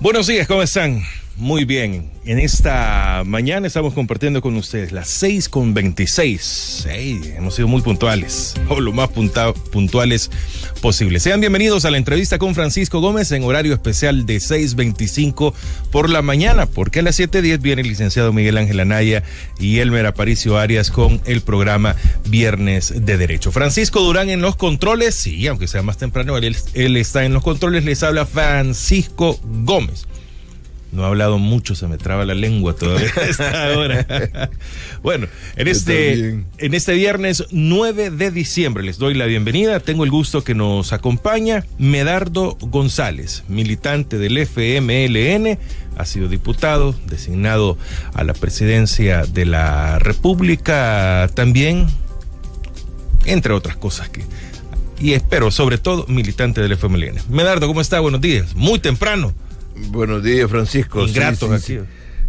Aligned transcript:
Buenos 0.00 0.26
días, 0.26 0.46
¿cómo 0.46 0.62
están? 0.62 1.02
Muy 1.38 1.66
bien, 1.66 2.10
en 2.24 2.38
esta 2.38 3.22
mañana 3.26 3.66
estamos 3.66 3.92
compartiendo 3.92 4.40
con 4.40 4.56
ustedes 4.56 4.90
las 4.90 5.08
6 5.08 5.50
con 5.50 5.74
26. 5.74 6.86
hemos 7.36 7.54
sido 7.54 7.68
muy 7.68 7.82
puntuales, 7.82 8.54
o 8.70 8.80
lo 8.80 8.94
más 8.94 9.10
puntuales 9.10 10.30
posible. 10.80 11.20
Sean 11.20 11.40
bienvenidos 11.40 11.84
a 11.84 11.90
la 11.90 11.98
entrevista 11.98 12.38
con 12.38 12.54
Francisco 12.54 13.00
Gómez 13.00 13.32
en 13.32 13.44
horario 13.44 13.74
especial 13.74 14.24
de 14.24 14.38
6.25 14.38 15.52
por 15.92 16.08
la 16.08 16.22
mañana, 16.22 16.64
porque 16.64 17.00
a 17.00 17.02
las 17.02 17.20
7.10 17.20 17.60
viene 17.60 17.82
el 17.82 17.88
licenciado 17.88 18.32
Miguel 18.32 18.56
Ángel 18.56 18.80
Anaya 18.80 19.22
y 19.60 19.80
Elmer 19.80 20.06
Aparicio 20.06 20.56
Arias 20.56 20.90
con 20.90 21.20
el 21.26 21.42
programa 21.42 21.96
Viernes 22.30 23.04
de 23.04 23.18
Derecho. 23.18 23.52
Francisco 23.52 24.00
Durán 24.00 24.30
en 24.30 24.40
los 24.40 24.56
controles, 24.56 25.14
sí, 25.14 25.46
aunque 25.48 25.68
sea 25.68 25.82
más 25.82 25.98
temprano, 25.98 26.38
él 26.38 26.96
está 26.96 27.26
en 27.26 27.34
los 27.34 27.42
controles, 27.42 27.84
les 27.84 28.02
habla 28.02 28.24
Francisco 28.24 29.38
Gómez. 29.44 30.06
No 30.92 31.02
he 31.02 31.06
hablado 31.06 31.38
mucho, 31.38 31.74
se 31.74 31.86
me 31.88 31.98
traba 31.98 32.24
la 32.24 32.34
lengua 32.34 32.74
todavía 32.74 33.10
a 33.16 33.20
esta 33.22 33.70
hora. 33.78 34.50
bueno, 35.02 35.26
en 35.56 35.68
este, 35.68 36.44
en 36.58 36.74
este 36.74 36.94
viernes 36.94 37.44
9 37.50 38.10
de 38.10 38.30
diciembre 38.30 38.84
les 38.84 38.98
doy 38.98 39.14
la 39.14 39.26
bienvenida. 39.26 39.80
Tengo 39.80 40.04
el 40.04 40.10
gusto 40.10 40.44
que 40.44 40.54
nos 40.54 40.92
acompaña 40.92 41.64
Medardo 41.78 42.56
González, 42.60 43.44
militante 43.48 44.18
del 44.18 44.38
FMLN, 44.38 45.58
ha 45.96 46.04
sido 46.04 46.28
diputado, 46.28 46.94
designado 47.06 47.76
a 48.14 48.24
la 48.24 48.34
presidencia 48.34 49.24
de 49.24 49.44
la 49.44 49.98
República 49.98 51.28
también, 51.34 51.86
entre 53.24 53.52
otras 53.52 53.76
cosas 53.76 54.08
que 54.08 54.22
y 54.98 55.12
espero, 55.12 55.50
sobre 55.50 55.78
todo, 55.78 56.06
militante 56.08 56.62
del 56.62 56.72
FMLN. 56.72 57.20
Medardo, 57.28 57.66
¿cómo 57.66 57.80
está? 57.80 58.00
Buenos 58.00 58.20
días. 58.20 58.54
Muy 58.54 58.78
temprano. 58.78 59.34
Buenos 59.76 60.22
días, 60.22 60.50
Francisco. 60.50 61.06
Ingrato 61.06 61.58
sí, 61.58 61.78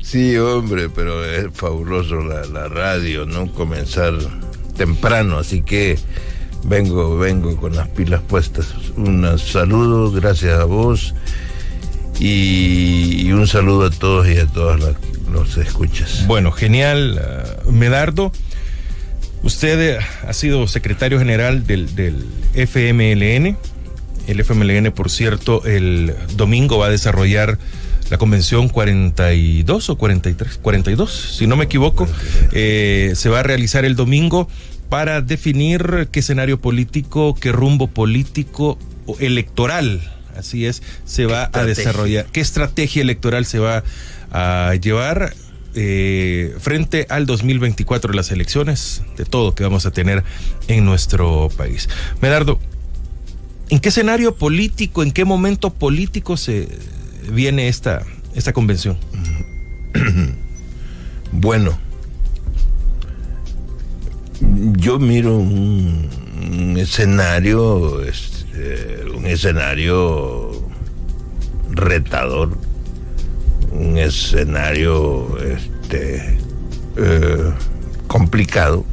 sí, 0.01 0.37
hombre, 0.37 0.89
pero 0.89 1.23
es 1.23 1.47
fabuloso 1.53 2.21
la, 2.21 2.67
radio, 2.67 3.25
¿no? 3.25 3.51
Comenzar 3.53 4.13
temprano, 4.75 5.37
así 5.37 5.61
que 5.61 5.97
vengo, 6.63 7.17
vengo 7.17 7.55
con 7.57 7.75
las 7.75 7.87
pilas 7.89 8.21
puestas. 8.21 8.73
Un 8.97 9.37
saludo, 9.39 10.11
gracias 10.11 10.59
a 10.59 10.65
vos 10.65 11.15
y, 12.19 13.31
un 13.31 13.47
saludo 13.47 13.85
a 13.85 13.89
todos 13.91 14.27
y 14.27 14.37
a 14.37 14.45
todas 14.45 14.79
las, 14.79 14.95
los 15.31 15.57
escuchas. 15.57 16.25
Bueno, 16.27 16.51
genial, 16.51 17.21
uh, 17.65 17.71
Medardo. 17.71 18.31
Usted 19.43 19.99
ha 20.27 20.33
sido 20.33 20.67
secretario 20.67 21.19
general 21.19 21.65
del, 21.65 21.95
del 21.95 22.25
FMLN 22.53 23.57
el 24.27 24.39
FMLN, 24.41 24.91
por 24.91 25.09
cierto, 25.09 25.65
el 25.65 26.13
domingo 26.35 26.77
va 26.77 26.87
a 26.87 26.89
desarrollar 26.89 27.57
la 28.09 28.17
convención 28.17 28.69
42 28.69 29.89
o 29.89 29.97
43, 29.97 30.59
42, 30.61 31.35
si 31.37 31.47
no 31.47 31.55
me 31.55 31.65
equivoco, 31.65 32.07
eh, 32.53 33.13
se 33.15 33.29
va 33.29 33.39
a 33.39 33.43
realizar 33.43 33.85
el 33.85 33.95
domingo 33.95 34.47
para 34.89 35.21
definir 35.21 36.07
qué 36.11 36.21
escenario 36.21 36.59
político, 36.59 37.35
qué 37.35 37.51
rumbo 37.51 37.87
político 37.87 38.77
o 39.05 39.17
electoral, 39.19 40.01
así 40.37 40.65
es, 40.65 40.83
se 41.05 41.25
va 41.25 41.49
a 41.51 41.65
desarrollar, 41.65 42.27
qué 42.31 42.39
estrategia 42.39 43.01
electoral 43.01 43.45
se 43.45 43.59
va 43.59 43.83
a 44.31 44.73
llevar 44.75 45.33
eh, 45.75 46.55
frente 46.59 47.05
al 47.09 47.25
2024 47.25 48.13
las 48.13 48.31
elecciones, 48.31 49.03
de 49.17 49.25
todo 49.25 49.53
que 49.53 49.63
vamos 49.63 49.85
a 49.85 49.91
tener 49.91 50.23
en 50.67 50.85
nuestro 50.85 51.49
país. 51.55 51.89
Medardo, 52.21 52.59
¿En 53.69 53.79
qué 53.79 53.89
escenario 53.89 54.35
político, 54.35 55.03
en 55.03 55.11
qué 55.11 55.25
momento 55.25 55.73
político 55.73 56.37
se 56.37 56.69
viene 57.29 57.67
esta, 57.67 58.03
esta 58.35 58.53
convención? 58.53 58.97
Bueno, 61.29 61.77
yo 64.77 64.97
miro 64.97 65.37
un, 65.37 66.75
escenario, 66.77 68.01
este, 68.01 69.03
un 69.13 69.25
escenario 69.25 70.51
retador, 71.69 72.57
un 73.71 73.97
escenario 73.97 75.37
este, 75.39 76.39
eh, 76.95 77.53
complicado. 78.07 78.85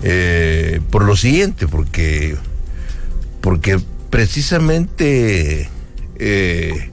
Eh, 0.03 0.79
por 0.91 1.03
lo 1.03 1.15
siguiente, 1.15 1.67
porque, 1.67 2.35
porque 3.41 3.79
precisamente 4.09 5.69
eh, 6.17 6.91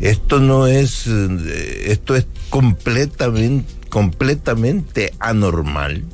esto 0.00 0.40
no 0.40 0.66
es, 0.66 1.06
eh, 1.06 1.84
esto 1.86 2.14
es 2.14 2.26
completamente, 2.50 3.72
completamente 3.88 5.12
anormal. 5.18 6.04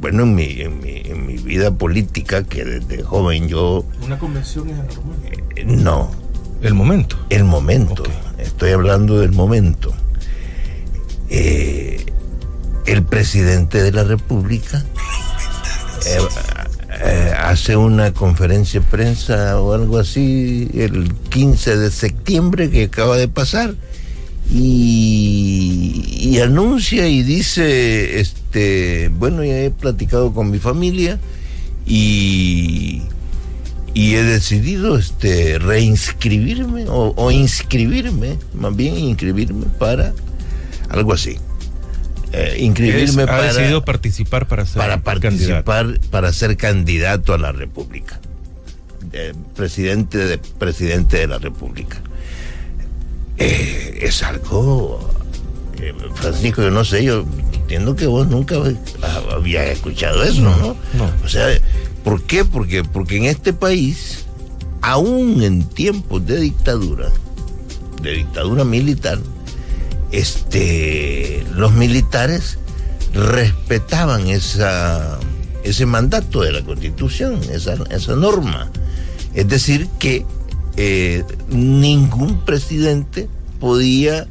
bueno, 0.00 0.22
en 0.22 0.34
mi, 0.34 0.60
en, 0.60 0.80
mi, 0.80 1.02
en 1.04 1.26
mi 1.26 1.36
vida 1.36 1.70
política, 1.72 2.42
que 2.44 2.64
desde 2.64 3.02
joven 3.02 3.48
yo... 3.48 3.84
¿Una 4.02 4.18
convención 4.18 4.68
es 4.70 4.78
anormal? 4.78 5.18
no. 5.64 6.28
¿El 6.60 6.74
momento? 6.74 7.16
El 7.30 7.44
momento. 7.44 8.02
Estoy 8.38 8.72
hablando 8.72 9.20
del 9.20 9.30
momento. 9.30 9.94
Eh, 11.30 11.87
el 12.88 13.02
presidente 13.02 13.82
de 13.82 13.92
la 13.92 14.02
República 14.02 14.82
eh, 16.06 16.18
eh, 17.04 17.32
hace 17.38 17.76
una 17.76 18.14
conferencia 18.14 18.80
de 18.80 18.86
prensa 18.86 19.60
o 19.60 19.74
algo 19.74 19.98
así 19.98 20.70
el 20.72 21.12
15 21.28 21.76
de 21.76 21.90
septiembre 21.90 22.70
que 22.70 22.84
acaba 22.84 23.18
de 23.18 23.28
pasar 23.28 23.74
y, 24.50 26.38
anuncia 26.42 27.08
y 27.08 27.24
dice 27.24 28.20
este 28.20 29.10
bueno 29.18 29.44
ya 29.44 29.58
he 29.58 29.70
platicado 29.70 30.32
con 30.32 30.50
mi 30.50 30.60
familia 30.60 31.18
y 31.84 33.02
he 33.94 34.22
decidido 34.22 34.96
este 34.96 35.58
reinscribirme 35.58 36.86
o, 36.88 37.12
o 37.16 37.30
inscribirme 37.32 38.38
más 38.54 38.74
bien 38.76 38.96
inscribirme 38.96 39.66
para 39.78 40.14
algo 40.90 41.12
así 41.12 41.38
eh, 42.32 42.56
inscribirme 42.60 43.26
para. 43.26 43.38
Ha 43.38 43.52
decidido 43.52 43.84
participar 43.84 44.46
para 44.46 44.66
ser 44.66 44.76
para 44.76 45.00
participar 45.02 45.98
para 46.10 46.32
ser 46.32 46.56
candidato 46.56 47.32
a 47.32 47.38
la 47.38 47.52
República, 47.52 48.20
presidente 49.56 50.18
de 50.18 50.38
presidente 50.38 51.18
de 51.18 51.26
la 51.26 51.38
República. 51.38 52.02
Eh, 53.38 54.00
es 54.02 54.22
algo, 54.24 54.98
eh, 55.80 55.94
Francisco, 56.14 56.60
yo 56.60 56.70
no 56.70 56.84
sé, 56.84 57.04
yo 57.04 57.24
entiendo 57.52 57.94
que 57.94 58.06
vos 58.06 58.26
nunca 58.26 58.56
habías 59.30 59.66
escuchado 59.68 60.24
eso, 60.24 60.42
¿no? 60.42 60.76
¿no? 60.94 61.10
O 61.24 61.28
sea, 61.28 61.46
¿por 62.02 62.22
qué? 62.24 62.44
Porque 62.44 62.82
porque 62.82 63.16
en 63.16 63.24
este 63.24 63.52
país, 63.52 64.26
aún 64.82 65.42
en 65.42 65.62
tiempos 65.68 66.26
de 66.26 66.40
dictadura, 66.40 67.10
de 68.02 68.10
dictadura 68.10 68.64
militar, 68.64 69.18
este, 70.12 71.44
los 71.54 71.72
militares 71.72 72.58
respetaban 73.12 74.28
ese 74.28 75.86
mandato 75.86 76.42
de 76.42 76.52
la 76.52 76.64
Constitución, 76.64 77.40
esa, 77.52 77.74
esa 77.90 78.16
norma. 78.16 78.70
Es 79.34 79.48
decir, 79.48 79.88
que 79.98 80.24
eh, 80.76 81.24
ningún 81.48 82.44
presidente 82.44 83.28
podía 83.60 84.26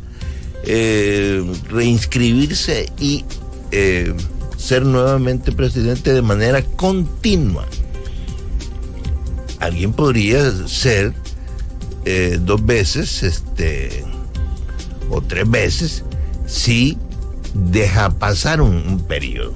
eh, 0.63 1.43
reinscribirse 1.69 2.89
y 2.99 3.25
eh, 3.71 4.13
ser 4.57 4.85
nuevamente 4.85 5.51
presidente 5.51 6.13
de 6.13 6.21
manera 6.21 6.61
continua. 6.61 7.65
Alguien 9.59 9.91
podría 9.93 10.51
ser 10.67 11.13
dos 12.39 12.65
veces 12.65 13.21
este, 13.23 14.05
o 15.09 15.21
tres 15.21 15.49
veces 15.49 16.03
si 16.45 16.97
deja 17.53 18.09
pasar 18.09 18.61
un, 18.61 19.03
periodo. 19.07 19.53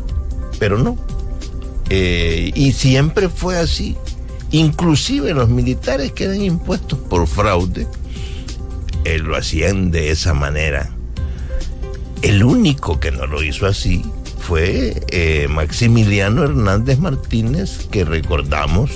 Pero 0.60 0.78
no. 0.78 0.98
Eh, 1.90 2.52
y 2.54 2.74
siempre 2.74 3.30
fue 3.30 3.58
así. 3.58 3.96
Inclusive 4.52 5.34
los 5.34 5.50
militares 5.50 6.12
que 6.12 6.26
eran 6.26 6.42
impuestos 6.42 7.00
por 7.00 7.26
fraude, 7.28 7.88
eh, 9.06 9.18
lo 9.18 9.36
hacían 9.36 9.92
de 9.92 10.12
esa 10.12 10.34
manera. 10.34 10.90
El 12.22 12.44
único 12.44 13.00
que 13.00 13.12
no 13.12 13.26
lo 13.26 13.42
hizo 13.42 13.66
así 13.66 14.04
fue 14.40 15.02
eh, 15.10 15.48
Maximiliano 15.50 16.44
Hernández 16.44 17.00
Martínez, 17.00 17.88
que 17.90 18.04
recordamos, 18.06 18.92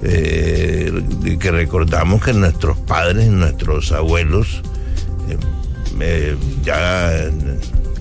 que 0.00 1.50
recordamos 1.52 2.24
que 2.24 2.32
nuestros 2.32 2.76
padres, 2.78 3.28
nuestros 3.28 3.92
abuelos, 3.92 4.62
eh, 6.00 6.36
ya 6.62 7.30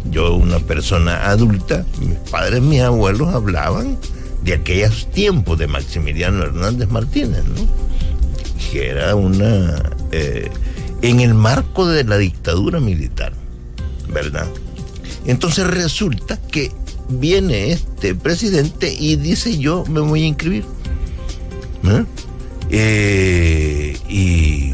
yo 0.10 0.36
una 0.36 0.60
persona 0.60 1.30
adulta, 1.30 1.86
mis 2.00 2.18
padres, 2.30 2.62
mis 2.62 2.82
abuelos 2.82 3.34
hablaban 3.34 3.98
de 4.44 4.54
aquellos 4.54 5.10
tiempos 5.12 5.60
de 5.60 5.68
Maximiliano 5.68 6.44
Hernández 6.44 6.90
Martínez, 6.90 7.44
¿no? 7.46 7.68
Que 8.72 8.90
era 8.90 9.16
una... 9.16 9.82
Eh, 10.12 10.50
en 11.02 11.20
el 11.20 11.34
marco 11.34 11.88
de 11.88 12.04
la 12.04 12.18
dictadura 12.18 12.80
militar, 12.80 13.34
¿verdad? 14.10 14.48
Entonces 15.26 15.66
resulta 15.66 16.38
que 16.38 16.72
viene 17.10 17.72
este 17.72 18.16
presidente 18.16 18.94
y 18.94 19.16
dice 19.16 19.58
yo 19.58 19.84
me 19.88 20.00
voy 20.00 20.24
a 20.24 20.28
inscribir. 20.28 20.66
¿eh? 22.72 23.98
Y 24.10 24.71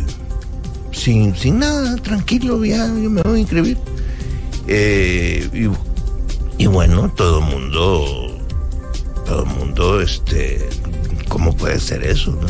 sin, 1.07 1.33
sin 1.37 1.59
nada, 1.59 1.95
tranquilo, 1.95 2.65
ya 2.65 2.85
yo 3.01 3.09
me 3.09 3.21
voy 3.21 3.37
a 3.37 3.39
inscribir. 3.39 3.77
Eh, 4.67 5.69
y, 6.57 6.65
bueno, 6.65 7.09
todo 7.15 7.39
el 7.39 7.45
mundo, 7.45 8.37
todo 9.25 9.43
el 9.43 9.49
mundo, 9.57 10.01
este, 10.01 10.67
¿cómo 11.29 11.55
puede 11.55 11.79
ser 11.79 12.03
eso? 12.03 12.31
No? 12.31 12.47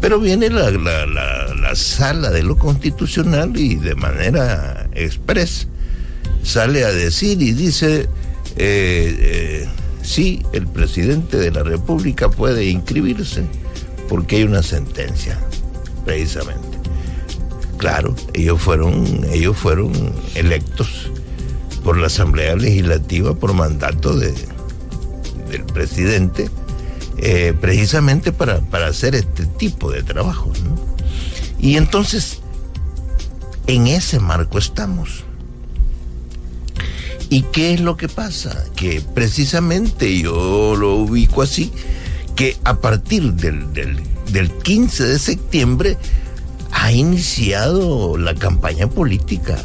Pero 0.00 0.20
viene 0.20 0.50
la, 0.50 0.70
la, 0.70 1.04
la, 1.06 1.74
sala 1.74 2.30
de 2.30 2.44
lo 2.44 2.56
constitucional 2.56 3.56
y 3.56 3.74
de 3.74 3.96
manera 3.96 4.88
express 4.92 5.66
sale 6.44 6.84
a 6.84 6.92
decir 6.92 7.42
y 7.42 7.50
dice, 7.50 8.02
eh, 8.56 9.16
eh, 9.18 9.68
sí, 10.00 10.44
el 10.52 10.68
presidente 10.68 11.38
de 11.38 11.50
la 11.50 11.64
República 11.64 12.30
puede 12.30 12.66
inscribirse 12.66 13.42
porque 14.08 14.36
hay 14.36 14.44
una 14.44 14.62
sentencia, 14.62 15.40
precisamente. 16.04 16.73
Claro, 17.84 18.16
ellos 18.32 18.62
fueron, 18.62 19.26
ellos 19.30 19.58
fueron 19.58 19.92
electos 20.34 21.10
por 21.84 21.98
la 21.98 22.06
Asamblea 22.06 22.56
Legislativa 22.56 23.34
por 23.34 23.52
mandato 23.52 24.16
de, 24.16 24.32
del 25.50 25.64
presidente, 25.64 26.48
eh, 27.18 27.52
precisamente 27.60 28.32
para, 28.32 28.60
para, 28.60 28.86
hacer 28.86 29.14
este 29.14 29.44
tipo 29.44 29.92
de 29.92 30.02
trabajo. 30.02 30.50
Y 31.58 31.76
entonces, 31.76 32.40
en 33.66 33.86
ese 33.86 34.18
marco 34.18 34.56
estamos. 34.56 35.24
¿Y 37.28 37.42
qué 37.42 37.74
es 37.74 37.80
lo 37.80 37.98
que 37.98 38.08
pasa? 38.08 38.64
Que 38.74 39.02
precisamente 39.02 40.18
yo 40.18 40.74
lo 40.74 40.94
ubico 40.94 41.42
así, 41.42 41.70
que 42.34 42.56
a 42.64 42.76
partir 42.80 43.34
del, 43.34 43.74
del, 43.74 44.00
del 44.32 44.50
15 44.50 45.04
de 45.04 45.18
septiembre 45.18 45.98
ha 46.84 46.92
iniciado 46.92 48.18
la 48.18 48.34
campaña 48.34 48.88
política. 48.88 49.56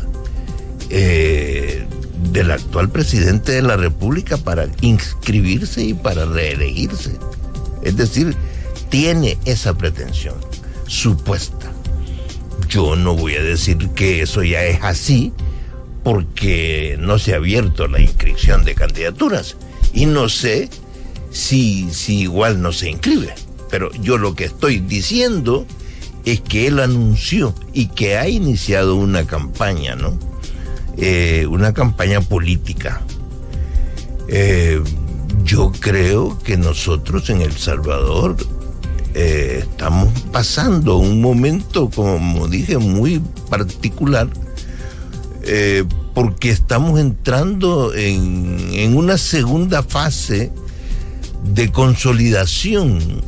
Eh, 0.89 1.86
del 2.31 2.51
actual 2.51 2.89
presidente 2.89 3.51
de 3.51 3.62
la 3.62 3.75
República 3.75 4.38
para 4.38 4.68
inscribirse 4.81 5.83
y 5.83 5.94
para 5.94 6.25
reelegirse. 6.25 7.12
Es 7.83 7.98
decir, 7.98 8.36
tiene 8.89 9.38
esa 9.45 9.77
pretensión 9.77 10.36
supuesta. 10.88 11.71
Yo 12.69 12.95
no 12.95 13.16
voy 13.16 13.36
a 13.36 13.44
decir 13.44 13.77
que 13.95 14.21
eso 14.21 14.44
ya 14.44 14.63
es 14.63 14.81
así 14.81 15.33
porque 16.04 16.98
no 17.00 17.19
se 17.19 17.33
ha 17.33 17.38
abierto 17.38 17.88
la 17.88 18.00
inscripción 18.00 18.63
de 18.63 18.75
candidaturas 18.75 19.57
y 19.94 20.06
no 20.06 20.30
sé 20.30 20.69
si, 21.31 21.89
si 21.92 22.21
igual 22.21 22.62
no 22.62 22.71
se 22.71 22.89
inscribe. 22.89 23.33
Pero 23.69 23.92
yo 24.01 24.18
lo 24.18 24.36
que 24.36 24.45
estoy 24.45 24.80
diciendo 24.80 25.66
es 26.25 26.42
que 26.42 26.68
él 26.68 26.80
anunció 26.80 27.54
y 27.74 27.88
que 27.88 28.18
ha 28.18 28.27
iniciado 28.27 28.95
una 28.95 29.25
campaña, 29.25 29.95
¿no? 29.95 30.18
Eh, 30.98 31.48
una 31.50 31.74
campaña 31.74 32.21
política. 32.21 33.01
Eh, 34.27 34.81
yo 35.44 35.71
creo 35.80 36.38
que 36.39 36.57
nosotros 36.57 37.30
en 37.30 37.42
El 37.42 37.54
Salvador 37.54 38.36
eh, 39.13 39.60
estamos 39.62 40.10
pasando 40.31 40.98
un 40.98 41.21
momento, 41.21 41.89
como 41.89 42.48
dije, 42.48 42.77
muy 42.77 43.21
particular, 43.50 44.27
porque 46.13 46.51
estamos 46.51 47.00
entrando 47.00 47.94
en, 47.95 48.69
en 48.71 48.95
una 48.95 49.18
segunda 49.18 49.81
fase 49.81 50.51
de 51.44 51.71
consolidación 51.71 53.24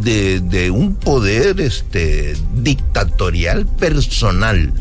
de, 0.00 0.70
un 0.70 0.94
poder 0.94 1.60
este, 1.60 2.34
dictatorial 2.54 3.66
personal 3.66 4.72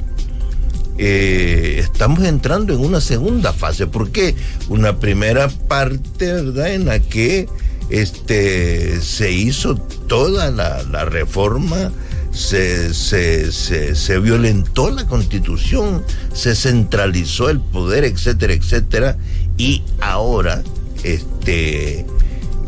eh, 1.02 1.78
estamos 1.80 2.26
entrando 2.26 2.74
en 2.74 2.82
una 2.82 3.00
segunda 3.00 3.54
fase. 3.54 3.88
porque 3.88 4.36
Una 4.68 5.00
primera 5.00 5.48
parte, 5.48 6.34
¿verdad?, 6.34 6.74
en 6.74 6.86
la 6.86 7.00
que 7.00 7.48
este, 7.90 9.00
se 9.02 9.32
hizo 9.32 9.76
toda 9.76 10.52
la, 10.52 11.06
reforma, 11.06 11.92
se, 12.32 12.94
se, 12.94 13.52
se, 13.52 14.20
violentó 14.20 14.92
la 14.92 15.08
constitución, 15.08 16.04
se 16.34 16.54
centralizó 16.54 17.50
el 17.50 17.62
poder, 17.62 18.04
etcétera, 18.04 18.54
etcétera, 18.54 19.18
y 19.58 19.82
ahora 20.02 20.62
este, 21.04 22.06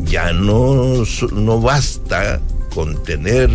ya 0.06 0.34
no, 0.34 1.04
no 1.34 1.62
basta 1.62 2.42
con 2.74 3.02
tener 3.04 3.50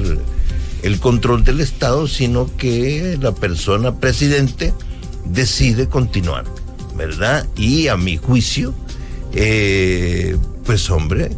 el 0.83 1.01
control 1.01 1.45
del 1.45 1.61
Estado, 1.61 2.07
sino 2.07 2.55
que 2.57 3.19
la 3.21 3.33
persona 3.33 3.99
presidente 3.99 4.73
decide 5.25 5.89
continuar, 5.89 6.45
¿verdad? 6.95 7.47
Y 7.57 7.89
a 7.89 7.97
mi 7.97 8.17
juicio, 8.17 8.75
eh, 9.33 10.37
pues 10.65 10.89
hombre, 10.91 11.31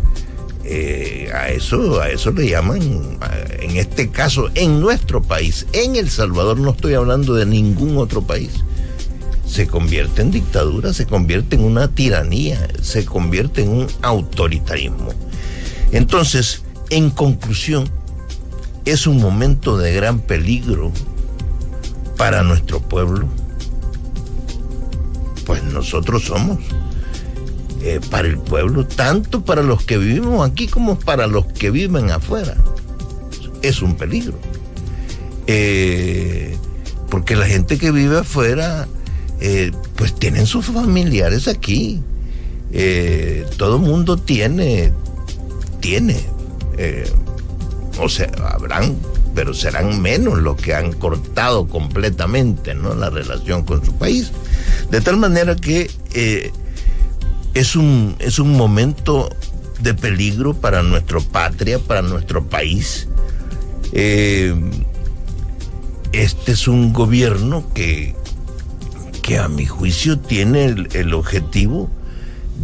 eh, 0.64 1.31
a 1.34 1.49
eso, 1.49 2.00
a 2.00 2.10
eso 2.10 2.31
le 2.31 2.50
llaman, 2.50 3.19
en 3.60 3.76
este 3.76 4.10
caso, 4.10 4.50
en 4.55 4.81
nuestro 4.81 5.22
país, 5.22 5.66
en 5.72 5.96
El 5.96 6.10
Salvador, 6.10 6.58
no 6.58 6.72
estoy 6.72 6.94
hablando 6.94 7.34
de 7.34 7.46
ningún 7.46 7.96
otro 7.96 8.22
país. 8.22 8.50
Se 9.49 9.67
convierte 9.67 10.23
en 10.23 10.31
dictadura, 10.31 10.93
se 10.93 11.06
convierte 11.06 11.56
en 11.56 11.65
una 11.65 11.89
tiranía, 11.89 12.69
se 12.83 13.05
convierte 13.05 13.62
en 13.62 13.71
un 13.71 13.87
autoritarismo. 14.03 15.12
Entonces, 15.91 16.62
en 16.91 17.11
conclusión, 17.11 17.89
es 18.85 19.06
un 19.06 19.21
momento 19.21 19.79
de 19.79 19.93
gran 19.93 20.21
peligro 20.21 20.93
para 22.17 22.43
nuestro 22.43 22.81
pueblo. 22.81 23.29
Pues 25.47 25.62
nosotros 25.65 26.25
somos 26.25 26.59
eh, 27.83 28.01
para 28.11 28.29
el 28.29 28.39
pueblo, 28.39 28.87
tanto 28.87 29.44
para 29.44 29.62
los 29.62 29.85
que 29.85 29.99
vivimos 29.99 30.49
aquí 30.49 30.67
como 30.67 30.99
para 30.99 31.27
los 31.27 31.46
que 31.46 31.70
viven 31.70 32.11
afuera. 32.11 32.56
Es 33.63 33.82
un 33.82 33.96
peligro. 33.96 34.39
Eh, 35.46 36.56
porque 37.08 37.37
la 37.37 37.46
gente 37.46 37.79
que 37.79 37.91
vive 37.91 38.19
afuera, 38.19 38.87
eh, 39.41 39.73
pues 39.97 40.15
tienen 40.15 40.47
sus 40.47 40.67
familiares 40.67 41.49
aquí. 41.49 42.03
todo 43.57 43.77
el 43.77 43.83
mundo 43.83 44.17
tiene, 44.17 44.93
tiene 45.81 46.21
o 47.99 48.09
sea, 48.09 48.31
habrán, 48.53 48.97
pero 49.35 49.53
serán 49.53 50.01
menos 50.01 50.39
los 50.39 50.57
que 50.57 50.75
han 50.75 50.93
cortado 50.93 51.69
completamente 51.69 52.75
¿no? 52.75 52.95
la 52.95 53.11
relación 53.11 53.65
con 53.65 53.85
su 53.85 53.95
país. 53.95 54.31
De 54.91 55.01
tal 55.01 55.17
manera 55.17 55.57
que 55.57 55.91
eh, 56.15 56.53
es, 57.55 57.77
un, 57.77 58.17
es 58.19 58.39
un 58.39 58.53
momento 58.53 59.29
de 59.81 59.95
peligro 59.95 60.55
para 60.55 60.83
nuestra 60.83 61.21
patria, 61.21 61.79
para 61.79 62.03
nuestro 62.03 62.45
país. 62.49 63.09
Eh, 63.93 64.55
este 66.13 66.53
es 66.53 66.69
un 66.69 66.93
gobierno 66.93 67.65
que, 67.75 68.15
que 69.29 69.37
a 69.37 69.47
mi 69.47 69.67
juicio 69.67 70.19
tiene 70.19 70.75
el, 70.94 71.13
objetivo 71.13 71.91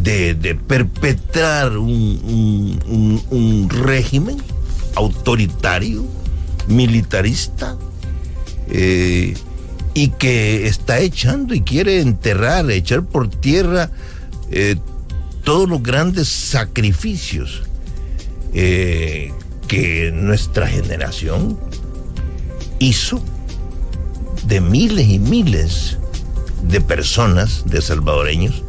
de, 0.01 0.57
perpetrar 0.67 1.77
un, 1.77 3.21
un 3.29 3.69
régimen 3.69 4.37
autoritario, 4.95 6.03
militarista, 6.67 7.77
eh, 8.67 9.35
y 9.93 10.07
que 10.07 10.65
está 10.65 10.97
echando 11.01 11.53
y 11.53 11.61
quiere 11.61 12.01
enterrar, 12.01 12.71
echar 12.71 13.03
por 13.05 13.29
tierra 13.29 13.91
eh, 14.49 14.75
todos 15.43 15.69
los 15.69 15.83
grandes 15.83 16.27
sacrificios 16.29 17.61
eh, 18.55 19.31
que 19.67 20.11
nuestra 20.11 20.67
generación 20.67 21.59
hizo 22.79 23.21
de 24.47 24.61
miles 24.61 25.07
y 25.07 25.19
miles 25.19 25.99
de 26.63 26.81
personas, 26.81 27.63
de 27.65 27.81
salvadoreños, 27.81 28.63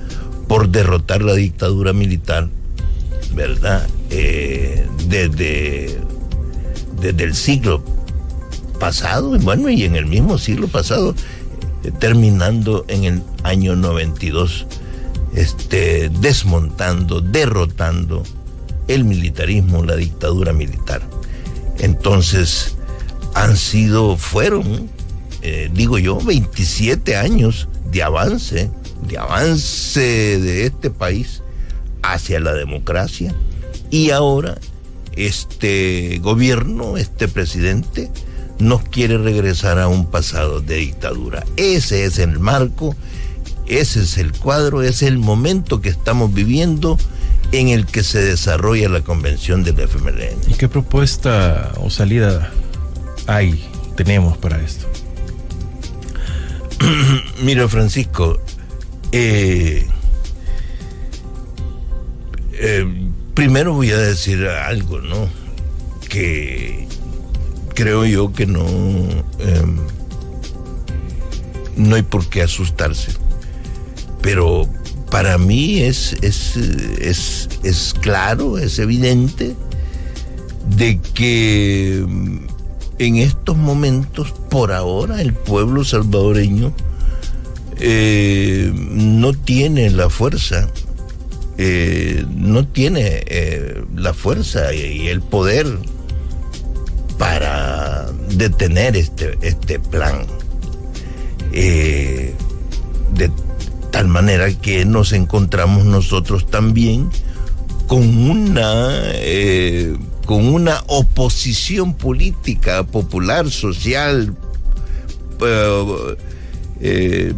por 0.49 0.69
derrotar 0.69 1.23
la 1.23 1.35
dictadura 1.35 1.93
militar, 1.93 2.49
¿verdad? 3.35 3.87
desde 5.09 5.99
desde 7.01 7.25
el 7.25 7.35
siglo 7.35 7.83
pasado, 8.79 9.37
y 9.37 9.39
bueno, 9.39 9.71
y 9.71 9.85
en 9.85 9.97
el 9.97 10.07
mismo 10.07 10.39
siglo 10.39 10.69
pasado, 10.69 11.15
eh, 11.85 11.93
terminando 11.99 12.85
en 12.89 13.05
el 13.05 13.23
año 13.43 13.77
92, 13.77 14.67
este, 15.35 16.11
desmontando, 16.21 17.21
derrotando 17.21 18.23
el 18.89 19.05
militarismo, 19.05 19.85
la 19.85 19.97
dictadura 19.97 20.53
militar. 20.53 21.03
Entonces, 21.79 22.77
han 23.35 23.57
sido, 23.57 24.17
fueron, 24.17 24.89
eh, 25.43 25.71
digo 25.73 25.99
yo, 25.99 26.19
27 26.19 27.17
años 27.17 27.69
de 27.91 28.03
avance, 28.03 28.71
de 29.07 29.19
avance 29.19 30.01
de 30.01 30.67
este 30.67 30.91
país 30.91 31.43
hacia 32.03 32.41
la 32.41 32.55
democracia. 32.55 33.35
Y 33.91 34.11
ahora 34.11 34.59
este 35.17 36.19
gobierno, 36.23 36.97
este 36.97 37.29
presidente, 37.29 38.11
nos 38.59 38.83
quiere 38.83 39.19
regresar 39.19 39.79
a 39.79 39.89
un 39.89 40.07
pasado 40.07 40.61
de 40.61 40.77
dictadura. 40.77 41.45
Ese 41.57 42.05
es 42.05 42.19
el 42.19 42.39
marco, 42.39 42.95
ese 43.67 44.03
es 44.03 44.19
el 44.19 44.33
cuadro, 44.33 44.83
es 44.83 45.03
el 45.03 45.19
momento 45.19 45.81
que 45.81 45.89
estamos 45.89 46.33
viviendo 46.33 46.99
en 47.53 47.69
el 47.69 47.87
que 47.87 48.03
se 48.03 48.21
desarrolla 48.23 48.89
la 48.89 49.03
convención 49.03 49.63
del 49.63 49.81
FMLN. 49.81 50.51
¿Y 50.51 50.55
qué 50.55 50.69
propuesta 50.69 51.73
o 51.81 51.91
salida 51.91 52.51
hay, 53.27 53.65
tenemos 53.97 54.37
para 54.37 54.61
esto? 54.61 54.87
Mira, 57.43 57.69
Francisco, 57.69 58.41
eh, 59.13 59.87
eh, 62.53 63.11
primero 63.35 63.75
voy 63.75 63.91
a 63.91 63.99
decir 63.99 64.47
algo, 64.47 65.01
¿no? 65.01 65.29
Que 66.09 66.87
creo 67.75 68.05
yo 68.05 68.33
que 68.33 68.47
no, 68.47 68.67
em, 69.39 69.77
no 71.77 71.97
hay 71.97 72.03
por 72.03 72.29
qué 72.29 72.43
asustarse. 72.43 73.13
Pero 74.23 74.69
para 75.11 75.39
mí 75.39 75.81
es, 75.81 76.15
es, 76.23 76.57
es, 76.57 77.49
es 77.63 77.95
claro, 78.01 78.59
es 78.59 78.79
evidente 78.79 79.55
de 80.77 81.01
que 81.01 81.99
em, 81.99 82.47
en 82.99 83.17
estos 83.17 83.57
momentos, 83.57 84.33
por 84.51 84.73
ahora, 84.73 85.21
el 85.21 85.35
pueblo 85.35 85.85
salvadoreño 85.85 86.73
eh, 87.79 88.73
no 88.75 89.35
tiene 89.35 89.91
la 89.91 90.09
fuerza, 90.09 90.69
eh, 91.59 92.25
no 92.35 92.67
tiene 92.67 93.23
eh, 93.27 93.85
la 93.95 94.15
fuerza 94.15 94.73
y, 94.73 95.09
el 95.09 95.21
poder 95.21 95.67
para 97.19 98.07
detener 98.31 98.97
este, 98.97 99.39
este 99.43 99.79
plan. 99.79 100.27
de 101.53 102.33
tal 103.91 104.09
manera 104.09 104.53
que 104.53 104.85
nos 104.85 105.13
encontramos 105.13 105.85
nosotros 105.85 106.47
también 106.47 107.11
con 107.87 108.31
una 108.31 109.01
con 110.27 110.49
una 110.53 110.83
oposición 110.89 111.95
política, 111.95 112.83
popular, 112.83 113.49
social, 113.49 114.37
eh, 116.81 117.33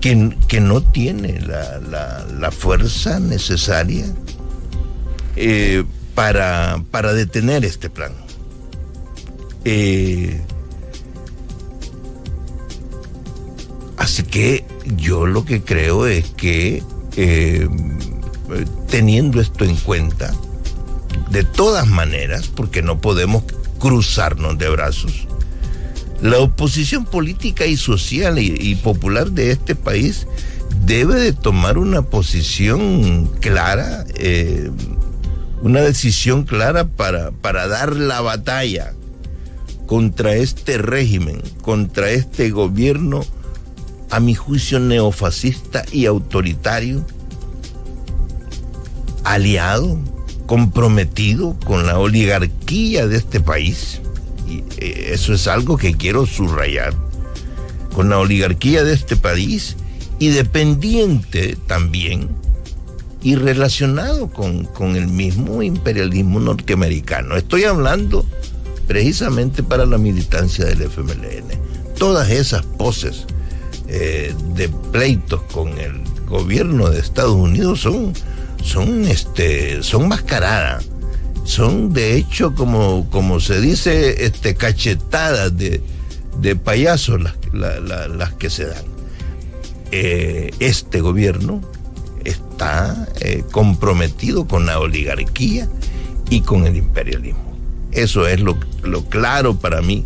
que, 0.00 0.60
no 0.60 0.80
tiene 0.80 1.40
la, 1.40 2.50
fuerza 2.52 3.18
necesaria 3.18 4.06
eh, 5.34 5.82
para, 6.14 6.82
para, 6.92 7.12
detener 7.12 7.64
este 7.64 7.90
plan. 7.90 8.12
Eh, 9.64 10.40
así 13.96 14.22
que 14.22 14.64
yo 14.96 15.26
lo 15.26 15.44
que 15.44 15.62
creo 15.62 16.06
es 16.06 16.24
que 16.30 16.84
teniendo 18.88 19.40
esto 19.40 19.64
en 19.64 19.74
cuenta, 19.76 20.32
de 21.30 21.44
todas 21.44 21.86
maneras, 21.86 22.48
porque 22.48 22.82
no 22.82 23.00
podemos 23.00 23.44
cruzarnos 23.78 24.58
de 24.58 24.68
brazos, 24.68 25.28
la 26.20 26.38
oposición 26.38 27.04
política 27.04 27.66
y 27.66 27.76
social 27.76 28.38
y, 28.38 28.74
popular 28.76 29.30
de 29.30 29.52
este 29.52 29.76
país 29.76 30.26
debe 30.84 31.14
de 31.14 31.32
tomar 31.32 31.78
una 31.78 32.02
posición 32.02 33.30
clara, 33.40 34.04
eh, 34.16 34.70
una 35.62 35.80
decisión 35.80 36.42
clara 36.42 36.88
para, 36.88 37.30
para 37.30 37.68
dar 37.68 37.94
la 37.94 38.20
batalla 38.20 38.94
contra 39.86 40.34
este 40.34 40.78
régimen, 40.78 41.40
contra 41.62 42.10
este 42.10 42.50
gobierno, 42.50 43.24
a 44.10 44.20
mi 44.20 44.34
juicio 44.34 44.80
neofascista 44.80 45.84
y 45.92 46.06
autoritario, 46.06 47.06
aliado 49.22 49.98
comprometido 50.48 51.54
con 51.66 51.86
la 51.86 51.98
oligarquía 51.98 53.06
de 53.06 53.18
este 53.18 53.38
país, 53.38 54.00
y 54.48 54.64
eh, 54.78 55.10
eso 55.12 55.34
es 55.34 55.46
algo 55.46 55.76
que 55.76 55.94
quiero 55.94 56.24
subrayar, 56.24 56.94
con 57.94 58.08
la 58.08 58.18
oligarquía 58.18 58.82
de 58.82 58.94
este 58.94 59.14
país 59.14 59.76
y 60.18 60.30
dependiente 60.30 61.56
también 61.66 62.30
y 63.22 63.34
relacionado 63.34 64.28
con, 64.28 64.64
con 64.64 64.96
el 64.96 65.08
mismo 65.08 65.62
imperialismo 65.62 66.40
norteamericano. 66.40 67.36
Estoy 67.36 67.64
hablando 67.64 68.24
precisamente 68.86 69.62
para 69.62 69.84
la 69.84 69.98
militancia 69.98 70.64
del 70.64 70.82
FMLN. 70.82 71.94
Todas 71.98 72.30
esas 72.30 72.64
poses 72.64 73.26
eh, 73.86 74.34
de 74.54 74.70
pleitos 74.92 75.42
con 75.52 75.76
el 75.78 76.00
gobierno 76.26 76.88
de 76.88 77.00
Estados 77.00 77.34
Unidos 77.34 77.80
son 77.82 78.14
son, 78.62 79.04
este, 79.06 79.82
son 79.82 80.08
mascaradas. 80.08 80.86
Son 81.44 81.92
de 81.92 82.16
hecho, 82.16 82.54
como, 82.54 83.08
como 83.10 83.40
se 83.40 83.60
dice, 83.60 84.26
este, 84.26 84.54
cachetadas 84.54 85.56
de, 85.56 85.80
de 86.40 86.56
payasos 86.56 87.20
las, 87.52 87.82
las 87.82 88.32
que 88.34 88.50
se 88.50 88.66
dan. 88.66 88.84
Eh, 89.90 90.50
este 90.60 91.00
gobierno 91.00 91.62
está 92.24 93.08
eh, 93.20 93.42
comprometido 93.50 94.46
con 94.46 94.66
la 94.66 94.78
oligarquía 94.78 95.68
y 96.28 96.42
con 96.42 96.66
el 96.66 96.76
imperialismo. 96.76 97.56
Eso 97.92 98.26
es 98.26 98.40
lo, 98.40 98.58
lo, 98.82 99.04
claro 99.06 99.56
para 99.56 99.80
mí, 99.80 100.04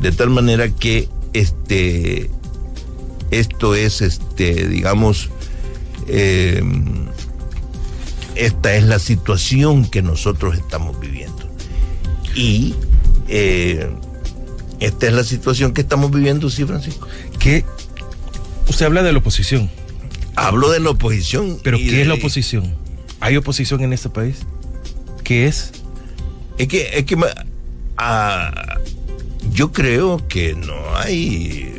de 0.00 0.12
tal 0.12 0.30
manera 0.30 0.70
que 0.70 1.08
este, 1.34 2.30
esto 3.30 3.74
es, 3.74 4.00
este, 4.00 4.66
digamos, 4.66 5.28
eh, 6.06 6.62
esta 8.38 8.74
es 8.74 8.84
la 8.84 8.98
situación 8.98 9.84
que 9.84 10.00
nosotros 10.00 10.56
estamos 10.56 10.98
viviendo. 11.00 11.50
Y 12.34 12.74
eh, 13.26 13.90
esta 14.78 15.08
es 15.08 15.12
la 15.12 15.24
situación 15.24 15.74
que 15.74 15.80
estamos 15.80 16.10
viviendo, 16.12 16.48
sí, 16.48 16.64
Francisco. 16.64 17.08
Que 17.40 17.64
usted 18.68 18.86
habla 18.86 19.02
de 19.02 19.12
la 19.12 19.18
oposición. 19.18 19.68
Hablo 20.36 20.70
de 20.70 20.78
la 20.78 20.90
oposición. 20.90 21.58
Pero 21.64 21.78
¿qué 21.78 22.02
es 22.02 22.06
la 22.06 22.14
oposición? 22.14 22.74
¿Hay 23.20 23.36
oposición 23.36 23.82
en 23.82 23.92
este 23.92 24.08
país? 24.08 24.38
¿Qué 25.24 25.46
es? 25.46 25.72
Es 26.58 26.68
que, 26.68 26.90
es 26.96 27.04
que 27.04 27.16
ah, 27.96 28.78
yo 29.50 29.72
creo 29.72 30.26
que 30.28 30.54
no 30.54 30.96
hay 30.96 31.77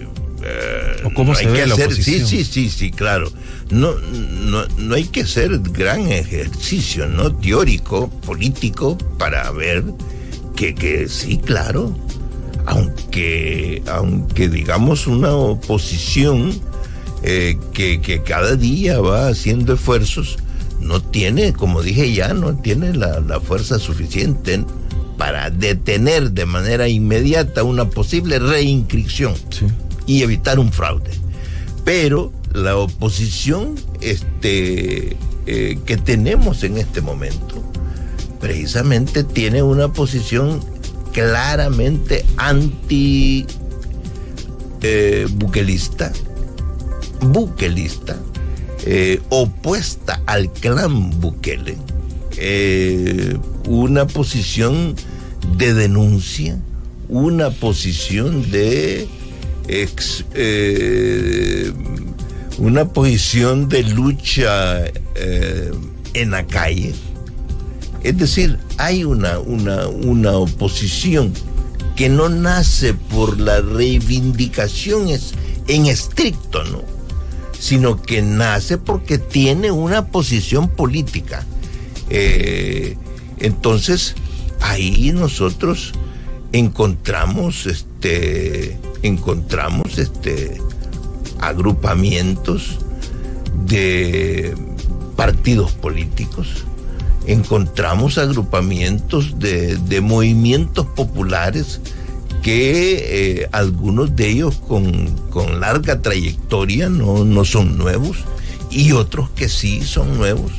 ¿O 1.03 1.13
cómo 1.13 1.35
se 1.35 1.47
ve 1.47 1.67
la 1.67 1.75
oposición? 1.75 2.27
Sí, 2.27 2.43
sí, 2.43 2.45
sí, 2.45 2.69
sí, 2.69 2.91
claro. 2.91 3.31
No, 3.69 3.93
no, 3.95 4.65
no 4.77 4.95
hay 4.95 5.05
que 5.05 5.21
hacer 5.21 5.59
gran 5.59 6.11
ejercicio, 6.11 7.07
¿no? 7.07 7.33
Teórico, 7.35 8.09
político, 8.09 8.97
para 9.17 9.49
ver 9.51 9.83
que, 10.55 10.73
que 10.75 11.07
sí, 11.07 11.37
claro. 11.37 11.95
Aunque, 12.65 13.81
aunque 13.87 14.47
digamos 14.49 15.07
una 15.07 15.33
oposición 15.33 16.51
eh, 17.23 17.57
que, 17.73 17.99
que 18.01 18.21
cada 18.21 18.55
día 18.55 18.99
va 18.99 19.29
haciendo 19.29 19.73
esfuerzos, 19.73 20.37
no 20.79 21.01
tiene, 21.01 21.53
como 21.53 21.81
dije 21.81 22.13
ya, 22.13 22.33
no 22.33 22.55
tiene 22.55 22.93
la, 22.93 23.19
la 23.21 23.39
fuerza 23.39 23.79
suficiente 23.79 24.63
para 25.17 25.49
detener 25.49 26.31
de 26.31 26.45
manera 26.45 26.87
inmediata 26.87 27.63
una 27.63 27.89
posible 27.89 28.39
reinscripción. 28.39 29.33
Sí 29.49 29.65
y 30.09 30.23
evitar 30.23 30.57
un 30.57 30.73
fraude. 30.73 31.11
Pero 31.85 32.33
la 32.51 32.75
oposición 32.77 33.75
este, 34.01 35.15
eh, 35.45 35.77
que 35.85 35.97
tenemos 35.97 36.63
en 36.63 36.77
este 36.79 37.01
momento 37.01 37.63
precisamente 38.41 39.23
tiene 39.23 39.61
una 39.61 39.93
posición 39.93 40.61
claramente 41.13 42.25
anti 42.37 43.45
eh, 44.81 45.27
buquelista, 45.29 46.11
eh, 48.87 49.21
opuesta 49.29 50.23
al 50.25 50.51
clan 50.51 51.19
Bukele, 51.19 51.77
una 53.67 54.07
posición 54.07 54.95
de 55.55 55.75
denuncia, 55.75 56.57
una 57.09 57.51
posición 57.51 58.49
de 58.49 59.07
eh, 60.33 61.71
una 62.57 62.89
posición 62.89 63.69
de 63.69 63.83
lucha 63.83 64.85
eh, 65.15 65.71
en 66.13 66.31
la 66.31 66.45
calle. 66.45 66.93
Es 68.03 68.17
decir, 68.17 68.57
hay 68.77 69.03
una, 69.03 69.39
una, 69.39 69.87
una 69.87 70.37
oposición 70.37 71.33
que 71.95 72.09
no 72.09 72.29
nace 72.29 72.93
por 72.93 73.39
la 73.39 73.61
reivindicación 73.61 75.07
en 75.67 75.85
estricto, 75.85 76.63
¿no? 76.63 76.81
Sino 77.59 78.01
que 78.01 78.21
nace 78.21 78.77
porque 78.77 79.17
tiene 79.17 79.69
una 79.71 80.07
posición 80.07 80.69
política. 80.69 81.45
Eh, 82.09 82.95
entonces, 83.39 84.15
ahí 84.61 85.11
nosotros 85.13 85.91
encontramos 86.53 87.65
este 87.65 88.79
encontramos 89.03 89.97
este 89.97 90.61
agrupamientos 91.39 92.79
de 93.65 94.55
partidos 95.15 95.71
políticos 95.71 96.65
encontramos 97.25 98.17
agrupamientos 98.17 99.39
de, 99.39 100.01
movimientos 100.01 100.85
populares 100.87 101.79
que 102.41 103.41
eh, 103.41 103.49
algunos 103.51 104.15
de 104.15 104.29
ellos 104.29 104.55
con, 104.55 105.59
larga 105.59 106.01
trayectoria 106.01 106.89
no, 106.89 107.25
no 107.25 107.45
son 107.45 107.77
nuevos 107.77 108.17
y 108.71 108.93
otros 108.93 109.29
que 109.31 109.49
sí 109.49 109.81
son 109.81 110.17
nuevos. 110.17 110.51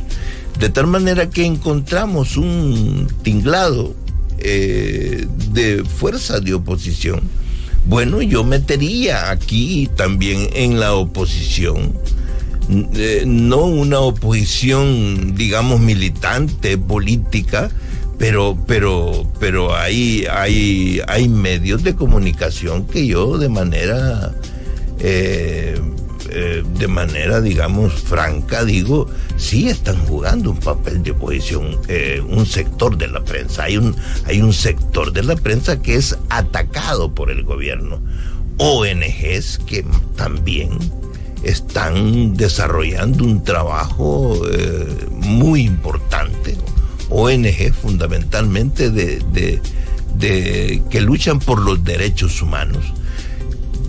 De 0.59 0.69
tal 0.69 0.87
manera 0.87 1.31
que 1.31 1.45
encontramos 1.45 2.37
un 2.37 3.09
tinglado 3.23 3.95
eh, 4.39 5.27
de 5.53 5.85
fuerza 5.85 6.41
de 6.41 6.55
oposición, 6.55 7.21
bueno, 7.87 8.23
yo 8.23 8.45
metería 8.45 9.31
aquí 9.31 9.89
también 9.97 10.49
en 10.53 10.81
la 10.81 10.95
oposición, 10.95 11.93
eh, 12.95 13.25
no 13.27 13.65
una 13.65 14.01
oposición, 14.01 15.35
digamos, 15.35 15.81
militante, 15.81 16.79
política, 16.79 17.71
pero, 18.19 18.57
pero, 18.67 19.27
pero 19.41 19.75
hay, 19.75 20.27
hay, 20.31 21.01
hay 21.09 21.29
medios 21.29 21.83
de 21.83 21.95
comunicación 21.95 22.87
que 22.87 23.07
yo 23.07 23.39
de 23.39 23.49
manera 23.49 24.33
eh, 24.99 25.81
eh, 26.33 26.63
de 26.79 26.89
manera, 26.89 27.41
digamos, 27.41 27.93
franca, 27.95 28.65
digo, 28.65 29.09
sí 29.37 29.69
están 29.69 29.97
jugando 30.07 30.51
un 30.51 30.61
papel 30.61 31.03
de 31.03 31.11
oposición, 31.11 31.77
eh, 31.89 32.23
un 32.27 32.47
sector 32.47 32.97
de 32.97 33.09
la 33.09 33.25
prensa. 33.25 33.65
Hay 33.65 33.77
un, 33.77 33.97
hay 34.27 34.41
un 34.41 34.53
sector 34.53 35.13
de 35.13 35.25
la 35.25 35.37
prensa 35.37 35.83
que 35.83 35.97
es 35.97 36.17
atacado 36.29 37.15
por 37.15 37.31
el 37.31 37.43
gobierno. 37.43 38.01
ONGs 38.59 39.59
que 39.67 39.85
también 40.17 40.79
están 41.43 42.37
desarrollando 42.37 43.25
un 43.25 43.43
trabajo 43.43 44.41
eh, 44.53 44.87
muy 45.11 45.63
importante. 45.63 46.57
ONG 47.09 47.73
fundamentalmente 47.73 48.91
de, 48.91 49.21
de, 50.15 50.83
que 50.91 51.01
luchan 51.01 51.41
por 51.41 51.61
los 51.61 51.83
derechos 51.83 52.41
humanos 52.43 52.93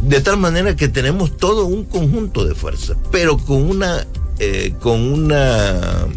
de 0.02 0.22
tal 0.22 0.38
manera 0.38 0.76
que 0.76 0.88
tenemos 0.88 1.38
todo 1.38 1.66
un 1.66 1.86
conjunto 1.86 2.46
de 2.46 2.56
fuerzas, 2.56 2.98
pero 3.12 3.38
con 3.38 3.70
una, 3.70 4.06
eh, 4.40 4.74
con 4.80 5.00
una 5.02 6.08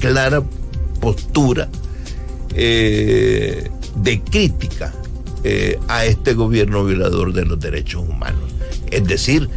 clara 0.00 0.42
postura 1.00 1.68
eh, 2.54 3.70
de 3.96 4.20
crítica 4.22 4.92
eh, 5.44 5.78
a 5.88 6.04
este 6.04 6.34
gobierno 6.34 6.84
violador 6.84 7.32
de 7.32 7.44
los 7.44 7.60
derechos 7.60 8.02
humanos. 8.08 8.50
Es 8.90 9.06
decir, 9.06 9.48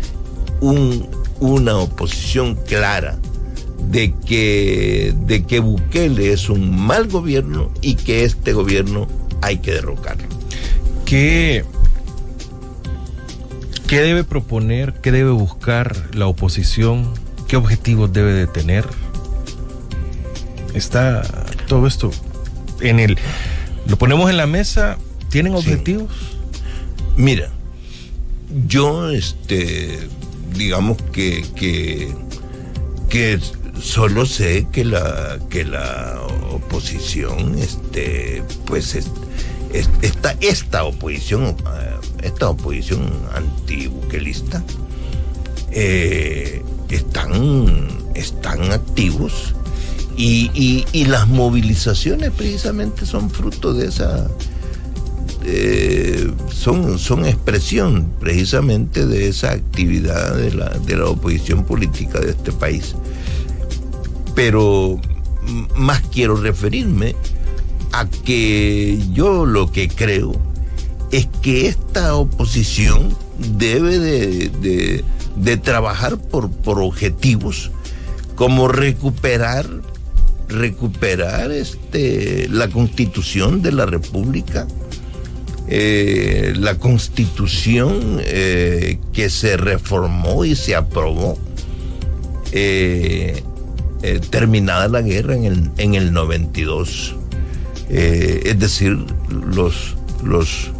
un, 0.61 1.07
una 1.39 1.77
oposición 1.77 2.55
clara 2.55 3.17
de 3.89 4.13
que, 4.25 5.15
de 5.25 5.43
que 5.43 5.59
Bukele 5.59 6.31
es 6.33 6.49
un 6.49 6.79
mal 6.79 7.07
gobierno 7.07 7.71
y 7.81 7.95
que 7.95 8.23
este 8.25 8.53
gobierno 8.53 9.07
hay 9.41 9.57
que 9.57 9.71
derrocarlo. 9.71 10.27
¿Qué 11.05 11.63
¿Qué 13.89 14.01
debe 14.01 14.23
proponer, 14.23 14.93
qué 15.01 15.11
debe 15.11 15.31
buscar 15.31 15.95
la 16.13 16.27
oposición? 16.27 17.11
¿Qué 17.47 17.57
objetivos 17.57 18.13
debe 18.13 18.33
de 18.33 18.45
tener? 18.45 18.85
Está 20.75 21.23
todo 21.67 21.87
esto 21.87 22.11
en 22.81 22.99
el... 22.99 23.17
Lo 23.87 23.97
ponemos 23.97 24.29
en 24.29 24.37
la 24.37 24.45
mesa, 24.45 24.99
¿tienen 25.29 25.55
objetivos? 25.55 26.13
Mira, 27.17 27.49
yo, 28.67 29.09
este, 29.09 29.97
digamos 30.53 31.01
que, 31.11 31.43
que, 31.55 32.13
que 33.09 33.39
solo 33.81 34.27
sé 34.27 34.67
que 34.71 34.85
la, 34.85 35.39
que 35.49 35.65
la 35.65 36.21
oposición, 36.51 37.57
este, 37.57 38.43
pues, 38.67 38.95
esta, 39.73 40.35
esta 40.41 40.83
oposición 40.83 41.57
eh, 41.73 42.08
esta 42.23 42.49
oposición 42.49 43.01
antibuquelista 43.33 44.63
eh, 45.71 46.63
están, 46.89 47.87
están 48.15 48.71
activos 48.71 49.55
y, 50.17 50.85
las 51.05 51.27
movilizaciones 51.27 52.31
precisamente 52.31 53.05
son 53.05 53.29
fruto 53.29 53.73
de 53.73 53.87
esa 53.87 54.29
son, 56.51 56.99
son 56.99 57.25
expresión 57.25 58.11
precisamente 58.19 59.07
de 59.07 59.29
esa 59.29 59.51
actividad 59.51 60.35
de 60.35 60.53
la, 60.53 60.69
de 60.69 60.97
la 60.97 61.05
oposición 61.05 61.63
política 61.63 62.19
de 62.19 62.31
este 62.31 62.51
país. 62.51 62.95
Pero 64.35 64.99
más 65.75 66.01
quiero 66.11 66.35
referirme 66.35 67.15
a 67.91 68.07
que 68.07 68.99
yo 69.11 69.45
lo 69.45 69.71
que 69.71 69.87
creo 69.87 70.48
es 71.11 71.27
que 71.41 71.67
esta 71.67 72.15
oposición 72.15 73.15
debe 73.57 73.99
de, 73.99 75.57
trabajar 75.57 76.17
por, 76.17 76.51
por, 76.51 76.81
objetivos 76.81 77.71
como 78.35 78.67
recuperar 78.67 79.65
recuperar 80.47 81.51
este 81.51 82.47
la 82.49 82.69
constitución 82.69 83.61
de 83.61 83.71
la 83.71 83.85
república 83.85 84.67
eh, 85.67 86.53
la 86.57 86.79
constitución 86.79 88.19
eh, 88.21 88.99
que 89.13 89.29
se 89.29 89.57
reformó 89.57 90.43
y 90.43 90.55
se 90.55 90.75
aprobó 90.75 91.37
eh, 92.51 93.43
terminada 94.31 94.87
la 94.87 95.03
guerra 95.03 95.35
en 95.35 95.45
el, 95.45 95.71
en 95.77 95.93
el 95.93 96.11
92 96.11 97.15
es 97.89 98.59
decir 98.59 98.97
los 99.29 99.95
los 100.23 100.71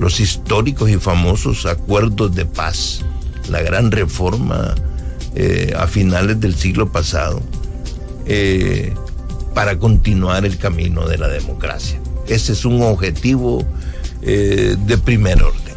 los 0.00 0.18
históricos 0.18 0.88
y 0.88 0.96
famosos 0.96 1.66
acuerdos 1.66 2.34
de 2.34 2.46
paz, 2.46 3.02
la 3.50 3.60
gran 3.60 3.90
reforma 3.90 4.74
eh, 5.34 5.74
a 5.76 5.86
finales 5.86 6.40
del 6.40 6.54
siglo 6.54 6.90
pasado, 6.90 7.42
eh, 8.24 8.94
para 9.54 9.78
continuar 9.78 10.46
el 10.46 10.56
camino 10.56 11.06
de 11.06 11.18
la 11.18 11.28
democracia. 11.28 12.00
Ese 12.26 12.52
es 12.52 12.64
un 12.64 12.80
objetivo 12.80 13.62
eh, 14.22 14.76
de 14.86 14.96
primer 14.96 15.42
orden. 15.42 15.74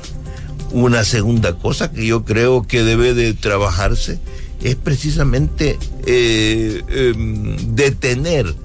Una 0.72 1.04
segunda 1.04 1.58
cosa 1.58 1.92
que 1.92 2.06
yo 2.06 2.24
creo 2.24 2.66
que 2.66 2.84
debe 2.84 3.14
de 3.14 3.34
trabajarse 3.34 4.20
es 4.62 4.76
precisamente 4.76 5.78
em, 6.06 7.76
detener 7.76 8.56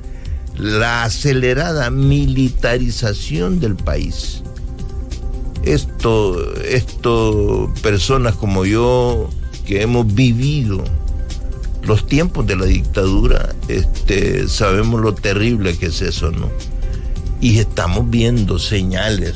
la 0.56 1.02
acelerada 1.02 1.90
militarización 1.90 3.58
del 3.58 3.74
país 3.74 4.42
esto, 5.72 6.54
esto, 6.62 7.72
personas 7.82 8.34
como 8.34 8.64
yo 8.64 9.28
que 9.66 9.82
hemos 9.82 10.12
vivido 10.14 10.82
los 11.82 12.06
tiempos 12.06 12.46
de 12.46 12.56
la 12.56 12.66
dictadura, 12.66 13.54
este, 13.68 14.48
sabemos 14.48 15.00
lo 15.00 15.14
terrible 15.14 15.76
que 15.76 15.86
es 15.86 16.02
eso, 16.02 16.30
¿no? 16.30 16.50
Y 17.40 17.58
estamos 17.58 18.08
viendo 18.10 18.58
señales 18.58 19.34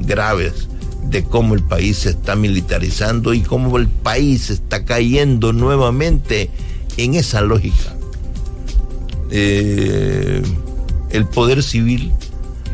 graves 0.00 0.68
de 1.04 1.24
cómo 1.24 1.54
el 1.54 1.62
país 1.62 1.98
se 1.98 2.10
está 2.10 2.36
militarizando 2.36 3.34
y 3.34 3.40
cómo 3.40 3.76
el 3.78 3.88
país 3.88 4.50
está 4.50 4.84
cayendo 4.84 5.52
nuevamente 5.52 6.50
en 6.96 7.14
esa 7.14 7.40
lógica. 7.40 7.96
Eh, 9.30 10.42
el 11.10 11.26
poder 11.26 11.62
civil 11.62 12.12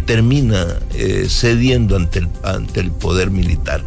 termina 0.06 0.78
eh, 0.94 1.26
cediendo 1.28 1.96
ante 1.96 2.20
el, 2.20 2.28
ante 2.42 2.80
el 2.80 2.90
poder 2.90 3.30
militar. 3.30 3.82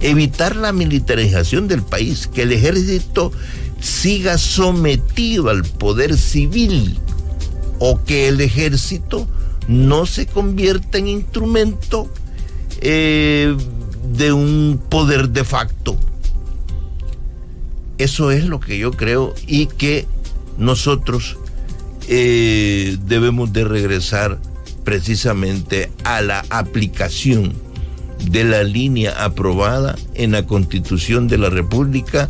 Evitar 0.00 0.56
la 0.56 0.72
militarización 0.72 1.68
del 1.68 1.82
país, 1.82 2.26
que 2.26 2.42
el 2.42 2.52
ejército 2.52 3.32
siga 3.80 4.36
sometido 4.38 5.48
al 5.48 5.64
poder 5.64 6.16
civil 6.16 6.98
o 7.78 8.02
que 8.04 8.28
el 8.28 8.40
ejército 8.40 9.28
no 9.68 10.06
se 10.06 10.26
convierta 10.26 10.98
en 10.98 11.08
instrumento 11.08 12.08
eh, 12.80 13.56
de 14.12 14.32
un 14.32 14.80
poder 14.88 15.30
de 15.30 15.44
facto. 15.44 15.96
Eso 17.98 18.30
es 18.30 18.44
lo 18.44 18.58
que 18.60 18.78
yo 18.78 18.90
creo 18.90 19.34
y 19.46 19.66
que 19.66 20.06
nosotros 20.58 21.36
eh, 22.08 22.96
debemos 23.06 23.52
de 23.52 23.64
regresar 23.64 24.38
precisamente 24.84 25.90
a 26.04 26.20
la 26.20 26.44
aplicación 26.50 27.52
de 28.30 28.44
la 28.44 28.62
línea 28.62 29.24
aprobada 29.24 29.96
en 30.14 30.32
la 30.32 30.46
Constitución 30.46 31.28
de 31.28 31.38
la 31.38 31.50
República 31.50 32.28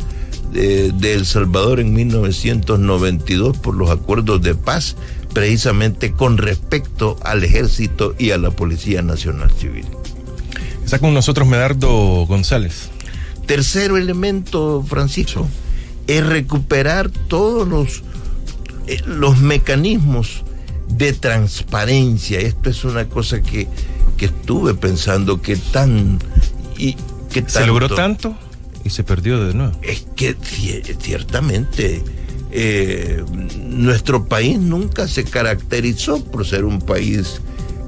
de, 0.51 0.91
de, 0.91 1.13
El 1.13 1.25
Salvador 1.25 1.79
en 1.79 1.93
1992 1.93 3.57
por 3.57 3.75
los 3.75 3.89
acuerdos 3.89 4.41
de 4.41 4.55
paz, 4.55 4.95
precisamente 5.33 6.11
con 6.11 6.37
respecto 6.37 7.17
al 7.23 7.43
ejército 7.43 8.15
y 8.17 8.31
a 8.31 8.37
la 8.37 8.51
Policía 8.51 9.01
Nacional 9.01 9.51
Civil. 9.51 9.85
Está 10.83 10.99
con 10.99 11.13
nosotros 11.13 11.47
Medardo 11.47 12.25
González. 12.25 12.89
Tercero 13.45 13.97
elemento, 13.97 14.83
Francisco, 14.87 15.47
es 16.07 16.25
recuperar 16.25 17.09
todos 17.09 17.67
los, 17.67 18.03
eh, 18.87 19.01
los 19.05 19.39
mecanismos 19.39 20.43
de 20.97 21.13
transparencia. 21.13 22.39
Esto 22.39 22.69
es 22.69 22.83
una 22.83 23.07
cosa 23.07 23.41
que, 23.41 23.67
que 24.17 24.25
estuve 24.25 24.73
pensando 24.73 25.41
que 25.41 25.55
tan... 25.55 26.19
Y, 26.77 26.95
que 27.31 27.41
tanto, 27.41 27.59
¿Se 27.59 27.65
logró 27.65 27.89
tanto 27.89 28.37
y 28.83 28.89
se 28.89 29.03
perdió 29.03 29.43
de 29.45 29.53
nuevo? 29.53 29.73
Es 29.81 30.05
que 30.15 30.35
ciertamente 30.99 32.03
eh, 32.51 33.23
nuestro 33.57 34.25
país 34.25 34.59
nunca 34.59 35.07
se 35.07 35.23
caracterizó 35.23 36.23
por 36.23 36.45
ser 36.45 36.65
un 36.65 36.79
país 36.79 37.41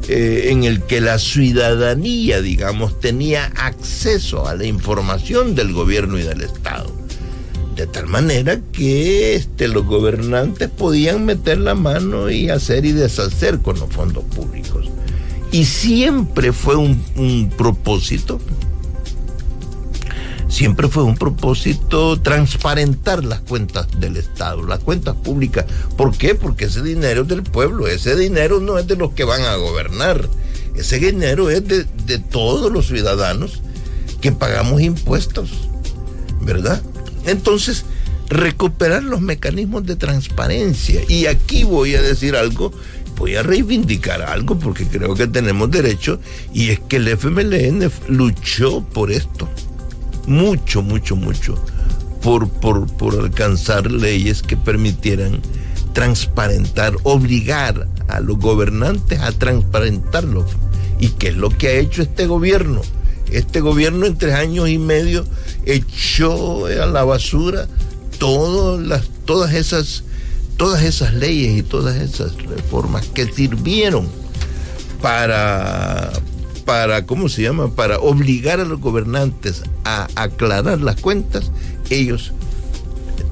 eh, 0.08 0.50
en 0.52 0.63
el 0.63 0.82
que 0.84 1.02
la 1.02 1.20
ciudadanía, 1.20 2.41
digamos, 2.41 3.00
tenía 3.00 3.46
acceso 3.56 4.48
a 4.48 4.56
la 4.56 4.65
información 4.65 5.56
del 5.56 5.74
gobierno 5.74 6.18
y 6.18 6.24
del 6.24 6.41
Estado. 6.41 6.91
De 7.76 7.88
tal 7.88 8.08
manera 8.08 8.62
que 8.72 9.36
este, 9.36 9.68
los 9.68 9.86
gobernantes 9.86 10.70
podían 10.70 11.26
meter 11.26 11.58
la 11.58 11.76
mano 11.76 12.30
y 12.30 12.50
hacer 12.50 12.86
y 12.86 12.94
deshacer 12.94 13.60
con 13.60 13.80
los 13.80 13.90
fondos 13.90 14.24
públicos. 14.24 14.90
Y 15.52 15.66
siempre 15.66 16.54
fue 16.54 16.78
un, 16.78 17.04
un 17.18 17.50
propósito, 17.50 18.40
siempre 20.48 20.88
fue 20.88 21.04
un 21.04 21.16
propósito 21.16 22.20
transparentar 22.22 23.26
las 23.26 23.42
cuentas 23.42 23.88
del 24.00 24.16
Estado, 24.16 24.64
las 24.64 24.80
cuentas 24.80 25.16
públicas. 25.16 25.66
¿Por 25.98 26.18
qué? 26.18 26.34
Porque 26.34 26.66
ese 26.66 26.82
dinero 26.82 27.24
es 27.24 27.28
del 27.28 27.44
pueblo, 27.44 27.88
ese 27.88 28.16
dinero 28.16 28.62
no 28.62 28.78
es 28.78 28.88
de 28.88 28.96
los 28.96 29.12
que 29.12 29.26
van 29.26 29.42
a 29.42 29.56
gobernar, 29.56 30.30
ese 30.76 31.00
dinero 31.00 31.50
es 31.50 31.68
de, 31.68 31.86
de 32.06 32.20
todos 32.20 32.72
los 32.72 32.88
ciudadanos 32.88 33.62
que 34.22 34.32
pagamos 34.32 34.82
impuestos, 34.82 35.52
¿verdad? 36.42 36.82
Entonces, 37.26 37.86
recuperar 38.30 39.04
los 39.04 39.22
mecanismos 39.22 39.86
de 39.86 39.96
transparencia. 39.96 41.02
Y 41.08 41.26
aquí 41.28 41.64
voy 41.64 41.96
a 41.96 42.02
decir 42.02 42.36
algo, 42.36 42.72
voy 43.18 43.36
a 43.36 43.44
reivindicar 43.44 44.22
algo 44.22 44.58
porque 44.58 44.88
creo 44.88 45.16
que 45.16 45.28
tenemos 45.28 45.72
derecho, 45.72 46.20
y 46.54 46.70
es 46.70 46.80
que 46.80 46.98
el 46.98 47.08
FMLN 47.08 47.92
luchó 48.10 48.84
por 48.84 49.12
esto. 49.12 49.50
Mucho, 50.28 50.82
mucho, 50.82 51.16
mucho. 51.16 51.64
Por, 52.22 52.50
por, 52.50 52.88
por 52.98 53.20
alcanzar 53.20 53.92
leyes 53.92 54.42
que 54.42 54.58
permitieran 54.58 55.42
transparentar, 55.94 56.96
obligar 57.04 57.88
a 58.08 58.20
los 58.20 58.38
gobernantes 58.38 59.20
a 59.20 59.32
transparentarlo. 59.32 60.46
¿Y 61.00 61.10
qué 61.10 61.30
es 61.30 61.38
lo 61.38 61.50
que 61.50 61.68
ha 61.68 61.74
hecho 61.74 62.02
este 62.02 62.26
gobierno? 62.26 62.82
Este 63.32 63.62
gobierno 63.62 64.06
en 64.06 64.18
tres 64.18 64.34
años 64.34 64.70
y 64.70 64.78
medio 64.78 65.26
echó 65.65 66.67
a 66.67 66.86
la 66.86 67.04
basura 67.04 67.67
todas 68.17 68.86
las, 68.86 69.10
todas 69.25 69.54
esas, 69.54 70.04
todas 70.58 70.84
esas 70.84 71.13
leyes 71.13 71.58
y 71.58 71.63
todas 71.63 71.95
esas 71.97 72.36
reformas 72.43 73.06
que 73.08 73.25
sirvieron 73.32 74.08
para, 75.01 76.12
para, 76.65 77.06
¿cómo 77.06 77.30
se 77.30 77.43
llama? 77.43 77.73
Para 77.75 77.99
obligar 77.99 78.60
a 78.60 78.65
los 78.65 78.80
gobernantes 78.80 79.63
a 79.84 80.08
aclarar 80.15 80.82
las 80.82 80.99
cuentas, 81.01 81.51
ellos 81.89 82.32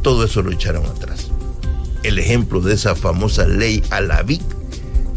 todo 0.01 0.25
eso 0.25 0.41
lo 0.41 0.51
echaron 0.51 0.85
atrás. 0.85 1.27
El 2.03 2.19
ejemplo 2.19 2.59
de 2.59 2.73
esa 2.73 2.95
famosa 2.95 3.47
ley 3.47 3.81
a 3.89 4.01
la 4.01 4.21
VIC, 4.23 4.41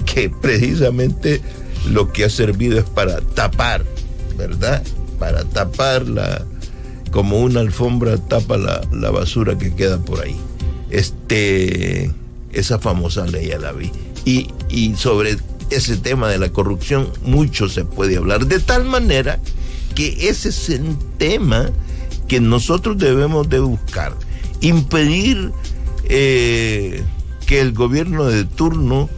que 0.04 0.30
precisamente 0.30 1.40
lo 1.90 2.12
que 2.12 2.24
ha 2.24 2.30
servido 2.30 2.78
es 2.78 2.84
para 2.84 3.20
tapar, 3.20 3.84
¿verdad? 4.38 4.82
Para 5.18 5.44
tapar 5.44 6.06
la, 6.06 6.46
como 7.16 7.38
una 7.38 7.60
alfombra 7.60 8.18
tapa 8.18 8.58
la, 8.58 8.82
la, 8.92 9.10
basura 9.10 9.56
que 9.56 9.74
queda 9.74 9.96
por 9.96 10.20
ahí. 10.20 10.36
Este, 10.90 12.12
esa 12.52 12.78
famosa 12.78 13.26
ley 13.26 13.52
a 13.52 13.58
la 13.58 13.72
vi. 13.72 13.90
Y, 14.26 14.50
y 14.68 14.94
sobre 14.96 15.38
ese 15.70 15.96
tema 15.96 16.28
de 16.28 16.36
la 16.36 16.50
corrupción 16.50 17.08
mucho 17.22 17.70
se 17.70 17.86
puede 17.86 18.18
hablar, 18.18 18.44
de 18.44 18.60
tal 18.60 18.84
manera 18.84 19.40
que 19.94 20.28
ese 20.28 20.50
es 20.50 20.68
el 20.68 20.94
tema 21.16 21.70
que 22.28 22.38
nosotros 22.38 22.98
debemos 22.98 23.48
de 23.48 23.60
buscar, 23.60 24.12
impedir 24.60 25.52
eh, 26.10 27.02
que 27.46 27.62
el 27.62 27.72
gobierno 27.72 28.26
de 28.26 28.44
turno 28.44 29.08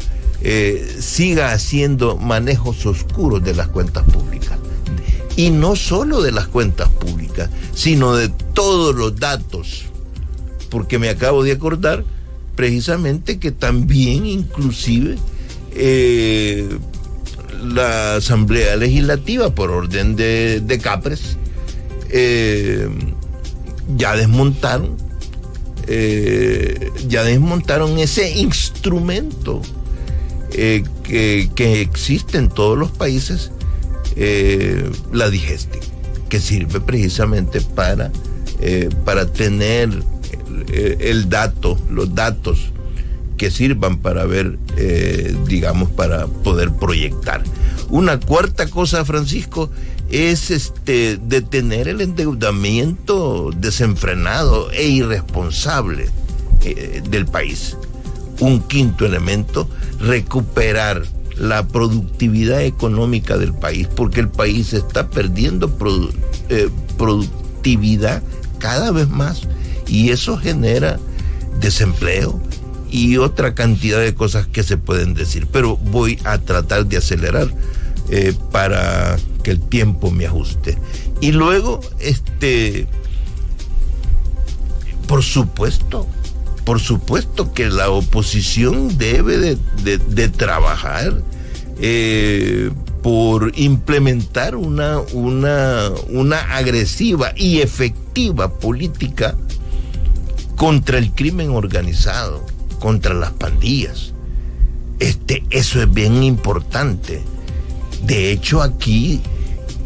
eh, 0.43 0.89
siga 1.01 1.51
haciendo 1.51 2.17
manejos 2.17 2.87
oscuros 2.87 3.43
de 3.43 3.57
las 3.57 3.67
cuentas 3.67 4.05
públicas. 4.05 4.58
Y 5.39 5.51
no 5.51 5.77
solo 5.77 6.21
de 6.21 6.33
las 6.33 6.49
cuentas 6.49 6.89
públicas, 6.89 7.49
sino 7.73 8.17
de 8.17 8.29
todos 8.55 8.97
los 8.97 9.15
datos. 9.21 9.85
Porque 10.69 10.99
me 10.99 11.09
acabo 11.09 11.45
de 11.45 11.53
acordar 11.53 12.05
precisamente 12.57 13.39
que 13.39 13.53
también 13.53 14.27
inclusive 14.27 15.15
eh, 15.77 16.69
la 17.63 18.17
Asamblea 18.17 18.75
Legislativa, 18.75 19.55
por 19.55 19.71
orden 19.71 20.17
de, 20.17 20.81
Capres, 20.83 21.37
eh, 22.11 22.89
ya 23.97 24.17
desmontaron, 24.17 24.97
eh, 25.87 26.91
ya 27.07 27.23
desmontaron 27.23 27.97
ese 28.01 28.39
instrumento 28.41 29.63
que, 30.51 30.85
existe 31.81 32.39
en 32.39 32.49
todos 32.49 32.77
los 32.77 32.91
países, 32.91 33.53
eh, 34.19 34.91
la 35.13 35.31
digeste, 35.31 35.81
que 36.29 36.41
sirve 36.41 36.81
precisamente 36.81 37.61
para, 37.61 38.11
para 39.05 39.27
tener 39.33 39.91
el, 40.73 40.97
el 41.01 41.29
dato, 41.29 41.79
los 41.89 42.15
datos 42.15 42.73
que 43.39 43.51
sirvan 43.51 43.99
para 43.99 44.27
ver, 44.27 44.59
eh, 44.77 45.35
digamos, 45.47 45.89
para 45.91 46.27
poder 46.27 46.73
proyectar. 46.73 47.43
Una 47.89 48.21
cuarta 48.21 48.69
cosa, 48.69 49.05
Francisco, 49.07 49.71
es 50.11 50.51
este 50.51 51.19
detener 51.23 51.89
el 51.89 52.03
endeudamiento 52.03 53.51
desenfrenado 53.57 54.71
e 54.73 54.89
irresponsable 54.89 56.09
eh, 56.65 57.03
del 57.09 57.25
país. 57.27 57.77
Un 58.41 58.61
quinto 58.61 59.07
elemento, 59.07 59.69
recuperar 60.01 61.05
la 61.39 61.67
productividad 61.67 62.63
económica 62.63 63.39
del 63.39 63.55
país, 63.55 63.89
porque 63.95 64.21
el 64.21 64.29
país 64.29 64.73
está 64.73 65.09
perdiendo 65.09 65.73
eh, 66.49 66.69
productividad 66.97 68.23
cada 68.59 68.91
vez 68.91 69.09
más 69.09 69.43
y 69.87 70.11
eso 70.11 70.37
genera 70.37 70.99
desempleo, 71.61 72.41
y 72.91 73.17
otra 73.19 73.55
cantidad 73.55 74.01
de 74.01 74.15
cosas 74.15 74.47
que 74.47 74.63
se 74.63 74.77
pueden 74.77 75.15
decir. 75.15 75.47
Pero 75.53 75.77
voy 75.77 76.19
a 76.25 76.39
tratar 76.39 76.87
de 76.87 76.97
acelerar 76.97 77.49
eh, 78.11 78.35
para 78.51 79.17
que 79.43 79.51
el 79.53 79.61
tiempo 79.61 80.11
me 80.11 80.27
ajuste. 80.27 80.79
Y 81.21 81.33
luego, 81.33 81.81
este, 81.99 82.87
por 85.07 85.23
supuesto, 85.23 86.07
por 86.69 86.81
supuesto 86.81 87.55
que 87.55 87.71
la 87.71 87.89
oposición 87.89 88.99
debe 88.99 89.39
de, 89.39 89.97
de, 89.97 90.29
trabajar 90.29 91.23
eh, 91.81 92.71
por 93.03 93.53
implementar 93.59 94.55
una, 94.55 94.99
una, 95.15 95.89
una 96.11 96.37
agresiva 96.57 97.33
y 97.35 97.61
efectiva 97.61 98.59
política 98.59 99.35
contra 100.57 100.99
el 100.99 101.11
crimen 101.13 101.49
organizado 101.49 102.45
contra 102.81 103.15
las 103.15 103.31
pandillas. 103.33 104.13
Este, 104.99 105.45
eso 105.49 105.81
es 105.81 105.91
bien 105.91 106.23
importante. 106.23 107.23
De 108.05 108.31
hecho, 108.31 108.61
aquí 108.61 109.23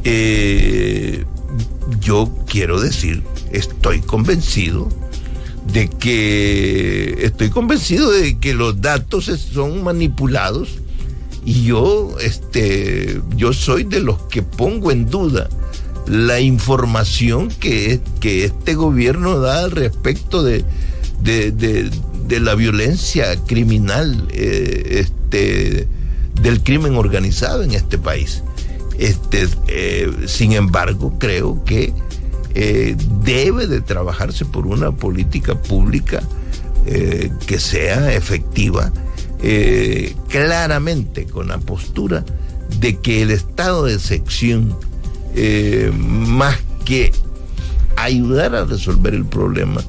eh, 0.02 1.24
yo 2.00 2.28
quiero 2.48 2.80
decir, 2.80 3.22
estoy 3.52 4.00
convencido 4.00 4.88
de 5.66 5.88
que 5.88 7.24
estoy 7.24 7.50
convencido 7.50 8.10
de 8.10 8.38
que 8.38 8.54
los 8.54 8.80
datos 8.80 9.26
son 9.26 9.82
manipulados 9.84 10.78
y 11.44 11.64
yo 11.64 12.16
este 12.20 13.20
yo 13.36 13.52
soy 13.52 13.84
de 13.84 14.00
los 14.00 14.22
que 14.22 14.42
pongo 14.42 14.90
en 14.90 15.08
duda 15.08 15.48
la 16.06 16.40
información 16.40 17.48
que, 17.48 18.00
que 18.20 18.44
este 18.44 18.74
gobierno 18.74 19.38
da 19.38 19.64
al 19.64 19.70
respecto 19.70 20.42
de, 20.42 20.64
de, 21.22 21.90
la 22.40 22.54
violencia 22.54 23.36
criminal, 23.46 24.26
eh, 24.32 25.04
este, 25.06 25.86
del 26.40 26.62
crimen 26.62 26.96
organizado 26.96 27.62
en 27.62 27.72
este 27.72 27.98
país. 27.98 28.42
Este, 28.98 29.48
eh, 29.68 30.10
sin 30.26 30.52
embargo, 30.52 31.14
creo 31.18 31.62
que 31.64 31.92
eh, 32.54 32.96
debe 33.24 33.66
de 33.66 33.80
trabajarse 33.80 34.44
por 34.44 34.66
una 34.66 34.92
política 34.92 35.54
pública 35.54 36.22
que 37.46 37.60
sea 37.60 38.12
efectiva, 38.12 38.92
claramente 40.28 41.26
con 41.26 41.46
la 41.46 41.58
postura 41.58 42.24
de 42.80 42.98
que 42.98 43.22
el 43.22 43.30
estado 43.30 43.84
de 43.84 44.00
sección, 44.00 44.76
más 45.94 46.58
que 46.84 47.12
ayudar 47.94 48.56
a 48.56 48.64
resolver 48.64 49.14
el 49.14 49.24
problema, 49.24 49.80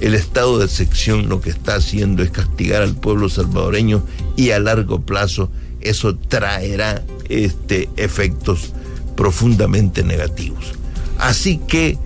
el 0.00 0.14
estado 0.14 0.58
de 0.58 0.68
sección 0.68 1.28
lo 1.28 1.40
que 1.40 1.50
está 1.50 1.76
haciendo 1.76 2.22
es 2.22 2.30
castigar 2.30 2.82
al 2.82 2.94
pueblo 2.94 3.28
salvadoreño 3.28 4.02
y 4.36 4.50
a 4.50 4.58
largo 4.58 5.00
plazo 5.00 5.50
eso 5.80 6.16
traerá 6.16 7.02
este, 7.28 7.88
efectos 7.96 8.72
profundamente 9.16 10.02
negativos. 10.02 10.74
Así 11.18 11.58
que 11.58 11.98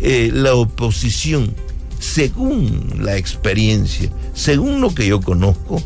eh, 0.00 0.30
la 0.32 0.54
oposición, 0.54 1.54
según 1.98 3.00
la 3.00 3.16
experiencia, 3.16 4.10
según 4.34 4.80
lo 4.80 4.94
que 4.94 5.06
yo 5.06 5.20
conozco, 5.20 5.82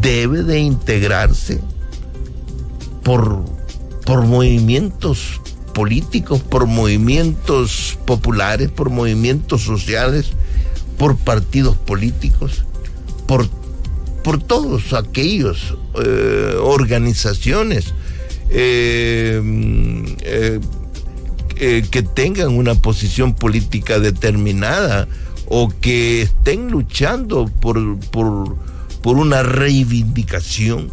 debe 0.00 0.42
de 0.42 0.60
integrarse 0.60 1.60
por, 3.02 3.44
por 4.04 4.24
movimientos 4.26 5.40
políticos, 5.72 6.42
por 6.42 6.66
movimientos 6.66 7.98
populares, 8.04 8.70
por 8.70 8.90
movimientos 8.90 9.62
sociales, 9.62 10.32
por 10.98 11.16
partidos 11.16 11.76
políticos, 11.76 12.64
por, 13.26 13.48
por 14.24 14.42
todos 14.42 14.92
aquellos 14.92 15.76
eh, 16.04 16.56
organizaciones 16.60 17.94
eh, 18.50 19.40
que 21.58 22.02
tengan 22.02 22.56
una 22.56 22.74
posición 22.76 23.34
política 23.34 23.98
determinada 23.98 25.08
o 25.48 25.72
que 25.80 26.22
estén 26.22 26.70
luchando 26.70 27.50
por, 27.60 27.98
por, 28.10 28.56
una 29.04 29.42
reivindicación. 29.42 30.92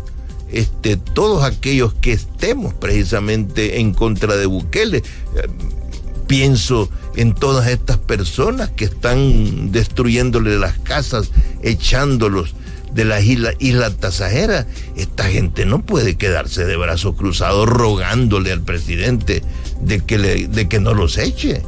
Este, 0.51 0.95
todos 0.95 1.43
aquellos 1.43 1.93
que 1.95 2.13
estemos 2.13 2.73
precisamente 2.73 3.79
en 3.81 3.93
contra 3.93 4.37
de 4.37 4.45
Bukele. 4.45 5.03
Pienso 6.27 6.89
en 7.15 7.35
todas 7.35 7.67
estas 7.67 7.97
personas 7.97 8.69
que 8.69 8.85
están 8.85 9.71
destruyéndole 9.71 10.57
las 10.57 10.79
casas, 10.79 11.29
echándolos 11.61 12.55
de 12.93 13.05
la 13.05 13.19
isla, 13.19 13.53
isla 13.59 13.91
tasajera. 13.91 14.65
Esta 14.95 15.25
gente 15.25 15.65
no 15.65 15.81
puede 15.81 16.15
quedarse 16.15 16.65
de 16.65 16.77
brazos 16.77 17.15
cruzados 17.15 17.67
rogándole 17.67 18.51
al 18.51 18.61
presidente 18.61 19.43
de 19.85 19.99
que, 19.99 20.17
de 20.17 20.67
que 20.67 20.79
no 20.79 20.93
los 20.93 21.17
eche. 21.17 21.61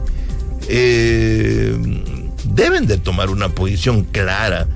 Eh, 0.70 1.76
deben 2.44 2.88
de 2.88 2.98
tomar 2.98 3.30
una 3.30 3.50
posición 3.50 4.04
clara 4.04 4.68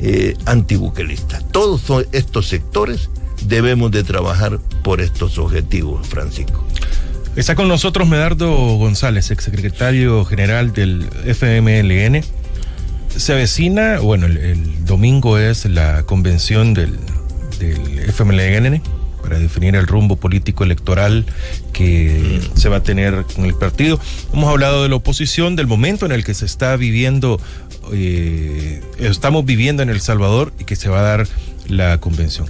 eh, 0.00 0.36
antibuquelista. 0.46 1.40
Todos 1.52 2.06
estos 2.12 2.48
sectores 2.48 3.08
debemos 3.46 3.90
de 3.90 4.04
trabajar 4.04 4.58
por 4.82 5.00
estos 5.00 5.38
objetivos, 5.38 6.06
Francisco. 6.06 6.64
Está 7.36 7.54
con 7.54 7.68
nosotros 7.68 8.08
Medardo 8.08 8.50
González, 8.76 9.30
exsecretario 9.30 10.24
general 10.24 10.72
del 10.72 11.08
FMLN. 11.24 12.24
Se 13.16 13.32
avecina, 13.32 14.00
bueno, 14.00 14.26
el, 14.26 14.84
domingo 14.84 15.38
es 15.38 15.64
la 15.66 16.02
convención 16.02 16.74
del, 16.74 16.98
del, 17.58 18.10
FMLN 18.10 18.82
para 19.28 19.38
definir 19.38 19.76
el 19.76 19.86
rumbo 19.86 20.16
político 20.16 20.64
electoral 20.64 21.26
que 21.74 22.40
se 22.54 22.70
va 22.70 22.76
a 22.76 22.82
tener 22.82 23.24
con 23.34 23.44
el 23.44 23.52
partido. 23.52 24.00
Hemos 24.32 24.48
hablado 24.48 24.82
de 24.82 24.88
la 24.88 24.96
oposición, 24.96 25.54
del 25.54 25.66
momento 25.66 26.06
en 26.06 26.12
el 26.12 26.24
que 26.24 26.32
se 26.32 26.46
está 26.46 26.74
viviendo, 26.76 27.38
eh, 27.92 28.80
estamos 28.98 29.44
viviendo 29.44 29.82
en 29.82 29.90
El 29.90 30.00
Salvador 30.00 30.54
y 30.58 30.64
que 30.64 30.76
se 30.76 30.88
va 30.88 31.00
a 31.00 31.02
dar 31.02 31.28
la 31.68 31.98
convención. 31.98 32.48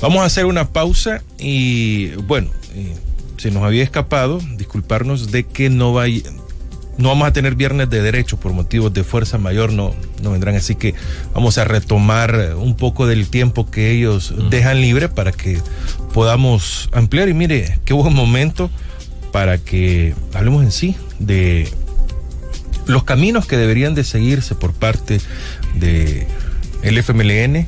Vamos 0.00 0.22
a 0.22 0.24
hacer 0.24 0.46
una 0.46 0.70
pausa 0.70 1.22
y, 1.38 2.12
bueno, 2.22 2.48
eh, 2.74 2.94
se 3.36 3.50
nos 3.50 3.62
había 3.62 3.82
escapado, 3.82 4.40
disculparnos 4.56 5.30
de 5.30 5.44
que 5.44 5.68
no 5.68 5.92
vaya, 5.92 6.22
no 6.98 7.08
vamos 7.08 7.28
a 7.28 7.32
tener 7.32 7.54
viernes 7.54 7.90
de 7.90 8.02
derecho 8.02 8.38
por 8.38 8.52
motivos 8.52 8.92
de 8.92 9.04
fuerza 9.04 9.38
mayor, 9.38 9.72
no, 9.72 9.94
no 10.22 10.30
vendrán, 10.30 10.56
así 10.56 10.74
que 10.74 10.94
vamos 11.34 11.58
a 11.58 11.64
retomar 11.64 12.54
un 12.56 12.76
poco 12.76 13.06
del 13.06 13.28
tiempo 13.28 13.70
que 13.70 13.90
ellos 13.90 14.34
dejan 14.50 14.80
libre 14.80 15.08
para 15.08 15.32
que 15.32 15.60
podamos 16.12 16.88
ampliar 16.92 17.28
y 17.28 17.34
mire, 17.34 17.78
qué 17.84 17.94
buen 17.94 18.14
momento 18.14 18.70
para 19.32 19.58
que 19.58 20.14
hablemos 20.32 20.62
en 20.62 20.70
sí 20.70 20.96
de 21.18 21.68
los 22.86 23.04
caminos 23.04 23.46
que 23.46 23.56
deberían 23.56 23.94
de 23.94 24.04
seguirse 24.04 24.54
por 24.54 24.72
parte 24.72 25.20
de 25.74 26.26
el 26.82 26.98
FMLN 26.98 27.66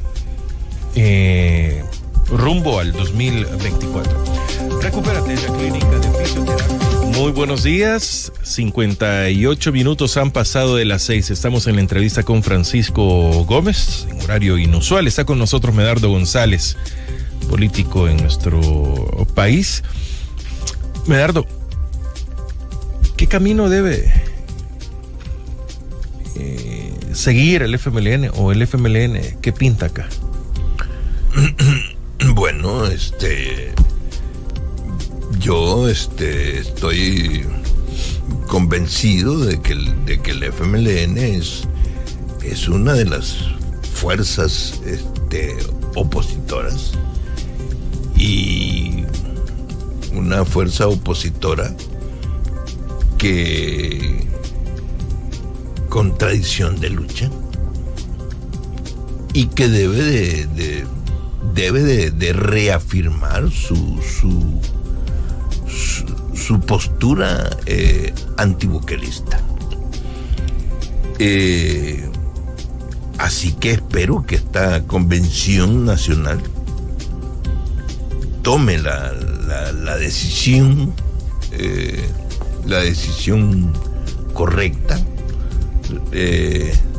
eh, 0.94 1.82
rumbo 2.28 2.80
al 2.80 2.92
2024. 2.92 4.24
Recupérate 4.80 5.34
la 5.36 5.54
clínica 5.56 5.98
de 5.98 6.24
fisioterapia. 6.24 6.95
Muy 7.14 7.32
buenos 7.32 7.62
días. 7.62 8.32
58 8.42 9.72
minutos 9.72 10.16
han 10.16 10.30
pasado 10.30 10.76
de 10.76 10.84
las 10.84 11.02
6. 11.02 11.30
Estamos 11.30 11.66
en 11.66 11.76
la 11.76 11.80
entrevista 11.80 12.22
con 12.22 12.42
Francisco 12.42 13.44
Gómez, 13.44 14.06
en 14.10 14.20
horario 14.22 14.58
inusual. 14.58 15.06
Está 15.06 15.24
con 15.24 15.38
nosotros 15.38 15.74
Medardo 15.74 16.08
González, 16.10 16.76
político 17.48 18.08
en 18.08 18.18
nuestro 18.18 19.26
país. 19.34 19.82
Medardo, 21.06 21.46
¿qué 23.16 23.26
camino 23.26 23.68
debe 23.68 24.12
eh, 26.36 26.92
seguir 27.12 27.62
el 27.62 27.74
FMLN 27.74 28.30
o 28.34 28.52
el 28.52 28.62
FMLN? 28.62 29.40
¿Qué 29.40 29.52
pinta 29.52 29.86
acá? 29.86 30.08
Bueno, 32.34 32.86
este 32.86 33.75
yo 35.46 35.88
este, 35.88 36.59
estoy 36.59 37.44
convencido 38.48 39.38
de 39.38 39.61
que 39.61 39.76
de 40.04 40.20
que 40.20 40.32
el 40.32 40.42
FMLN 40.42 41.18
es, 41.18 41.68
es 42.42 42.66
una 42.66 42.94
de 42.94 43.04
las 43.04 43.37
fuerzas 43.94 44.80
este, 44.85 45.56
opositoras 45.94 46.90
y 48.16 49.04
una 50.16 50.44
fuerza 50.44 50.88
opositora 50.88 51.72
que 53.16 54.26
con 55.88 56.18
tradición 56.18 56.80
de 56.80 56.90
lucha 56.90 57.30
y 59.32 59.46
que 59.46 59.68
debe 59.68 60.44
de, 60.46 60.85
debe 61.54 62.11
de, 62.11 62.32
reafirmar 62.32 63.48
su 63.52 64.02
su 66.46 66.61
postura 66.61 67.50
eh. 67.66 68.14
Eh, 71.18 72.09
así 73.18 73.52
que 73.54 73.72
espero 73.72 74.24
que 74.24 74.37
esta 74.37 74.85
convención 74.85 75.85
nacional 75.85 76.40
tome 78.42 78.78
la, 78.78 79.12
la, 79.72 79.96
decisión, 79.96 80.92
eh, 81.50 82.09
la 82.64 82.78
decisión 82.78 83.72
correcta, 84.32 85.00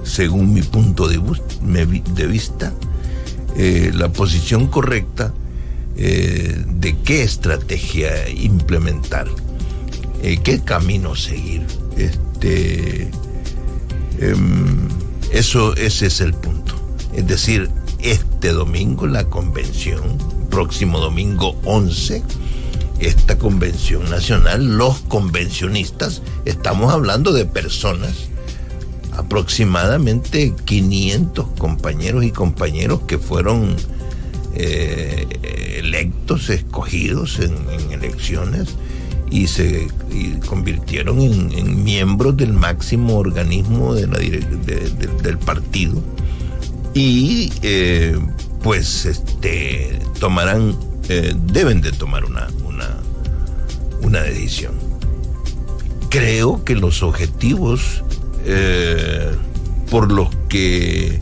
según 0.03 0.53
mi 0.53 0.61
punto 0.61 1.07
de, 1.07 1.21
de 1.21 2.27
vista, 2.27 2.73
la 3.55 4.09
posición 4.09 4.67
correcta 4.67 5.31
eh, 5.97 6.63
de 6.67 6.95
qué 6.99 7.23
estrategia 7.23 8.29
implementar, 8.29 9.27
eh, 10.21 10.37
qué 10.43 10.59
camino 10.59 11.15
seguir. 11.15 11.65
Este, 11.95 13.09
em, 14.19 14.87
eso, 15.31 15.75
ese 15.75 16.05
es 16.05 16.21
el 16.21 16.35
punto. 16.35 16.75
Es 17.13 17.25
decir, 17.25 17.69
este 17.99 18.51
domingo 18.51 19.07
la 19.07 19.23
convención, 19.25 20.03
próximo 20.51 20.99
domingo 20.99 21.59
11, 21.65 22.21
esta 22.99 23.39
convención 23.39 24.07
nacional, 24.07 24.77
los 24.77 24.99
convencionistas, 24.99 26.21
estamos 26.45 26.93
hablando 26.93 27.33
de 27.33 27.45
personas, 27.45 28.29
aproximadamente 29.13 30.53
500 30.63 31.47
compañeros 31.57 32.23
y 32.23 32.31
compañeros 32.31 33.01
que 33.07 33.17
fueron 33.17 33.75
eh, 34.59 35.79
electos, 35.79 36.49
escogidos 36.49 37.39
en, 37.39 37.55
elecciones 37.91 38.75
y 39.29 39.47
se 39.47 39.87
convirtieron 40.47 41.21
en, 41.21 41.83
miembros 41.83 42.35
del 42.37 42.53
máximo 42.53 43.17
organismo 43.17 43.93
del 43.93 45.37
partido. 45.45 46.01
Y 46.93 47.51
eh, 47.61 48.17
pues 48.63 49.05
este 49.05 49.99
tomarán 50.19 50.75
eh, 51.09 51.35
deben 51.53 51.81
de 51.81 51.91
tomar 51.91 52.25
una, 52.25 52.47
una, 54.01 54.21
decisión. 54.21 54.73
Creo 56.09 56.63
que 56.63 56.75
los 56.75 57.03
objetivos 57.03 58.03
por 59.91 60.11
los 60.11 60.29
que 60.49 61.21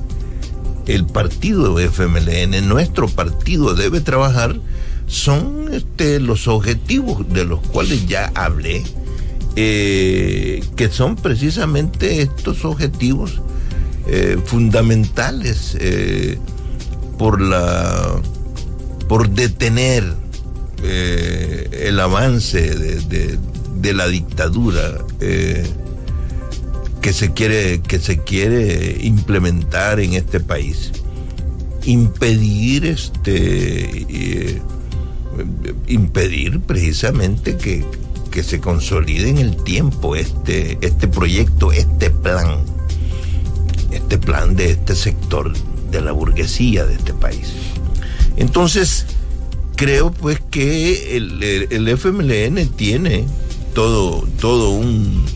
el 0.87 1.05
partido 1.05 1.79
FMLN, 1.79 2.67
nuestro 2.67 3.07
partido, 3.07 3.73
debe 3.73 4.01
trabajar, 4.01 4.59
son 5.07 5.73
este, 5.73 6.19
los 6.19 6.47
objetivos 6.47 7.27
de 7.29 7.45
los 7.45 7.59
cuales 7.59 8.07
ya 8.07 8.31
hablé, 8.35 8.83
eh, 9.55 10.63
que 10.75 10.89
son 10.89 11.15
precisamente 11.15 12.21
estos 12.21 12.65
objetivos 12.65 13.41
eh, 14.07 14.37
fundamentales 14.45 15.77
por 17.17 17.41
la 17.41 18.21
por 19.07 19.29
detener 19.29 20.03
el 21.85 21.99
avance 21.99 22.75
de, 22.75 23.93
la 23.93 24.07
dictadura 24.07 24.97
eh, 25.19 25.63
que 27.05 27.13
se 27.13 27.33
quiere 27.33 27.81
que 27.81 27.99
se 27.99 28.17
quiere 28.17 28.97
implementar 29.01 29.99
en 29.99 30.13
este 30.13 30.39
país. 30.39 30.91
Impedir 31.83 32.83
este 32.83 34.07
eh, 34.09 34.61
impedir 35.87 36.61
precisamente 36.61 37.57
que, 37.57 37.85
que 38.31 38.41
se 38.41 38.59
consolide 38.59 39.29
en 39.29 39.37
el 39.37 39.55
tiempo 39.55 40.15
este 40.15 40.79
este 40.81 41.07
proyecto 41.07 41.71
este 41.71 42.09
plan 42.09 42.61
este 43.91 44.17
plan 44.17 44.55
de 44.55 44.71
este 44.71 44.95
sector 44.95 45.53
de 45.91 46.01
la 46.01 46.11
burguesía 46.11 46.87
de 46.87 46.95
este 46.95 47.13
país. 47.13 47.53
Entonces 48.35 49.05
creo 49.75 50.11
pues 50.11 50.39
que 50.49 51.17
el, 51.17 51.43
el 51.69 51.87
FMLN 51.87 52.67
tiene 52.69 53.25
todo, 53.75 54.27
todo 54.39 54.71
un 54.71 55.34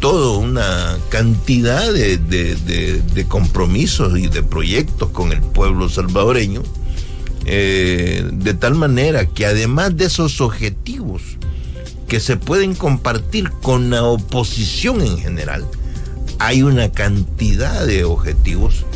toda 0.00 0.38
una 0.38 0.98
cantidad 1.10 1.92
de, 1.92 2.16
de, 2.16 3.24
compromisos 3.28 4.18
y 4.18 4.28
de 4.28 4.42
proyectos 4.42 5.10
con 5.10 5.30
el 5.30 5.40
pueblo 5.40 5.88
salvadoreño, 5.88 6.62
eh, 7.44 8.28
de 8.32 8.54
tal 8.54 8.74
manera 8.74 9.26
que 9.26 9.46
además 9.46 9.96
de 9.96 10.06
esos 10.06 10.40
objetivos 10.40 11.22
que 12.08 12.18
se 12.18 12.36
pueden 12.36 12.74
compartir 12.74 13.50
con 13.62 13.90
la 13.90 14.02
oposición 14.02 15.02
en 15.02 15.18
general, 15.18 15.64
hay 16.38 16.62
una 16.62 16.90
cantidad 16.90 17.86
de 17.86 18.04
objetivos 18.04 18.86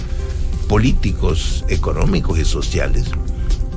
políticos, 0.68 1.64
económicos 1.68 2.38
y 2.38 2.44
sociales 2.44 3.04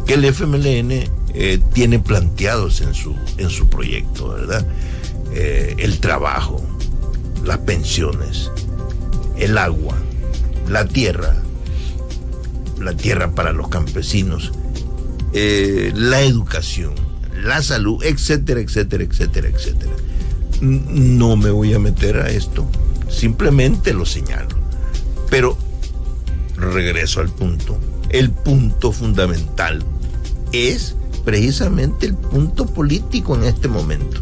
que 0.07 0.13
el 0.13 0.23
FMLN 0.23 0.91
eh, 1.33 1.59
tiene 1.73 1.99
planteados 1.99 2.79
en 2.81 2.93
su, 2.93 3.13
en 3.37 3.49
su 3.49 3.67
proyecto, 3.67 4.29
¿verdad? 4.29 4.65
Eh, 5.33 5.75
el 5.79 5.99
trabajo, 5.99 6.63
las 7.47 7.59
pensiones, 7.59 8.51
el 9.37 9.57
agua, 9.57 9.95
la 10.67 10.85
tierra, 10.85 11.35
la 12.79 12.93
tierra 12.93 13.31
para 13.31 13.53
los 13.53 13.69
campesinos, 13.69 14.51
eh, 15.33 15.91
la 15.95 16.21
educación, 16.21 16.93
la 17.41 17.61
salud, 17.61 18.03
etcétera, 18.03 18.59
etcétera, 18.59 19.03
etcétera, 19.03 19.47
etcétera. 19.47 19.93
No 20.61 21.37
me 21.37 21.51
voy 21.51 21.73
a 21.73 21.79
meter 21.79 22.17
a 22.17 22.29
esto, 22.29 22.69
simplemente 23.09 23.93
lo 23.93 24.05
señalo. 24.05 24.49
Pero 25.29 25.57
regreso 26.57 27.21
al 27.21 27.29
punto. 27.29 27.77
El 28.09 28.31
punto 28.31 28.91
fundamental 28.91 29.83
es 30.51 30.95
precisamente 31.23 32.05
el 32.05 32.15
punto 32.15 32.65
político 32.65 33.35
en 33.35 33.43
este 33.45 33.67
momento. 33.67 34.21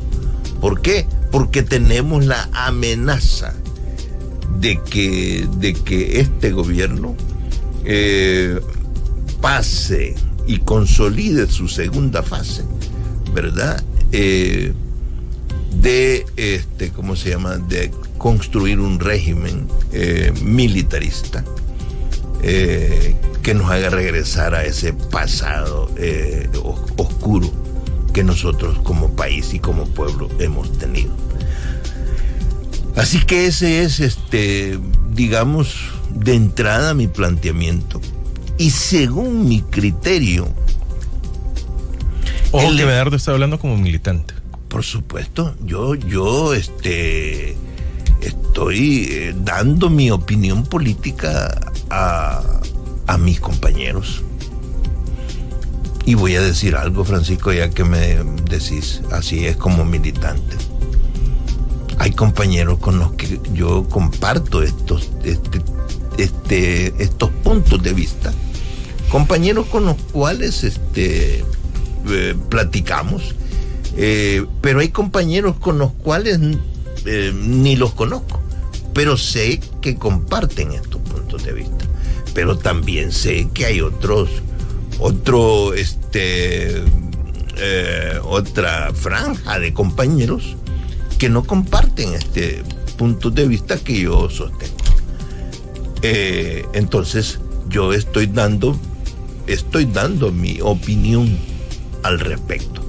¿Por 0.60 0.82
qué? 0.82 1.06
Porque 1.32 1.64
tenemos 1.64 2.26
la 2.26 2.50
amenaza 2.54 3.54
de 4.60 4.80
que, 4.90 5.48
de 5.58 5.74
que 5.74 6.20
este 6.20 6.52
gobierno 6.52 7.16
eh, 7.84 8.60
pase 9.42 10.16
y 10.48 10.60
consolide 10.60 11.48
su 11.48 11.68
segunda 11.68 12.24
fase, 12.24 12.64
¿verdad? 13.34 13.84
Eh, 14.12 14.74
de 15.82 16.26
este, 16.38 16.90
¿cómo 16.90 17.16
se 17.16 17.32
llama? 17.32 17.58
De 17.58 17.92
construir 18.18 18.80
un 18.80 19.00
régimen 19.00 19.68
eh, 19.92 20.32
militarista 20.42 21.44
que 22.42 23.54
nos 23.56 23.72
haga 23.72 23.90
regresar 23.90 24.54
a 24.54 24.66
ese 24.66 24.94
pasado 24.94 25.90
oscuro 26.96 27.52
que 28.16 28.24
nosotros 28.24 28.80
como 28.84 29.14
país 29.14 29.54
y 29.54 29.60
como 29.60 29.84
pueblo 29.90 30.30
hemos 30.40 30.72
tenido. 30.78 31.14
Así 32.96 33.20
que 33.20 33.46
ese 33.46 33.84
es, 33.84 34.00
este, 34.00 34.80
digamos, 35.12 35.76
de 36.12 36.34
entrada 36.34 36.94
mi 36.94 37.08
planteamiento. 37.08 38.00
Y 38.58 38.70
según 38.70 39.50
mi 39.50 39.60
criterio. 39.64 40.48
Ojo 42.54 42.70
el, 42.70 42.78
que 42.78 42.86
Medardo 42.86 43.18
está 43.18 43.34
hablando 43.34 43.60
como 43.60 43.76
militante. 43.76 44.34
Por 44.70 44.86
supuesto, 44.86 45.54
yo, 45.66 45.96
yo, 45.96 46.54
este, 46.54 47.58
estoy 48.22 49.10
eh, 49.12 49.36
dando 49.38 49.90
mi 49.90 50.10
opinión 50.10 50.64
política 50.64 51.74
a, 51.90 52.62
a 53.08 53.18
mis 53.18 53.42
compañeros. 53.42 54.24
Y 56.06 56.14
voy 56.14 56.36
a 56.36 56.42
decir 56.42 56.76
algo, 56.76 57.04
Francisco, 57.04 57.52
ya 57.52 57.70
que 57.70 57.84
me 57.84 58.24
decís, 58.50 59.02
así 59.12 59.46
es 59.46 59.58
como 59.58 59.86
militante. 59.86 60.56
Hay 61.98 62.12
compañeros 62.12 62.78
con 62.80 63.00
los 63.00 63.14
que 63.14 63.40
yo 63.54 63.88
comparto 63.90 64.62
estos, 64.62 65.10
este, 65.24 65.62
este, 66.18 66.94
estos 67.04 67.32
puntos 67.44 67.82
de 67.82 67.94
vista. 67.94 68.32
Compañeros 69.10 69.66
con 69.68 69.86
los 69.86 69.96
cuales 70.12 70.64
este, 70.64 71.44
eh, 72.10 72.36
platicamos. 72.50 73.34
Eh, 73.98 74.46
pero 74.62 74.82
hay 74.82 74.90
compañeros 74.90 75.56
con 75.58 75.80
los 75.80 75.92
cuales 75.94 76.40
eh, 77.06 77.34
ni 77.34 77.76
los 77.78 77.94
conozco. 77.94 78.42
Pero 78.94 79.18
sé 79.18 79.60
que 79.82 79.96
comparten 79.96 80.72
estos 80.74 81.02
puntos 81.02 81.44
de 81.44 81.54
vista 81.54 81.86
pero 82.36 82.58
también 82.58 83.14
sé 83.14 83.48
que 83.54 83.66
hay 83.66 83.80
otros, 83.80 84.30
otro, 85.00 85.74
este, 85.74 86.82
eh, 87.58 88.20
otra 88.24 88.92
franja 88.94 89.60
de 89.60 89.74
compañeros 89.74 90.56
que 91.18 91.30
no 91.30 91.44
comparten 91.44 92.14
este 92.14 92.64
punto 92.98 93.30
de 93.32 93.48
vista 93.48 93.78
que 93.78 94.02
yo 94.02 94.30
sostengo. 94.30 94.74
Eh, 96.02 96.66
entonces, 96.74 97.40
yo 97.70 97.94
estoy 97.94 98.28
dando, 98.28 98.78
estoy 99.48 99.86
dando 99.86 100.32
mi 100.32 100.60
opinión 100.62 101.38
al 102.04 102.20
respecto. 102.20 102.82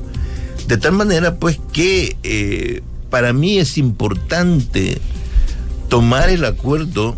De 0.69 0.77
tal 0.77 0.93
manera, 0.93 1.37
pues, 1.37 1.61
que 1.73 2.17
eh, 2.23 2.83
para 3.11 3.33
mí 3.33 3.59
es 3.59 3.79
importante 3.79 4.99
tomar 5.89 6.29
el 6.29 6.45
acuerdo 6.45 7.17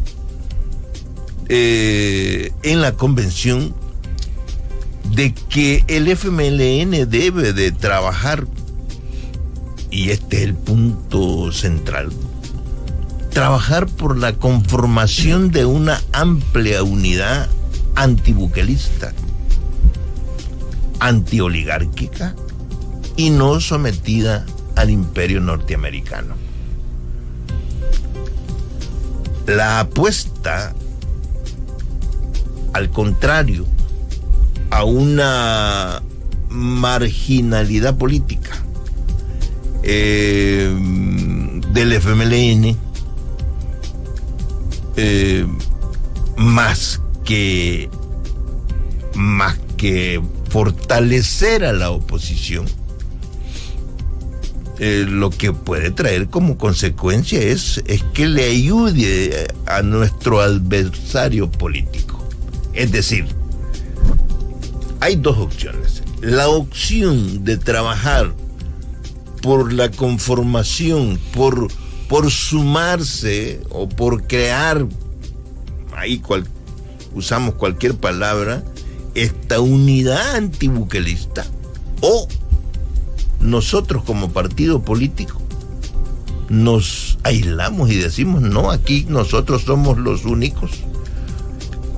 en 1.50 2.82
la 2.82 2.92
convención 2.92 3.74
de 5.18 5.34
que 5.34 5.84
el 5.88 6.06
FMLN 6.06 7.10
debe 7.10 7.52
de 7.52 7.72
trabajar, 7.72 8.46
y 9.90 10.10
este 10.10 10.36
es 10.36 10.42
el 10.44 10.54
punto 10.54 11.50
central, 11.50 12.12
trabajar 13.32 13.88
por 13.88 14.16
la 14.16 14.34
conformación 14.34 15.50
de 15.50 15.64
una 15.64 16.00
amplia 16.12 16.84
unidad 16.84 17.48
antibuquelista, 17.96 19.12
antioligárquica 21.00 22.36
y 23.16 23.30
no 23.30 23.58
sometida 23.58 24.46
al 24.76 24.88
imperio 24.88 25.40
norteamericano. 25.40 26.36
La 29.48 29.80
apuesta 29.80 30.76
al 32.72 32.90
contrario, 32.90 33.66
a 34.70 34.84
una 34.84 36.02
marginalidad 36.48 37.96
política 37.96 38.62
eh, 39.82 40.70
del 41.72 41.92
FMLN 41.92 42.76
eh, 44.96 45.46
más 46.36 47.00
que 47.24 47.88
más 49.14 49.58
que 49.76 50.20
fortalecer 50.50 51.64
a 51.64 51.72
la 51.72 51.90
oposición 51.90 52.66
eh, 54.80 55.04
lo 55.08 55.30
que 55.30 55.52
puede 55.52 55.90
traer 55.90 56.28
como 56.28 56.56
consecuencia 56.56 57.40
es, 57.40 57.82
es 57.86 58.02
que 58.14 58.28
le 58.28 58.44
ayude 58.44 59.48
a 59.66 59.82
nuestro 59.82 60.40
adversario 60.40 61.50
político. 61.50 62.24
Es 62.74 62.92
decir, 62.92 63.26
hay 65.00 65.16
dos 65.16 65.38
opciones. 65.38 66.02
La 66.20 66.48
opción 66.48 67.44
de 67.44 67.56
trabajar 67.56 68.32
por 69.42 69.72
la 69.72 69.90
conformación, 69.90 71.18
por, 71.32 71.68
por 72.08 72.30
sumarse 72.30 73.60
o 73.70 73.88
por 73.88 74.26
crear, 74.26 74.86
ahí 75.96 76.18
cual, 76.18 76.44
usamos 77.14 77.54
cualquier 77.54 77.94
palabra, 77.94 78.64
esta 79.14 79.60
unidad 79.60 80.36
antibuquelista 80.36 81.46
o 82.00 82.28
nosotros 83.40 84.02
como 84.04 84.30
partido 84.30 84.82
político 84.82 85.40
nos 86.48 87.18
aislamos 87.24 87.90
y 87.90 87.96
decimos, 87.96 88.42
no, 88.42 88.70
aquí 88.70 89.06
nosotros 89.08 89.62
somos 89.62 89.98
los 89.98 90.24
únicos, 90.24 90.70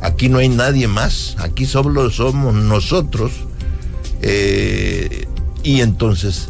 aquí 0.02 0.28
no 0.28 0.38
hay 0.38 0.48
nadie 0.48 0.88
más, 0.88 1.36
aquí 1.38 1.66
solo 1.66 2.10
somos 2.10 2.54
nosotros, 2.54 3.32
eh, 4.22 5.26
y 5.62 5.80
entonces 5.80 6.48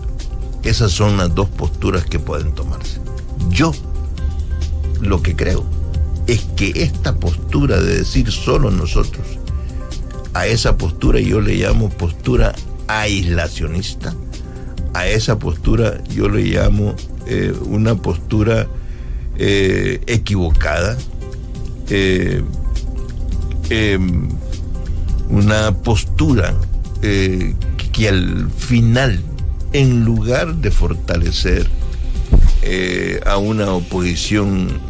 esas 0.62 0.92
son 0.92 1.16
las 1.16 1.34
dos 1.34 1.48
posturas 1.48 2.04
que 2.04 2.18
pueden 2.18 2.52
tomarse. 2.52 3.00
Yo 3.48 3.72
lo 5.00 5.22
que 5.22 5.34
creo 5.34 5.64
es 6.26 6.40
que 6.56 6.72
esta 6.76 7.16
postura 7.16 7.80
de 7.80 7.98
decir 7.98 8.30
solo 8.30 8.70
nosotros, 8.70 9.26
a 10.34 10.46
esa 10.46 10.76
postura 10.76 11.20
yo 11.20 11.40
le 11.40 11.56
llamo 11.56 11.88
postura 11.88 12.54
aislacionista, 12.86 14.14
a 14.94 15.06
esa 15.06 15.38
postura 15.38 16.02
yo 16.04 16.28
le 16.28 16.42
llamo 16.42 16.94
eh, 17.26 17.52
una 17.64 17.94
postura 17.96 18.68
eh, 19.38 20.00
equivocada, 20.06 20.96
em, 23.70 24.28
una 25.28 25.72
postura 25.72 26.54
que 27.00 28.08
al 28.08 28.50
final, 28.50 29.20
en 29.72 30.04
lugar 30.04 30.54
de 30.56 30.70
fortalecer 30.70 31.66
a 33.24 33.38
una 33.38 33.72
oposición, 33.72 34.80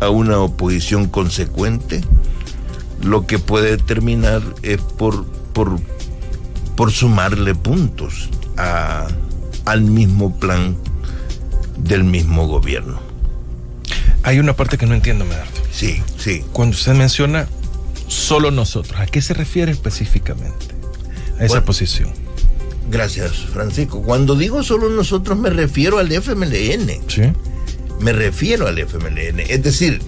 a 0.00 0.10
una 0.10 0.38
oposición 0.38 1.08
consecuente, 1.08 2.00
lo 3.02 3.26
que 3.26 3.38
puede 3.38 3.76
terminar 3.76 4.42
es 4.62 4.80
por, 4.80 5.24
por, 5.52 5.80
por 6.76 6.92
sumarle 6.92 7.54
puntos 7.54 8.28
al 9.64 9.82
mismo 9.82 10.38
plan 10.38 10.76
del 11.76 12.04
mismo 12.04 12.46
gobierno. 12.46 12.98
Hay 14.22 14.38
una 14.38 14.54
parte 14.54 14.78
que 14.78 14.86
no 14.86 14.94
entiendo, 14.94 15.24
Medardo. 15.24 15.57
Sí, 15.78 16.02
sí. 16.16 16.42
Cuando 16.52 16.74
usted 16.74 16.94
menciona 16.94 17.46
solo 18.08 18.50
nosotros, 18.50 18.98
¿a 18.98 19.06
qué 19.06 19.22
se 19.22 19.32
refiere 19.32 19.70
específicamente? 19.70 20.66
A 21.38 21.44
esa 21.44 21.64
posición. 21.64 22.10
Gracias, 22.90 23.36
Francisco. 23.52 24.02
Cuando 24.02 24.34
digo 24.34 24.64
solo 24.64 24.88
nosotros 24.88 25.38
me 25.38 25.50
refiero 25.50 25.98
al 25.98 26.10
FMLN. 26.10 26.88
Sí. 27.06 27.22
Me 28.00 28.12
refiero 28.12 28.66
al 28.66 28.76
FMLN. 28.76 29.38
Es 29.38 29.62
decir, 29.62 30.00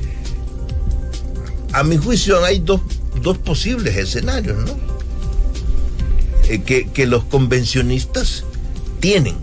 a 1.73 1.85
mi 1.85 1.99
juicio 1.99 2.45
hay 2.45 2.59
dos, 2.59 2.81
dos 3.23 3.39
posibles 3.39 3.97
escenarios, 3.97 4.59
¿no? 4.59 4.77
Eh, 6.49 6.62
que, 6.62 7.07
los 7.07 7.23
convencionistas 7.27 8.45
tienen. 8.99 9.37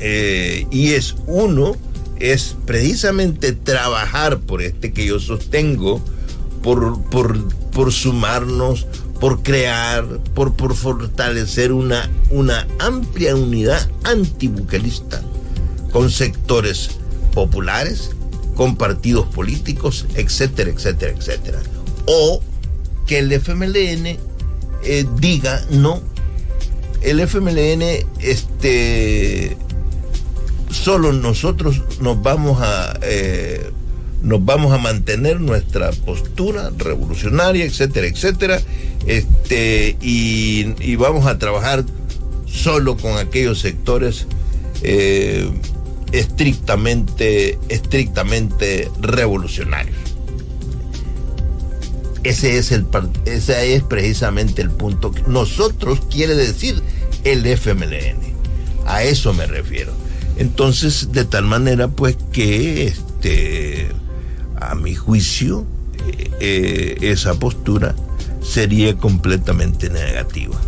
Eh, 0.00 0.66
y 0.70 0.92
es 0.92 1.14
uno, 1.26 1.76
es 2.20 2.56
precisamente 2.64 3.52
trabajar 3.52 4.38
por 4.40 4.62
este 4.62 4.92
que 4.92 5.06
yo 5.06 5.20
sostengo, 5.20 6.02
por, 6.62 7.02
por, 7.10 7.92
sumarnos, 7.92 8.86
por 9.20 9.42
crear, 9.42 10.04
por, 10.34 10.54
por 10.54 10.74
fortalecer 10.74 11.72
una, 11.72 12.10
una 12.30 12.66
amplia 12.78 13.36
unidad 13.36 13.88
antibucalista 14.04 15.22
con 15.92 16.10
sectores 16.10 16.90
populares, 17.32 18.10
con 18.56 18.76
partidos 18.76 19.26
políticos, 19.26 20.06
etcétera, 20.14 20.70
etcétera, 20.70 21.12
etcétera. 21.16 21.62
O 22.06 22.42
que 23.06 23.18
el 23.20 23.32
FMLN 23.32 24.18
eh, 24.82 25.06
diga 25.20 25.64
no. 25.70 26.00
El 27.02 27.20
FMLN, 27.20 27.82
este, 28.20 29.56
solo 30.70 31.12
nosotros 31.12 31.82
nos 32.00 32.22
vamos 32.22 32.60
a, 32.60 32.98
eh, 33.02 33.70
nos 34.22 34.44
vamos 34.44 34.72
a 34.72 34.78
mantener 34.78 35.40
nuestra 35.40 35.90
postura 35.92 36.70
revolucionaria, 36.76 37.64
etcétera, 37.64 38.06
etcétera, 38.06 38.60
este, 39.06 39.96
y, 40.00 40.96
vamos 40.96 41.26
a 41.26 41.38
trabajar 41.38 41.84
solo 42.46 42.96
con 42.96 43.18
aquellos 43.18 43.60
sectores 43.60 44.26
eh, 44.82 45.48
estrictamente, 46.12 47.58
estrictamente 47.68 48.90
revolucionarios. 49.00 49.96
Ese 52.24 52.58
es, 52.58 52.72
el, 52.72 52.86
ese 53.24 53.76
es 53.76 53.84
precisamente 53.84 54.60
el 54.60 54.70
punto. 54.70 55.12
Nosotros 55.28 56.00
quiere 56.10 56.34
decir 56.34 56.82
el 57.22 57.46
FMLN. 57.46 58.18
A 58.84 59.04
eso 59.04 59.32
me 59.32 59.46
refiero. 59.46 59.92
Entonces, 60.36 61.12
de 61.12 61.24
tal 61.24 61.44
manera, 61.44 61.88
pues, 61.88 62.16
que 62.32 62.84
este, 62.84 63.88
a 64.60 64.74
mi 64.74 64.94
juicio, 64.94 65.66
eh, 66.06 66.30
eh, 66.40 66.96
esa 67.02 67.34
postura 67.34 67.94
sería 68.42 68.96
completamente 68.96 69.90
negativa. 69.90 70.60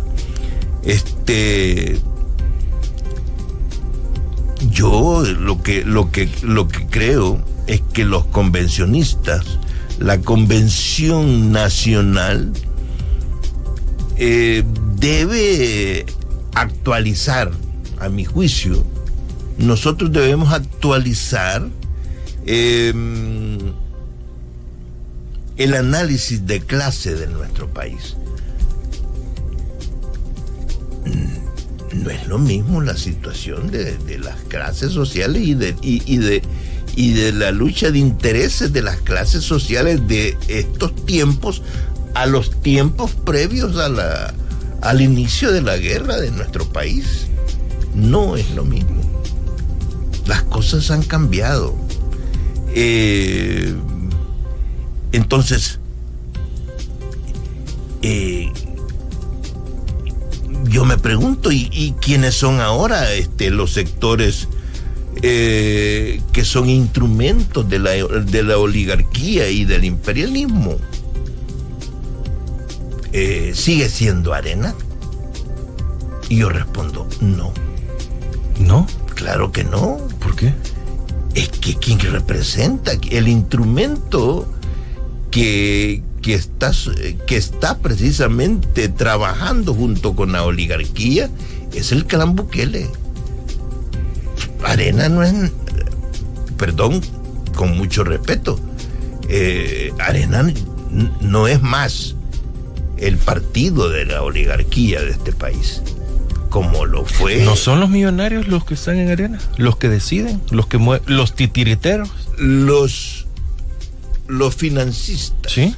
Este, 0.83 1.99
yo 4.71 5.23
lo 5.23 5.61
que, 5.61 5.83
lo 5.83 6.11
que, 6.11 6.29
lo 6.41 6.67
que 6.67 6.87
creo 6.87 7.43
es 7.67 7.81
que 7.93 8.05
los 8.05 8.25
convencionistas 8.25 9.59
la 9.99 10.21
Convención 10.21 11.51
Nacional 11.51 12.53
eh, 14.17 14.63
debe 14.95 16.05
actualizar, 16.53 17.51
a 17.99 18.07
mi 18.07 18.23
juicio, 18.23 18.85
nosotros 19.59 20.11
debemos 20.11 20.51
actualizar 20.53 21.67
em, 22.45 23.57
el 25.57 25.73
análisis 25.73 26.45
de 26.47 26.61
clase 26.61 27.15
de 27.15 27.27
nuestro 27.27 27.69
país. 27.69 28.15
No 31.93 32.09
es 32.09 32.27
lo 32.27 32.37
mismo 32.37 32.81
la 32.81 32.95
situación 32.95 33.69
de, 33.71 34.19
las 34.19 34.39
clases 34.47 34.91
sociales 34.93 35.41
y 35.43 35.53
de, 35.53 35.75
y 35.81 36.17
de 36.17 36.41
y 36.95 37.13
de 37.13 37.31
la 37.31 37.51
lucha 37.51 37.91
de 37.91 37.99
intereses 37.99 38.73
de 38.73 38.81
las 38.81 38.97
clases 38.97 39.43
sociales 39.43 40.07
de 40.07 40.37
estos 40.47 40.93
tiempos 41.05 41.61
a 42.13 42.25
los 42.25 42.61
tiempos 42.61 43.11
previos 43.11 43.77
a 43.77 44.33
al 44.81 45.01
inicio 45.01 45.51
de 45.51 45.61
la 45.61 45.77
guerra 45.77 46.17
de 46.17 46.31
nuestro 46.31 46.67
país. 46.69 47.27
No 47.95 48.37
es 48.37 48.49
lo 48.51 48.63
mismo. 48.63 49.08
Las 50.29 50.43
cosas 50.43 50.91
han 50.91 51.01
cambiado. 51.01 51.75
Eh, 52.75 53.73
entonces, 55.11 55.79
eh, 58.03 58.51
yo 60.65 60.85
me 60.85 60.99
pregunto, 60.99 61.51
¿y, 61.51 61.67
¿y, 61.71 61.93
quiénes 61.93 62.35
son 62.35 62.61
ahora 62.61 63.11
este, 63.13 63.49
los 63.49 63.71
sectores 63.71 64.47
eh, 65.23 66.21
que 66.31 66.45
son 66.45 66.69
instrumentos 66.69 67.67
de 67.67 67.79
la, 67.79 67.93
de 67.93 68.43
la 68.43 68.59
oligarquía 68.59 69.49
y 69.49 69.65
del 69.65 69.83
imperialismo. 69.83 70.77
¿Sigue 73.11 73.89
siendo 73.89 74.35
arena? 74.35 74.75
Y 76.29 76.37
yo 76.37 76.49
respondo, 76.49 77.07
no. 77.19 77.51
¿No? 78.59 78.85
Claro 79.19 79.51
que 79.51 79.65
no. 79.65 79.97
¿Por 80.21 80.33
qué? 80.33 80.53
Es 81.35 81.49
que 81.49 81.75
quien 81.75 81.99
representa, 81.99 82.93
el 83.11 83.27
instrumento 83.27 84.49
que, 85.29 86.01
que, 86.21 86.35
está, 86.35 86.71
que 87.27 87.35
está 87.35 87.79
precisamente 87.79 88.87
trabajando 88.87 89.73
junto 89.73 90.15
con 90.15 90.31
la 90.31 90.45
oligarquía 90.45 91.29
es 91.73 91.91
el 91.91 92.05
clan 92.05 92.37
Bukele. 92.37 92.89
Arena 94.63 95.09
no 95.09 95.21
es, 95.21 95.33
perdón, 96.57 97.01
con 97.57 97.77
mucho 97.77 98.05
respeto, 98.05 98.57
eh, 99.27 99.91
Arena 99.99 100.49
no 101.19 101.49
es 101.49 101.61
más 101.61 102.15
el 102.95 103.17
partido 103.17 103.89
de 103.89 104.05
la 104.05 104.21
oligarquía 104.23 105.01
de 105.01 105.11
este 105.11 105.33
país. 105.33 105.81
Como 106.49 106.85
lo 106.85 107.05
fue. 107.05 107.43
¿No 107.43 107.55
son 107.55 107.79
los 107.79 107.89
millonarios 107.89 108.47
los 108.47 108.65
que 108.65 108.73
están 108.73 108.97
en 108.97 109.09
arena? 109.09 109.39
¿Los 109.57 109.77
que 109.77 109.89
deciden? 109.89 110.41
¿Los 110.49 110.67
que 110.67 110.79
los 111.05 111.35
titiriteros? 111.35 112.09
Los, 112.37 113.27
los 114.27 114.55
financistas. 114.55 115.51
Sí. 115.51 115.75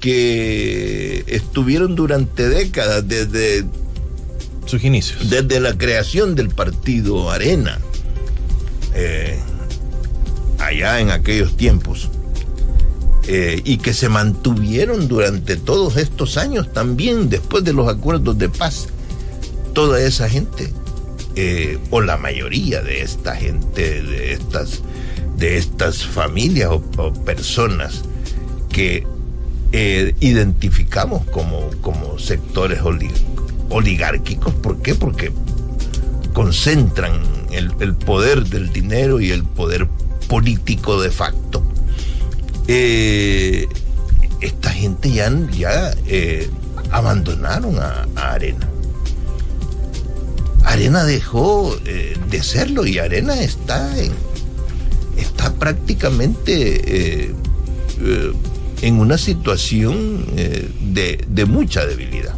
Que 0.00 1.24
estuvieron 1.28 1.94
durante 1.94 2.48
décadas 2.48 3.06
desde 3.08 3.64
sus 4.66 4.82
inicios. 4.84 5.30
Desde 5.30 5.60
la 5.60 5.76
creación 5.78 6.34
del 6.34 6.48
partido 6.48 7.30
Arena, 7.30 7.78
eh, 8.94 9.38
allá 10.58 11.00
en 11.00 11.10
aquellos 11.10 11.56
tiempos, 11.56 12.10
eh, 13.26 13.62
y 13.64 13.78
que 13.78 13.94
se 13.94 14.10
mantuvieron 14.10 15.08
durante 15.08 15.56
todos 15.56 15.96
estos 15.96 16.36
años 16.36 16.72
también 16.74 17.30
después 17.30 17.64
de 17.64 17.72
los 17.72 17.88
acuerdos 17.88 18.36
de 18.36 18.50
paz. 18.50 18.88
Toda 19.74 20.00
esa 20.00 20.28
gente, 20.28 20.72
eh, 21.36 21.78
o 21.90 22.00
la 22.00 22.16
mayoría 22.16 22.80
de 22.80 23.02
esta 23.02 23.36
gente, 23.36 24.02
de 24.02 24.32
estas, 24.32 24.82
de 25.36 25.58
estas 25.58 26.06
familias 26.06 26.70
o, 26.70 27.12
personas 27.24 28.02
que 28.70 29.06
identificamos 30.20 31.24
como, 31.26 31.68
como 31.80 32.16
sectores 32.20 32.78
oligárquicos. 33.68 34.54
¿Por 34.54 34.80
qué? 34.80 34.94
Porque 34.94 35.32
concentran 36.32 37.22
el, 37.52 37.94
poder 37.94 38.44
del 38.44 38.72
dinero 38.72 39.20
y 39.20 39.30
el 39.30 39.44
poder 39.44 39.86
político 40.28 41.00
de 41.00 41.10
facto. 41.10 41.62
Eh, 42.66 43.66
esta 44.40 44.70
gente 44.70 45.10
ya, 45.10 45.32
ya 45.52 45.94
eh, 46.06 46.50
abandonaron 46.90 47.78
a, 47.78 48.06
Arena. 48.16 48.68
Arena 50.74 51.04
dejó 51.04 51.76
eh, 51.84 52.16
de 52.28 52.42
serlo 52.42 52.86
y 52.86 52.98
Arena 52.98 53.40
está 53.40 53.98
en, 53.98 54.12
está 55.16 55.54
prácticamente 55.54 57.32
en 58.82 58.98
una 58.98 59.16
situación 59.16 60.26
de, 60.34 61.24
de 61.28 61.44
mucha 61.44 61.86
debilidad. 61.86 62.34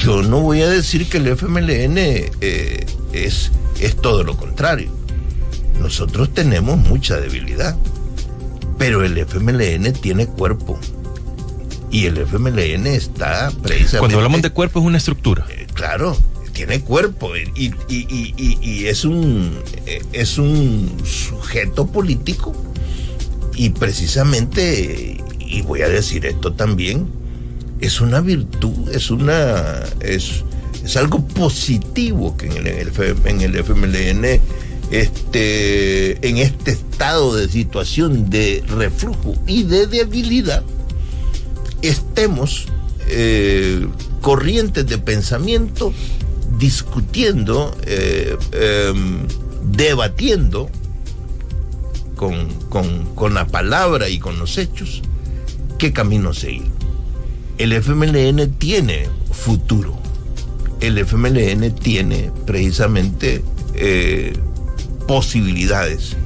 Yo 0.00 0.22
no 0.22 0.40
voy 0.40 0.62
a 0.62 0.68
decir 0.68 1.08
que 1.08 1.18
el 1.18 1.26
FMLN 1.28 1.98
eh, 1.98 2.86
es, 3.12 3.50
es 3.80 3.96
todo 3.96 4.24
lo 4.24 4.34
contrario. 4.36 4.90
Nosotros 5.78 6.32
tenemos 6.32 6.78
mucha 6.78 7.18
debilidad, 7.20 7.76
pero 8.78 9.04
el 9.04 9.18
FMLN 9.18 9.92
tiene 9.92 10.26
cuerpo. 10.26 10.78
Y 11.90 12.06
el 12.06 12.16
FMLN 12.16 12.86
está 12.86 13.50
precisamente... 13.62 13.98
Cuando 13.98 14.16
hablamos 14.16 14.40
de 14.40 14.50
cuerpo 14.50 14.80
es 14.80 14.86
una 14.86 14.98
estructura. 14.98 15.44
Eh, 15.50 15.66
claro, 15.74 16.16
tiene 16.60 16.82
cuerpo 16.82 17.30
y, 17.56 17.72
es, 18.86 19.06
un, 19.06 19.50
eh, 19.86 20.02
es 20.12 20.36
un 20.36 20.92
sujeto 21.06 21.86
político. 21.86 22.52
Y 23.54 23.70
precisamente, 23.70 25.16
y 25.38 25.62
voy 25.62 25.80
a 25.80 25.88
decir 25.88 26.26
esto 26.26 26.52
también, 26.52 27.08
es 27.80 28.02
una 28.02 28.20
virtud, 28.20 28.90
es 28.90 29.10
una 29.10 29.82
es, 30.00 30.44
es 30.84 30.96
algo 30.98 31.26
positivo 31.28 32.36
que 32.36 32.48
en 32.48 32.66
el, 32.66 32.92
en 33.24 33.40
el 33.40 33.56
FMLN 33.56 34.40
este, 34.90 36.28
en 36.28 36.36
este 36.36 36.72
estado 36.72 37.36
de 37.36 37.48
situación 37.48 38.28
de 38.28 38.62
reflujo 38.68 39.34
y 39.46 39.62
de 39.62 39.86
debilidad 39.86 40.62
estemos 41.80 42.66
eh, 43.08 43.86
corrientes 44.20 44.86
de 44.86 44.98
pensamiento 44.98 45.94
discutiendo, 46.60 47.76
eh, 47.82 48.36
em, 48.52 49.26
debatiendo 49.64 50.70
con, 52.14 52.48
con 53.16 53.34
la 53.34 53.46
palabra 53.48 54.08
y 54.08 54.20
con 54.20 54.38
los 54.38 54.58
hechos 54.58 55.02
qué 55.78 55.92
camino 55.92 56.32
seguir 56.34 56.70
el 57.60 57.74
FMLN 57.74 58.52
tiene 58.52 59.06
futuro. 59.32 59.94
El 60.80 60.96
FMLN 60.96 61.74
tiene 61.74 62.32
precisamente 62.46 63.44
eh, 63.74 64.32
posibilidades 65.06 66.16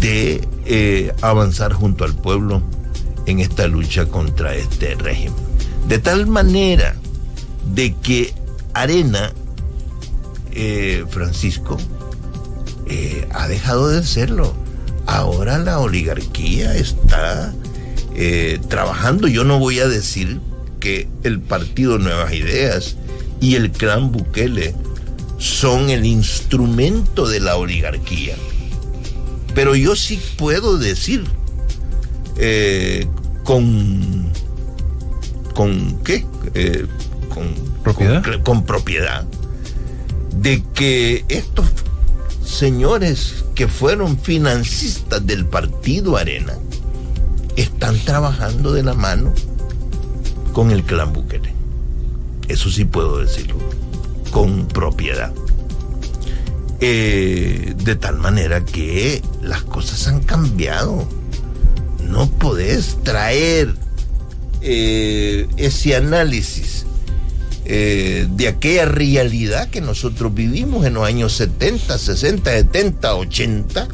de 0.00 0.46
eh, 0.66 1.12
avanzar 1.20 1.72
junto 1.72 2.04
al 2.04 2.14
pueblo 2.14 2.62
en 3.26 3.40
esta 3.40 3.66
lucha 3.66 4.06
contra 4.06 4.54
este 4.54 4.94
régimen. 4.94 5.34
De 5.88 5.98
tal 5.98 6.28
manera 6.28 6.94
de 7.74 7.96
que 7.96 8.32
Arena, 8.82 9.32
eh, 10.52 11.04
Francisco, 11.10 11.76
ha 13.32 13.48
dejado 13.48 13.88
de 13.88 14.04
serlo. 14.04 14.54
Ahora 15.06 15.58
la 15.58 15.78
oligarquía 15.78 16.74
está 16.74 17.54
eh, 18.14 18.58
trabajando. 18.68 19.28
Yo 19.28 19.44
no 19.44 19.58
voy 19.58 19.78
a 19.78 19.86
decir 19.86 20.40
que 20.80 21.06
el 21.22 21.40
Partido 21.40 21.98
Nuevas 21.98 22.32
Ideas 22.32 22.96
y 23.42 23.56
el 23.56 23.70
clan 23.70 24.10
Bukele 24.10 24.74
son 25.38 25.90
el 25.90 26.06
instrumento 26.06 27.28
de 27.28 27.40
la 27.40 27.56
oligarquía. 27.56 28.34
Pero 29.54 29.76
yo 29.76 29.94
sí 29.96 30.18
puedo 30.38 30.78
decir 30.78 31.24
eh, 32.38 33.06
con 33.44 34.32
con 35.54 36.02
qué 36.02 36.26
eh, 36.54 36.86
con 37.28 37.54
con 38.42 38.64
propiedad 38.64 39.24
de 40.34 40.62
que 40.74 41.24
estos 41.28 41.66
señores 42.44 43.44
que 43.54 43.68
fueron 43.68 44.18
financistas 44.18 45.24
del 45.26 45.46
partido 45.46 46.16
Arena 46.16 46.54
están 47.56 47.98
trabajando 48.00 48.72
de 48.72 48.82
la 48.82 48.94
mano 48.94 49.32
con 50.52 50.70
el 50.70 50.82
clan 50.82 51.12
Bukele. 51.12 51.52
Eso 52.48 52.70
sí 52.70 52.84
puedo 52.84 53.18
decirlo, 53.18 53.56
con 54.30 54.68
propiedad. 54.68 55.32
Eh, 56.80 57.74
de 57.76 57.96
tal 57.96 58.18
manera 58.18 58.64
que 58.64 59.22
las 59.42 59.62
cosas 59.62 60.06
han 60.08 60.20
cambiado. 60.20 61.08
No 62.02 62.30
podés 62.30 62.98
traer 63.02 63.74
eh, 64.60 65.48
ese 65.56 65.96
análisis 65.96 66.85
eh, 67.68 68.28
de 68.30 68.46
aquella 68.46 68.84
realidad 68.84 69.70
que 69.70 69.80
nosotros 69.80 70.32
vivimos 70.32 70.86
en 70.86 70.94
los 70.94 71.04
años 71.04 71.32
70, 71.32 71.98
60, 71.98 72.48
70, 72.48 73.14
80 73.16 73.88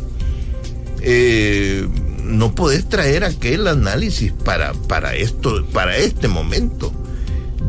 no 2.23 2.55
podés 2.55 2.87
traer 2.87 3.25
aquel 3.25 3.67
análisis 3.67 4.31
para, 4.31 4.75
para 4.75 5.15
esto, 5.15 5.65
para 5.73 5.97
este 5.97 6.29
momento. 6.29 6.93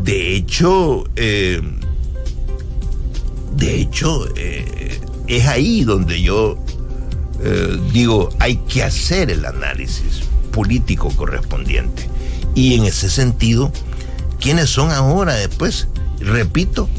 De 0.04 0.36
hecho, 0.36 1.06
eh, 1.16 1.62
de 3.56 3.76
hecho, 3.80 4.28
eh, 4.36 5.00
es 5.28 5.48
ahí 5.48 5.86
donde 5.86 6.22
yo 6.22 6.60
digo, 7.92 8.30
hay 8.40 8.56
que 8.56 8.84
hacer 8.84 9.30
el 9.30 9.46
análisis 9.46 10.22
político 10.52 11.10
correspondiente. 11.16 12.10
Y 12.56 12.76
en 12.76 12.86
ese 12.86 13.10
sentido, 13.10 13.72
¿quiénes 14.40 14.70
son 14.70 14.92
ahora 14.92 15.36
después? 15.36 15.88
Repito, 16.24 16.90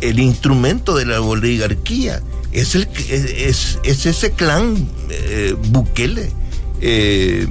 el 0.00 0.18
instrumento 0.18 0.96
de 0.96 1.06
la 1.06 1.20
oligarquía 1.20 2.22
es, 2.52 2.74
ese 3.84 4.32
clan 4.32 4.88
Bukele 5.68 6.32
eh, 6.80 7.46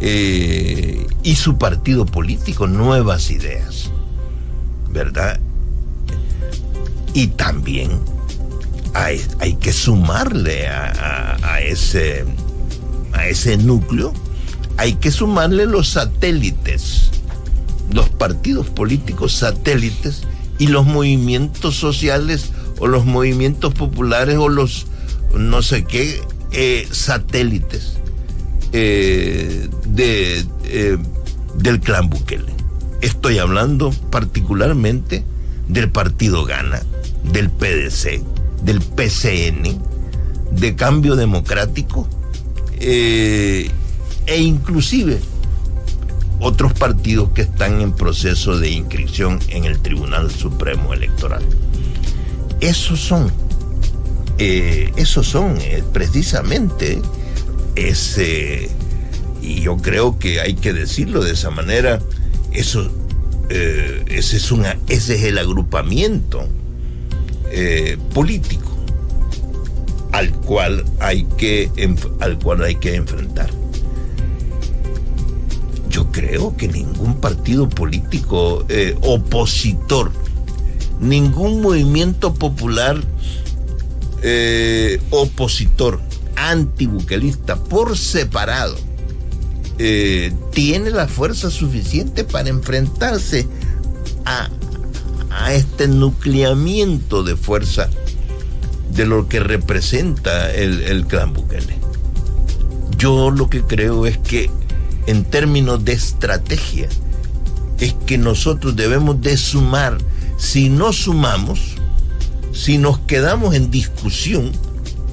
eh, 0.00 1.06
y 1.24 1.34
su 1.34 1.58
partido 1.58 2.06
político 2.06 2.68
Nuevas 2.68 3.30
Ideas, 3.30 3.90
¿verdad? 4.90 5.40
Y 7.14 7.28
también 7.28 7.90
hay, 8.94 9.20
hay 9.40 9.54
que 9.56 9.72
sumarle 9.72 10.68
a, 10.68 11.60
ese, 11.60 12.24
a 13.12 13.26
ese 13.26 13.56
núcleo, 13.56 14.12
hay 14.76 14.94
que 14.94 15.10
sumarle 15.10 15.66
los 15.66 15.88
satélites, 15.88 17.10
los 17.92 18.08
partidos 18.08 18.68
políticos 18.68 19.32
satélites 19.32 20.22
y 20.58 20.66
los 20.68 20.86
movimientos 20.86 21.76
sociales 21.76 22.50
o 22.78 22.86
los 22.86 23.04
movimientos 23.04 23.74
populares 23.74 24.36
o 24.36 24.48
los 24.48 24.86
no 25.36 25.62
sé 25.62 25.84
qué 25.84 26.20
eh, 26.52 26.88
satélites 26.90 27.94
eh, 28.72 29.68
de, 29.86 30.44
eh, 30.64 30.98
del 31.56 31.80
clan 31.80 32.08
Bukele. 32.08 32.52
Estoy 33.00 33.38
hablando 33.38 33.90
particularmente 34.10 35.24
del 35.68 35.90
partido 35.90 36.44
Gana, 36.44 36.82
del 37.24 37.50
PDC, 37.50 38.22
del 38.64 38.80
PCN, 38.80 39.78
de 40.52 40.74
Cambio 40.74 41.14
Democrático 41.14 42.08
e 42.80 43.70
inclusive 44.26 45.20
otros 46.40 46.72
partidos 46.72 47.30
que 47.30 47.42
están 47.42 47.80
en 47.80 47.92
proceso 47.92 48.58
de 48.58 48.70
inscripción 48.70 49.40
en 49.48 49.64
el 49.64 49.80
Tribunal 49.80 50.30
Supremo 50.30 50.94
Electoral. 50.94 51.42
Esos 52.60 53.00
son, 53.00 53.32
eh, 54.38 54.92
esos 54.96 55.26
son 55.26 55.56
eh, 55.60 55.82
precisamente 55.92 57.00
ese, 57.76 58.68
y 59.42 59.60
yo 59.62 59.76
creo 59.76 60.18
que 60.18 60.40
hay 60.40 60.54
que 60.54 60.72
decirlo 60.72 61.22
de 61.22 61.32
esa 61.32 61.50
manera, 61.50 62.00
eso, 62.52 62.90
ese, 63.48 64.36
es 64.36 64.52
una, 64.52 64.76
ese 64.88 65.16
es 65.16 65.24
el 65.24 65.38
agrupamiento 65.38 66.46
político 68.12 68.76
al 70.12 70.30
cual 70.32 70.84
hay 71.00 71.24
que, 71.36 71.70
al 72.20 72.38
cual 72.38 72.62
hay 72.62 72.74
que 72.74 72.94
enfrentar 72.94 73.50
yo 75.98 76.12
creo 76.12 76.56
que 76.56 76.68
ningún 76.68 77.20
partido 77.20 77.68
político 77.68 78.64
eh, 78.68 78.96
opositor, 79.02 80.12
ningún 81.00 81.60
movimiento 81.60 82.34
popular 82.34 83.02
eh, 84.22 85.00
opositor, 85.10 86.00
antibuquelista, 86.36 87.56
por 87.56 87.98
separado, 87.98 88.76
eh, 89.78 90.32
tiene 90.52 90.90
la 90.90 91.08
fuerza 91.08 91.50
suficiente 91.50 92.22
para 92.22 92.48
enfrentarse 92.48 93.48
a, 94.24 94.50
este 95.50 95.88
nucleamiento 95.88 97.24
de 97.24 97.34
fuerza 97.34 97.90
de 98.92 99.04
lo 99.04 99.28
que 99.28 99.40
representa 99.40 100.54
el, 100.54 100.82
el 100.82 101.06
clan 101.06 101.32
Bukele. 101.32 101.76
Yo 102.98 103.30
lo 103.30 103.48
que 103.50 103.62
creo 103.62 104.06
es 104.06 104.18
que 104.18 104.50
en 105.08 105.24
términos 105.24 105.86
de 105.86 105.94
estrategia 105.94 106.86
es 107.80 107.94
que 107.94 108.18
nosotros 108.18 108.76
debemos 108.76 109.22
de 109.22 109.38
sumar. 109.38 109.96
Si 110.36 110.68
no 110.68 110.92
sumamos, 110.92 111.76
si 112.52 112.76
nos 112.76 112.98
quedamos 112.98 113.54
en 113.54 113.70
discusión 113.70 114.52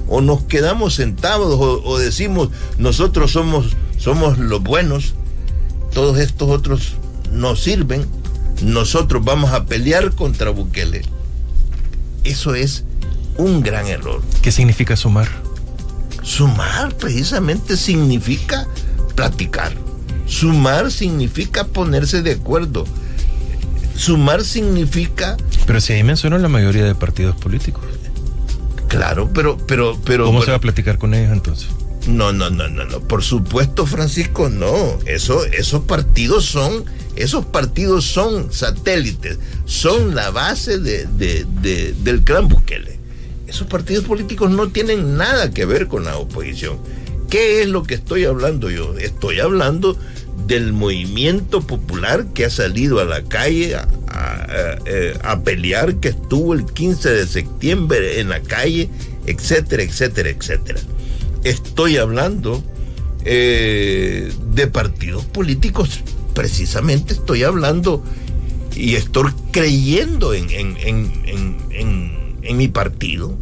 o 0.06 0.20
nos 0.20 0.42
quedamos 0.42 0.94
sentados 0.94 1.56
o, 1.58 1.98
decimos 1.98 2.50
nosotros 2.76 3.32
somos, 3.32 3.74
somos 3.96 4.36
los 4.36 4.62
buenos, 4.62 5.14
todos 5.94 6.18
estos 6.18 6.50
otros 6.50 6.92
no 7.32 7.56
sirven, 7.56 8.04
nosotros 8.62 9.24
vamos 9.24 9.52
a 9.52 9.64
pelear 9.64 10.14
contra 10.14 10.50
Bukele. 10.50 11.06
Eso 12.22 12.54
es 12.54 12.84
un 13.38 13.62
gran 13.62 13.86
error. 13.86 14.20
¿Qué 14.42 14.52
significa 14.52 14.94
sumar? 14.94 15.28
Sumar 16.22 16.94
precisamente 16.96 17.78
significa 17.78 18.68
platicar 19.14 19.85
Sumar 20.26 20.90
significa 20.90 21.64
ponerse 21.64 22.22
de 22.22 22.32
acuerdo. 22.32 22.84
Sumar 23.96 24.44
significa... 24.44 25.36
Pero 25.66 25.80
si 25.80 25.94
ahí 25.94 26.02
mencionan 26.02 26.42
la 26.42 26.48
mayoría 26.48 26.84
de 26.84 26.94
partidos 26.94 27.36
políticos. 27.36 27.84
Claro, 28.88 29.30
pero... 29.32 29.56
pero, 29.66 29.98
pero 30.04 30.26
¿Cómo 30.26 30.42
se 30.42 30.50
va 30.50 30.58
a 30.58 30.60
platicar 30.60 30.98
con 30.98 31.14
ellos 31.14 31.32
entonces? 31.32 31.68
No, 32.06 32.32
no, 32.32 32.50
no, 32.50 32.68
no, 32.68 32.84
no. 32.84 33.00
Por 33.00 33.22
supuesto, 33.22 33.86
Francisco, 33.86 34.48
no. 34.48 34.98
Eso, 35.06 35.44
esos 35.44 35.82
partidos 35.82 36.44
son, 36.44 36.84
esos 37.16 37.46
partidos 37.46 38.04
son 38.04 38.52
satélites, 38.52 39.38
son 39.64 40.14
la 40.14 40.30
base 40.30 40.78
de, 40.78 41.06
del 42.02 42.22
clan 42.22 42.48
Bukele. 42.48 42.98
Esos 43.48 43.66
partidos 43.66 44.04
políticos 44.04 44.50
no 44.50 44.68
tienen 44.68 45.16
nada 45.16 45.50
que 45.50 45.64
ver 45.64 45.88
con 45.88 46.04
la 46.04 46.16
oposición. 46.16 46.78
¿Qué 47.28 47.62
es 47.62 47.68
lo 47.68 47.82
que 47.82 47.94
estoy 47.94 48.24
hablando 48.24 48.70
yo? 48.70 48.96
Estoy 48.98 49.40
hablando 49.40 49.98
del 50.46 50.72
movimiento 50.72 51.60
popular 51.60 52.26
que 52.32 52.44
ha 52.44 52.50
salido 52.50 53.00
a 53.00 53.04
la 53.04 53.22
calle 53.22 53.74
a, 53.74 53.88
eh, 54.86 55.14
pelear, 55.44 55.96
que 55.96 56.08
estuvo 56.08 56.54
el 56.54 56.64
15 56.64 57.10
de 57.10 57.26
septiembre 57.26 58.20
en 58.20 58.28
la 58.30 58.40
calle, 58.40 58.88
etcétera, 59.26 59.82
etcétera, 59.82 60.30
etcétera. 60.30 60.80
Estoy 61.44 61.98
hablando 61.98 62.62
eh, 63.24 64.32
de 64.52 64.66
partidos 64.68 65.24
políticos, 65.26 66.00
precisamente 66.34 67.14
estoy 67.14 67.42
hablando 67.42 68.02
y 68.74 68.94
estoy 68.94 69.30
creyendo 69.52 70.32
en, 70.34 70.48
en 72.46 72.56
mi 72.56 72.68
partido, 72.68 73.36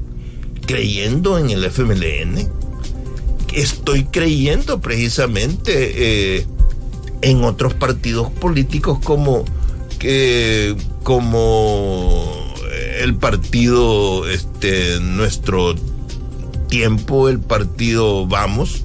creyendo 0.66 1.38
en 1.38 1.50
el 1.50 1.64
FMLN, 1.64 2.48
estoy 3.54 4.04
creyendo 4.04 4.80
precisamente 4.80 6.38
eh, 6.38 6.46
en 7.22 7.44
otros 7.44 7.74
partidos 7.74 8.30
políticos 8.30 8.98
como, 9.02 9.44
que 9.98 10.76
como 11.02 12.54
el 13.00 13.14
partido 13.16 14.28
este, 14.28 15.00
Nuestro 15.00 15.74
Tiempo, 16.68 17.28
el 17.28 17.40
partido 17.40 18.26
Vamos, 18.26 18.84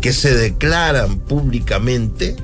que 0.00 0.12
se 0.12 0.34
declaran 0.34 1.18
públicamente 1.18 2.36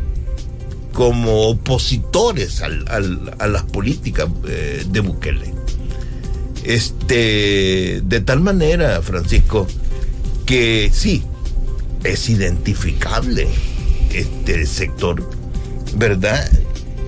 como 0.92 1.48
opositores 1.48 2.62
a 2.62 3.48
las 3.48 3.62
políticas 3.64 4.28
eh, 4.46 4.84
de 4.88 5.00
Bukele. 5.00 5.52
Este, 6.64 8.00
de 8.04 8.20
tal 8.20 8.40
manera, 8.40 9.02
Francisco, 9.02 9.66
que 10.46 10.90
sí, 10.92 11.22
es 12.04 12.28
identificable 12.28 13.48
este 14.14 14.66
sector, 14.66 15.28
¿verdad? 15.96 16.50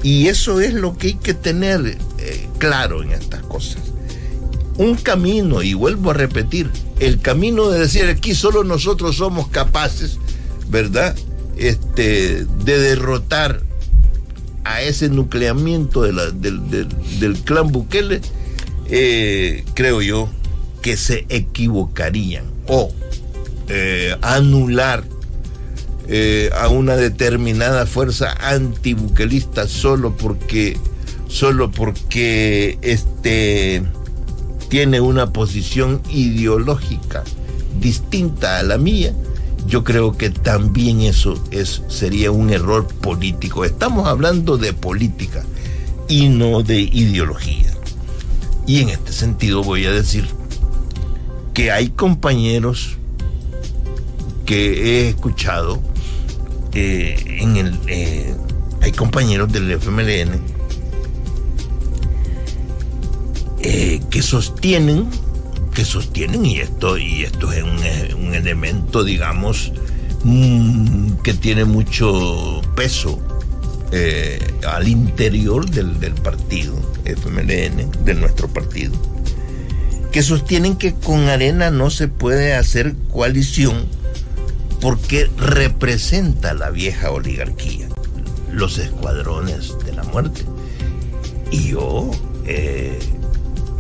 Y 0.03 0.29
eso 0.29 0.61
es 0.61 0.75
lo 0.75 0.97
que 0.97 1.09
hay 1.09 1.15
que 1.15 1.35
tener 1.35 1.99
eh, 2.19 2.49
claro 2.59 3.03
en 3.03 3.13
estas 3.13 3.43
cosas. 3.43 3.83
Un 4.77 4.97
camino, 4.97 5.63
y 5.63 5.75
vuelvo 5.75 6.11
a 6.11 6.15
repetir, 6.15 6.71
el 7.01 7.21
camino 7.21 7.69
de 7.71 7.81
decir 7.81 8.05
aquí 8.07 8.35
solo 8.35 8.65
nosotros 8.65 9.17
somos 9.17 9.49
capaces, 9.49 10.19
¿verdad? 10.69 11.17
Este, 11.57 12.45
de 12.45 12.79
derrotar 12.79 13.63
a 14.65 14.83
ese 14.83 15.09
nucleamiento 15.09 16.03
de 16.03 16.13
la, 16.13 16.31
del, 16.31 17.39
clan 17.45 17.73
Bukele, 17.73 18.21
eh, 18.89 19.65
creo 19.75 20.03
yo 20.03 20.29
que 20.83 20.97
se 20.97 21.25
equivocarían 21.29 22.45
o 22.69 22.93
eh, 23.69 24.17
anular 24.23 25.05
eh, 26.09 26.51
a 26.57 26.69
una 26.69 26.97
determinada 26.97 27.87
fuerza 27.87 28.33
antibuquelista 28.41 29.67
solo 29.67 30.17
porque 30.17 30.77
solo 31.29 31.71
porque 31.71 32.79
este 32.83 33.83
tiene 34.69 35.01
una 35.01 35.33
posición 35.33 36.01
ideológica 36.11 37.25
distinta 37.81 38.59
a 38.59 38.63
la 38.63 38.79
mía, 38.79 39.13
yo 39.67 39.85
creo 39.85 40.17
que 40.17 40.31
también 40.31 41.01
eso 41.01 41.43
es, 41.51 41.83
sería 41.89 42.31
un 42.31 42.51
error 42.51 42.87
político. 42.87 43.65
Estamos 43.65 44.07
hablando 44.07 44.59
de 44.59 44.73
política 44.73 45.45
y 46.09 46.29
no 46.29 46.63
de 46.63 46.81
ideología. 46.81 47.73
Y 48.67 48.81
en 48.81 48.91
este 48.91 49.13
sentido 49.13 49.63
voy 49.63 49.87
a 49.87 49.93
decir 49.93 50.27
que 51.55 51.71
hay 51.71 51.89
compañeros 51.89 52.97
que 54.45 55.05
he 55.05 55.09
escuchado 55.09 55.81
eh, 56.79 57.17
en 57.41 57.57
el 57.57 57.79
eh, 57.87 58.35
hay 58.83 58.93
compañeros 58.93 59.51
del 59.51 59.71
FMLN 59.81 60.39
eh, 63.63 63.99
que 64.11 64.21
sostienen 64.21 65.09
que 65.73 65.87
sostienen 65.87 66.45
y 66.45 66.59
esto 66.59 66.99
y 66.99 67.23
esto 67.23 67.51
es 67.51 67.63
un, 67.63 68.35
elemento 68.35 69.05
digamos 69.05 69.73
mm, 70.25 71.13
que 71.25 71.33
tiene 71.33 71.65
mucho 71.65 72.61
peso 72.77 73.23
al 74.69 74.87
interior 74.87 75.71
del, 75.71 75.99
del 75.99 76.13
partido 76.13 76.75
FMLN 77.07 78.05
de 78.05 78.15
nuestro 78.15 78.49
partido 78.49 78.93
que 80.13 80.23
sostienen 80.23 80.77
que 80.77 80.93
con 80.93 81.31
arena 81.31 81.71
no 81.71 81.89
se 81.89 82.09
puede 82.09 82.53
hacer 82.55 82.95
coalición 83.11 83.87
porque 84.87 85.29
representa 85.37 86.55
la 86.55 86.71
vieja 86.71 87.11
oligarquía, 87.11 87.89
los 88.53 88.79
escuadrones 88.79 89.75
de 89.85 89.93
la 89.93 90.05
muerte. 90.05 90.43
Y 91.51 91.71
yo 91.71 92.09
eh, 92.45 92.97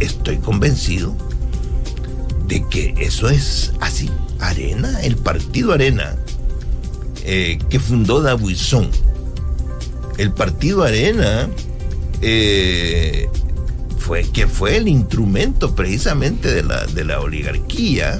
estoy 0.00 0.38
convencido 0.38 1.16
de 2.48 2.66
que 2.66 2.92
eso 2.98 3.28
es 3.28 3.72
así. 3.78 4.10
Arena, 4.40 5.00
el 5.02 5.16
partido 5.16 5.72
Arena, 5.72 6.16
eh, 7.22 7.60
que 7.70 7.78
fundó 7.78 8.20
Dabuizón, 8.20 8.90
el 10.18 10.32
partido 10.32 10.82
Arena, 10.82 11.48
eh, 12.20 13.28
fue, 14.00 14.24
que 14.24 14.48
fue 14.48 14.76
el 14.76 14.88
instrumento 14.88 15.72
precisamente 15.76 16.52
de 16.52 16.64
la, 16.64 16.84
de 16.84 17.04
la 17.04 17.20
oligarquía, 17.20 18.18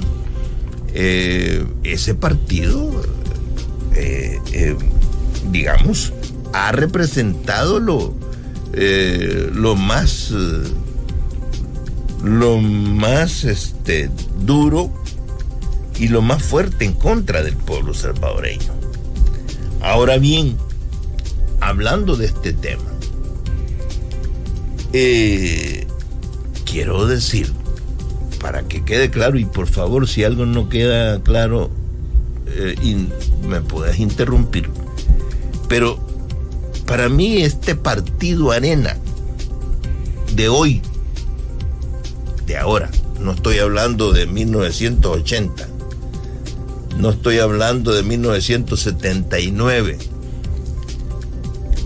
eh, 0.99 1.63
ese 1.83 2.15
partido, 2.15 2.89
eh, 3.93 4.39
eh, 4.51 4.75
digamos, 5.51 6.11
ha 6.53 6.71
representado 6.71 7.79
lo, 7.79 8.15
lo 9.53 9.75
más 9.75 10.33
lo 12.23 12.57
más 12.57 13.43
este, 13.43 14.09
duro 14.39 14.91
y 15.99 16.07
lo 16.07 16.23
más 16.23 16.41
fuerte 16.41 16.85
en 16.85 16.93
contra 16.93 17.43
del 17.43 17.55
pueblo 17.55 17.93
salvadoreño. 17.93 18.73
Ahora 19.81 20.17
bien, 20.17 20.57
hablando 21.61 22.15
de 22.15 22.25
este 22.25 22.53
tema, 22.53 22.91
quiero 26.65 27.05
decir, 27.05 27.53
para 28.39 28.63
que 28.63 28.83
quede 28.83 29.09
claro, 29.09 29.37
y 29.37 29.45
por 29.45 29.67
favor, 29.67 30.07
si 30.07 30.23
algo 30.23 30.45
no 30.45 30.69
queda 30.69 31.21
claro, 31.21 31.69
eh, 32.47 32.75
me 33.47 33.61
puedes 33.61 33.99
interrumpir, 33.99 34.69
pero 35.67 35.99
para 36.85 37.09
mí 37.09 37.41
este 37.41 37.75
partido 37.75 38.51
arena 38.51 38.97
de 40.33 40.49
hoy, 40.49 40.81
de 42.45 42.57
ahora, 42.57 42.89
no 43.19 43.31
estoy 43.31 43.59
hablando 43.59 44.13
de 44.13 44.25
1980, 44.25 45.67
no 46.97 47.09
estoy 47.09 47.39
hablando 47.39 47.93
de 47.93 48.03
1979, 48.03 49.97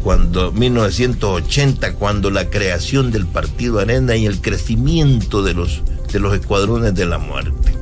cuando 0.04 0.52
1980, 0.52 1.93
cuando 1.95 2.30
la 2.32 2.49
creación 2.49 3.12
del 3.12 3.26
Partido 3.26 3.80
Arena 3.80 4.16
y 4.16 4.26
el 4.26 4.41
crecimiento 4.41 5.43
de 5.43 5.54
los, 5.54 5.82
de 6.12 6.20
los 6.20 6.34
escuadrones 6.34 6.93
de 6.93 7.05
la 7.05 7.18
muerte. 7.18 7.76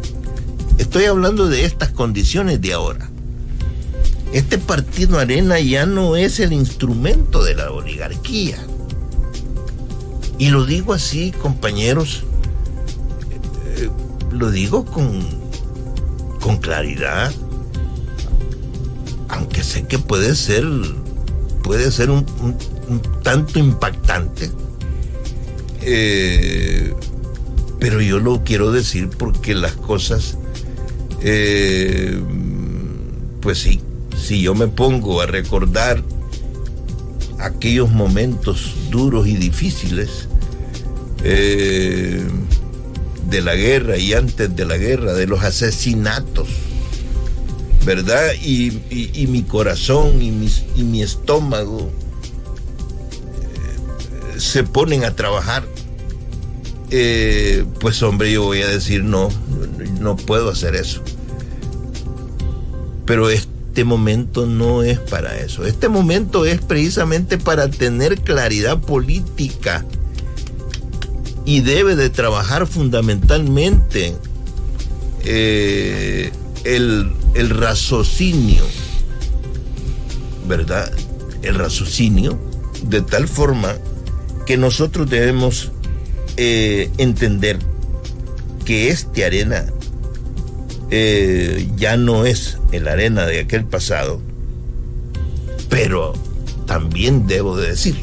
Estoy 0.77 1.05
hablando 1.05 1.47
de 1.47 1.65
estas 1.65 1.89
condiciones 1.89 2.61
de 2.61 2.73
ahora. 2.73 3.09
Este 4.31 4.57
Partido 4.57 5.17
Arena 5.17 5.59
ya 5.59 5.85
no 5.85 6.15
es 6.15 6.39
el 6.39 6.53
instrumento 6.53 7.43
de 7.43 7.55
la 7.55 7.71
oligarquía. 7.71 8.57
Y 10.37 10.49
lo 10.49 10.65
digo 10.65 10.93
así, 10.93 11.31
compañeros, 11.31 12.23
eh, 13.75 13.89
lo 14.31 14.51
digo 14.51 14.85
con, 14.85 15.19
con 16.39 16.57
claridad, 16.57 17.33
aunque 19.27 19.63
sé 19.63 19.85
que 19.85 19.99
puede 19.99 20.35
ser, 20.35 20.65
puede 21.63 21.91
ser 21.91 22.09
un, 22.09 22.25
tanto 23.23 23.59
impactante, 23.59 24.49
eh, 25.81 26.93
pero 27.79 28.01
yo 28.01 28.19
lo 28.19 28.43
quiero 28.43 28.71
decir 28.71 29.09
porque 29.09 29.55
las 29.55 29.73
cosas, 29.73 30.37
eh, 31.21 32.21
pues 33.41 33.59
sí, 33.59 33.81
si 34.17 34.41
yo 34.41 34.53
me 34.53 34.67
pongo 34.67 35.21
a 35.21 35.25
recordar 35.25 36.03
aquellos 37.39 37.89
momentos 37.89 38.75
duros 38.89 39.27
y 39.27 39.35
difíciles, 39.35 40.27
eh, 41.23 42.25
de 43.29 43.41
la 43.41 43.55
guerra 43.55 43.97
y 43.97 44.13
antes 44.13 44.55
de 44.55 44.65
la 44.65 44.77
guerra, 44.77 45.13
de 45.13 45.27
los 45.27 45.43
asesinatos, 45.43 46.47
¿verdad? 47.85 48.33
Y, 48.41 48.71
mi 49.27 49.43
corazón 49.43 50.21
y, 50.21 50.31
mi 50.31 51.01
estómago 51.01 51.91
eh, 53.41 54.39
se 54.39 54.63
ponen 54.63 55.05
a 55.05 55.15
trabajar. 55.15 55.63
Eh, 56.91 57.65
pues 57.79 58.01
hombre, 58.01 58.31
yo 58.31 58.43
voy 58.43 58.61
a 58.61 58.67
decir 58.67 59.03
no, 59.03 59.29
no 59.99 60.15
puedo 60.15 60.49
hacer 60.49 60.75
eso. 60.75 61.01
Pero 63.05 63.29
este 63.29 63.83
momento 63.83 64.45
no 64.45 64.83
es 64.83 64.99
para 64.99 65.37
eso. 65.39 65.65
Este 65.65 65.89
momento 65.89 66.45
es 66.45 66.61
precisamente 66.61 67.37
para 67.37 67.69
tener 67.69 68.21
claridad 68.21 68.79
política 68.79 69.85
y 71.45 71.61
debe 71.61 71.95
de 71.95 72.09
trabajar 72.09 72.67
fundamentalmente 72.67 74.15
eh, 75.25 76.31
el, 76.63 77.49
raciocinio, 77.49 78.63
¿verdad? 80.47 80.91
El 81.41 81.55
raciocinio, 81.55 82.39
de 82.83 83.01
tal 83.01 83.27
forma 83.27 83.75
que 84.45 84.57
nosotros 84.57 85.09
debemos 85.09 85.71
eh, 86.41 86.89
entender 86.97 87.59
que 88.63 88.87
este 88.87 89.25
arena 89.25 89.65
eh, 90.89 91.67
ya 91.75 91.97
no 91.97 92.25
es 92.25 92.57
el 92.71 92.87
arena 92.87 93.25
de 93.25 93.41
aquel 93.41 93.65
pasado, 93.65 94.21
pero 95.69 96.13
también 96.65 97.27
debo 97.27 97.57
de 97.57 97.67
decir 97.67 97.97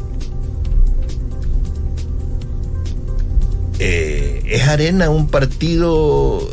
Eh, 3.78 4.42
es 4.46 4.68
Arena 4.68 5.08
un 5.08 5.28
partido, 5.28 6.46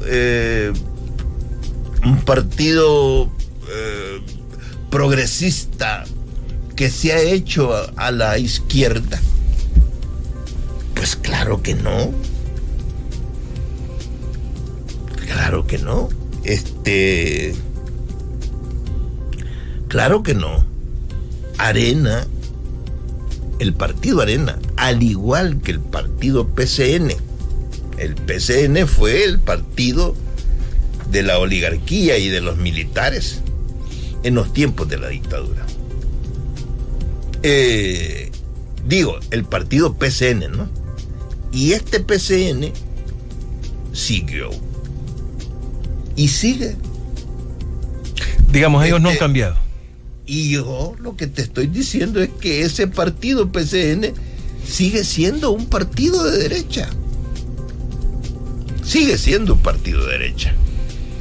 un 2.06 2.22
partido 2.26 3.30
progresista 4.90 6.06
que 6.78 6.90
se 6.90 7.12
ha 7.12 7.20
hecho 7.20 7.74
a, 7.98 8.12
la 8.12 8.38
izquierda. 8.38 9.20
Pues 11.04 11.18
claro 11.18 11.62
que 11.62 11.74
no. 11.74 12.14
Claro 15.26 15.68
que 15.68 15.78
no. 15.78 16.08
Este. 16.46 17.54
Claro 19.90 20.24
que 20.24 20.34
no. 20.34 20.64
Arena 21.58 22.26
el 23.60 23.74
partido 23.74 24.22
Arena, 24.22 24.58
al 24.78 25.04
igual 25.04 25.60
que 25.60 25.72
el 25.72 25.82
partido 25.82 26.48
PCN. 26.48 27.12
El 27.98 28.16
PCN 28.16 28.88
fue 28.88 29.26
el 29.26 29.42
partido 29.42 30.16
de 31.12 31.22
la 31.22 31.38
oligarquía 31.38 32.18
y 32.18 32.30
de 32.30 32.40
los 32.40 32.56
militares 32.56 33.42
en 34.24 34.36
los 34.36 34.54
tiempos 34.54 34.88
de 34.88 35.00
la 35.00 35.10
dictadura. 35.10 35.66
Eh, 37.44 38.32
digo, 38.88 39.20
el 39.32 39.44
partido 39.44 39.96
PCN, 39.96 40.50
¿no? 40.50 40.83
Y 41.54 41.74
este 41.74 42.00
PCN 42.00 42.72
siguió. 43.94 44.50
Y 46.16 46.28
sigue. 46.28 46.76
Digamos, 48.52 48.84
ellos 48.86 49.00
no 49.00 49.10
han 49.10 49.14
este, 49.14 49.24
cambiado. 49.24 49.56
Y 50.26 50.50
yo 50.52 50.96
lo 51.00 51.16
que 51.16 51.28
te 51.28 51.44
estoy 51.44 51.68
diciendo 51.68 52.22
es 52.22 52.30
que 52.40 52.64
ese 52.64 52.88
partido 52.88 53.52
PCN 53.52 54.14
sigue 54.68 55.04
siendo 55.04 55.52
un 55.52 55.68
partido 55.68 56.24
de 56.24 56.38
derecha. 56.38 56.90
Sigue 58.84 59.18
siendo 59.18 59.54
un 59.54 59.60
partido 59.62 60.06
de 60.06 60.14
derecha. 60.14 60.54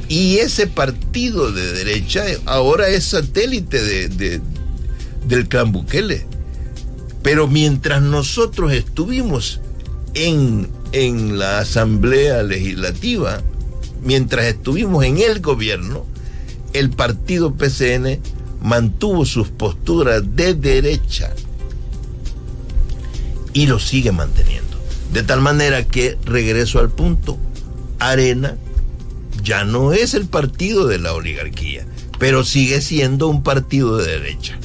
Y 0.09 0.37
ese 0.37 0.67
partido 0.67 1.51
de 1.51 1.73
derecha 1.73 2.23
ahora 2.45 2.89
es 2.89 3.05
satélite 3.05 3.81
de, 3.81 4.41
del 5.27 5.47
clan 5.47 5.71
Bukele. 5.71 6.25
Pero 7.21 7.47
mientras 7.47 8.01
nosotros 8.01 8.73
estuvimos 8.73 9.61
en, 10.13 10.69
en 10.91 11.37
la 11.37 11.59
Asamblea 11.59 12.43
Legislativa, 12.43 13.41
mientras 14.03 14.45
estuvimos 14.45 15.03
en 15.05 15.17
el 15.17 15.39
gobierno, 15.39 16.05
el 16.73 16.89
partido 16.89 17.53
PCN 17.53 18.19
mantuvo 18.61 19.25
sus 19.25 19.49
posturas 19.49 20.35
de 20.35 20.53
derecha 20.53 21.33
y 23.53 23.67
lo 23.67 23.79
sigue 23.79 24.11
manteniendo. 24.11 24.77
De 25.11 25.21
tal 25.21 25.41
manera 25.41 25.85
que, 25.85 26.17
regreso 26.25 26.79
al 26.79 26.89
punto, 26.89 27.37
Arena 27.99 28.57
ya 29.43 29.63
no 29.63 29.93
es 29.93 30.13
el 30.13 30.25
partido 30.25 30.87
de 30.87 30.97
la 30.97 31.13
oligarquía, 31.13 31.85
pero 32.17 32.43
sigue 32.43 32.81
siendo 32.81 33.27
un 33.27 33.43
partido 33.43 33.97
de 33.97 34.19
derecha. 34.19 34.57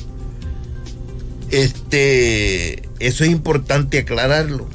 Este, 1.50 2.82
eso 2.98 3.24
es 3.24 3.30
importante 3.30 3.98
aclararlo. 3.98 4.68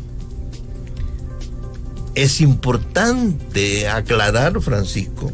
Es 2.16 2.41
importante 2.41 3.88
aclarar, 3.88 4.61
Francisco, 4.61 5.32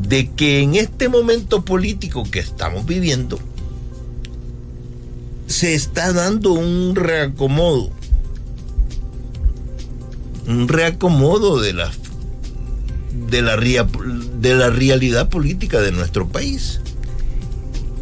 de 0.00 0.30
que 0.30 0.60
en 0.60 0.76
este 0.76 1.08
momento 1.08 1.64
político 1.64 2.24
que 2.30 2.38
estamos 2.38 2.86
viviendo 2.86 3.38
se 5.46 5.74
está 5.74 6.12
dando 6.12 6.52
un 6.52 6.94
reacomodo, 6.94 7.90
un 10.46 10.68
reacomodo 10.68 11.60
de 11.60 11.72
la, 11.72 11.90
de 13.28 13.42
la, 13.42 14.70
realidad 14.70 15.28
política 15.28 15.80
de 15.80 15.92
nuestro 15.92 16.28
país. 16.28 16.80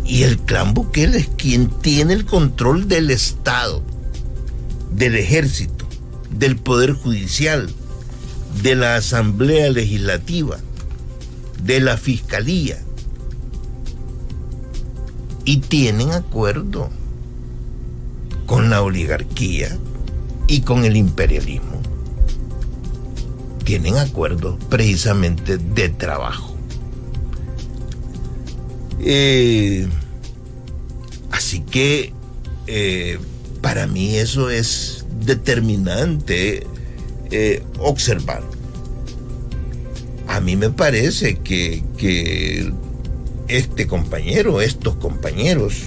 Y 0.04 0.22
el 0.22 0.38
clan 0.38 0.72
Bukele 0.72 1.18
es 1.18 1.28
quien 1.28 1.68
tiene 1.68 2.14
el 2.14 2.24
control 2.24 2.86
del 2.86 3.10
Estado, 3.10 3.82
del 4.92 5.16
ejército, 5.16 5.86
del 6.30 6.56
Poder 6.56 6.92
Judicial, 6.92 7.70
de 8.62 8.74
la 8.74 8.96
Asamblea 8.96 9.70
Legislativa 9.70 10.58
de 11.62 11.80
la 11.80 11.96
fiscalía 11.96 12.78
y 15.44 15.58
tienen 15.58 16.12
acuerdo 16.12 16.90
con 18.46 18.70
la 18.70 18.82
oligarquía 18.82 19.76
y 20.46 20.60
con 20.60 20.84
el 20.84 20.96
imperialismo. 20.96 21.82
Tienen 23.64 23.98
acuerdos 23.98 24.56
precisamente 24.68 25.58
de 25.58 25.88
trabajo. 25.90 26.56
Eh, 29.00 29.86
así 31.30 31.60
que 31.60 32.12
eh, 32.66 33.18
para 33.60 33.86
mí 33.86 34.16
eso 34.16 34.50
es 34.50 35.04
determinante 35.20 36.66
eh, 37.30 37.62
observar. 37.78 38.42
A 40.26 40.40
mí 40.40 40.56
me 40.56 40.70
parece 40.70 41.36
que, 41.36 41.82
que 41.96 42.72
este 43.48 43.86
compañero, 43.86 44.60
estos 44.60 44.96
compañeros, 44.96 45.84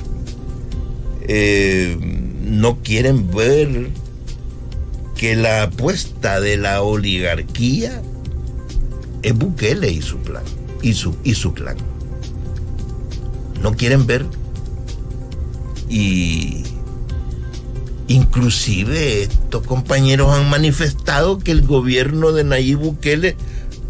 no 2.43 2.79
quieren 2.83 3.29
ver 3.31 3.89
que 5.15 5.35
la 5.35 5.63
apuesta 5.63 6.41
de 6.41 6.57
la 6.57 6.81
oligarquía 6.81 8.01
es 9.21 9.37
Bukele 9.37 9.91
y 9.91 10.01
su 10.01 10.17
plan 10.17 10.43
y 10.81 10.93
su, 10.93 11.15
y 11.23 11.35
su 11.35 11.53
clan. 11.53 11.77
No 13.61 13.75
quieren 13.75 14.07
ver 14.07 14.25
y 15.89 16.63
inclusive 18.07 19.23
estos 19.23 19.65
compañeros 19.65 20.31
han 20.31 20.49
manifestado 20.49 21.39
que 21.39 21.51
el 21.51 21.61
gobierno 21.61 22.31
de 22.31 22.43
Nayib 22.43 22.79
Bukele, 22.79 23.35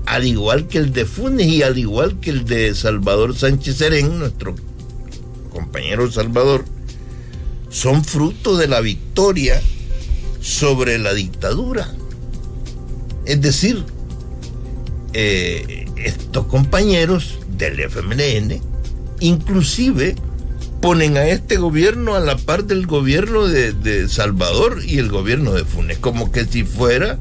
al 0.05 0.25
igual 0.25 0.67
que 0.67 0.77
el 0.77 0.93
de 0.93 1.05
Funes 1.05 1.47
y 1.47 1.63
al 1.63 1.77
igual 1.77 2.19
que 2.19 2.29
el 2.29 2.45
de 2.45 2.75
Salvador 2.75 3.35
Sánchez 3.35 3.77
Serén, 3.77 4.19
nuestro 4.19 4.55
compañero 5.51 6.11
Salvador, 6.11 6.65
son 7.69 8.03
fruto 8.03 8.57
de 8.57 8.67
la 8.67 8.81
victoria 8.81 9.61
sobre 10.41 10.97
la 10.97 11.13
dictadura. 11.13 11.93
Es 13.25 13.41
decir, 13.41 13.83
eh, 15.13 15.85
estos 15.97 16.45
compañeros 16.47 17.39
del 17.57 17.79
FMLN 17.79 18.71
inclusive 19.21 20.15
ponen 20.81 21.17
a 21.17 21.27
este 21.27 21.57
gobierno 21.57 22.15
a 22.15 22.19
la 22.19 22.37
par 22.37 22.65
del 22.65 22.87
gobierno 22.87 23.47
de, 23.47 24.09
Salvador 24.09 24.79
y 24.85 24.97
el 24.97 25.09
gobierno 25.09 25.53
de 25.53 25.63
Funes, 25.63 25.99
como 25.99 26.31
que 26.31 26.45
si 26.45 26.63
fuera 26.63 27.19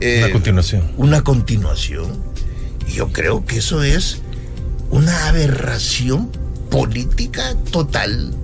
eh, 0.00 0.20
una 0.24 0.32
continuación. 0.32 0.92
Una 0.96 1.24
continuación. 1.24 2.22
Y 2.86 2.92
yo 2.92 3.12
creo 3.12 3.44
que 3.46 3.58
eso 3.58 3.82
es 3.82 4.20
una 4.90 5.28
aberración 5.28 6.30
política 6.70 7.56
total 7.70 8.34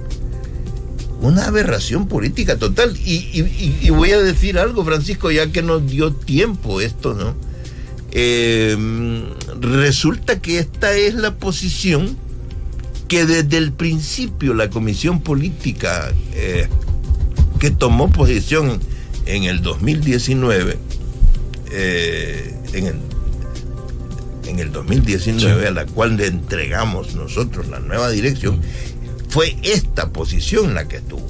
una 1.20 1.46
aberración 1.46 2.08
política 2.08 2.56
total. 2.56 2.96
Y, 3.04 3.90
voy 3.90 4.12
a 4.12 4.18
decir 4.18 4.58
algo, 4.58 4.84
Francisco, 4.84 5.30
ya 5.30 5.50
que 5.52 5.62
nos 5.62 5.86
dio 5.86 6.12
tiempo 6.12 6.80
esto, 6.80 7.14
¿no? 7.14 7.34
Em, 8.12 9.22
resulta 9.60 10.40
que 10.40 10.58
esta 10.58 10.94
es 10.94 11.14
la 11.14 11.36
posición 11.36 12.16
que 13.10 13.26
desde 13.26 13.56
el 13.56 13.72
principio 13.72 14.54
la 14.54 14.70
comisión 14.70 15.20
política 15.20 16.12
eh, 16.32 16.68
que 17.58 17.72
tomó 17.72 18.08
posición 18.08 18.78
en 19.26 19.42
el 19.42 19.62
2019, 19.62 20.78
eh, 21.72 22.54
en, 22.72 22.86
el, 22.86 22.94
en 24.46 24.60
el 24.60 24.70
2019, 24.70 25.66
a 25.66 25.72
la 25.72 25.86
cual 25.86 26.18
le 26.18 26.28
entregamos 26.28 27.16
nosotros 27.16 27.66
la 27.66 27.80
nueva 27.80 28.10
dirección, 28.10 28.60
fue 29.28 29.56
esta 29.64 30.12
posición 30.12 30.74
la 30.74 30.86
que 30.86 31.00
tuvo. 31.00 31.26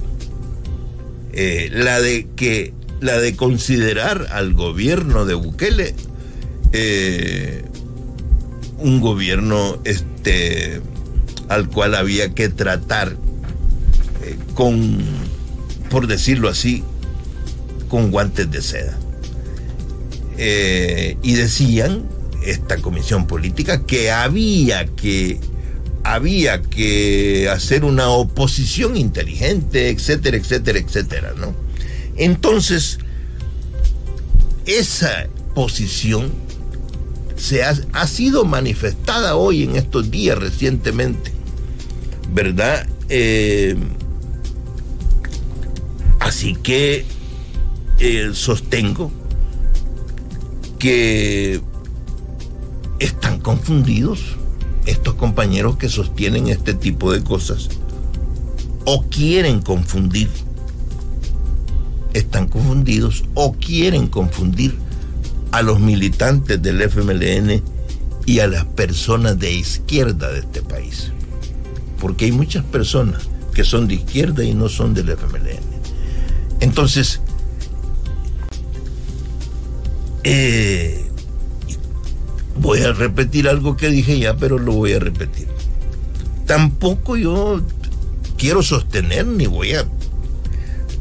Eh, 1.32 1.70
la 1.72 1.98
de 2.02 2.28
que 2.36 2.74
la 3.00 3.18
de 3.18 3.36
considerar 3.36 4.26
al 4.32 4.52
gobierno 4.52 5.24
de 5.24 5.32
Bukele 5.32 5.94
eh, 6.74 7.64
un 8.76 9.00
gobierno 9.00 9.78
este 9.84 10.82
al 11.50 11.68
cual 11.68 11.94
había 11.94 12.34
que 12.34 12.48
tratar 12.48 13.16
eh, 14.22 14.36
con 14.54 14.98
por 15.90 16.06
decirlo 16.06 16.48
así 16.48 16.82
con 17.88 18.10
guantes 18.10 18.50
de 18.50 18.62
seda 18.62 18.98
y 21.22 21.34
decían 21.34 22.08
esta 22.46 22.78
comisión 22.78 23.26
política 23.26 23.84
que 23.84 24.10
había 24.10 24.86
que 24.86 25.38
había 26.02 26.62
que 26.62 27.48
hacer 27.50 27.84
una 27.84 28.08
oposición 28.08 28.96
inteligente, 28.96 29.90
etcétera, 29.90 30.36
etcétera, 30.36 30.78
etcétera, 30.78 31.34
¿no? 31.36 31.54
Entonces, 32.16 32.98
esa 34.66 35.26
posición 35.54 36.30
se 37.36 37.62
ha, 37.64 38.06
sido 38.06 38.44
manifestada 38.44 39.36
hoy 39.36 39.62
en 39.62 39.76
estos 39.76 40.10
días 40.10 40.38
recientemente, 40.38 41.32
¿verdad? 42.32 42.86
Eh, 43.08 43.76
así 46.20 46.54
que 46.54 47.04
eh, 47.98 48.30
sostengo 48.34 49.10
que 50.78 51.60
están 52.98 53.40
confundidos 53.40 54.36
estos 54.86 55.14
compañeros 55.14 55.76
que 55.76 55.88
sostienen 55.88 56.48
este 56.48 56.74
tipo 56.74 57.12
de 57.12 57.22
cosas 57.22 57.68
o 58.84 59.04
quieren 59.04 59.60
confundir, 59.60 60.28
están 62.14 62.48
confundidos 62.48 63.24
o 63.34 63.52
quieren 63.52 64.06
confundir 64.06 64.76
a 65.52 65.62
los 65.62 65.80
militantes 65.80 66.62
del 66.62 66.80
FMLN 66.82 67.62
y 68.26 68.40
a 68.40 68.46
las 68.46 68.64
personas 68.64 69.38
de 69.38 69.52
izquierda 69.52 70.32
de 70.32 70.40
este 70.40 70.62
país. 70.62 71.12
Porque 72.00 72.24
hay 72.24 72.32
muchas 72.32 72.64
personas 72.64 73.28
que 73.54 73.64
son 73.64 73.86
de 73.86 73.94
izquierda 73.94 74.42
y 74.42 74.54
no 74.54 74.68
son 74.68 74.94
del 74.94 75.10
FMLN. 75.10 75.60
Entonces, 76.60 77.20
eh, 80.24 81.04
voy 82.56 82.80
a 82.80 82.92
repetir 82.92 83.48
algo 83.48 83.76
que 83.76 83.88
dije 83.88 84.18
ya, 84.18 84.36
pero 84.36 84.58
lo 84.58 84.72
voy 84.72 84.92
a 84.92 84.98
repetir. 84.98 85.48
Tampoco 86.46 87.16
yo 87.16 87.62
quiero 88.36 88.62
sostener 88.62 89.26
ni 89.26 89.46
voy 89.46 89.74
a 89.74 89.86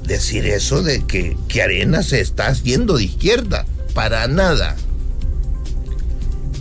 decir 0.06 0.46
eso 0.46 0.82
de 0.84 1.06
que, 1.06 1.38
que 1.48 1.62
Arena 1.62 2.04
se 2.04 2.22
está 2.22 2.48
haciendo 2.48 2.98
de 2.98 3.06
izquierda. 3.06 3.66
Para 3.94 4.28
nada. 4.28 4.76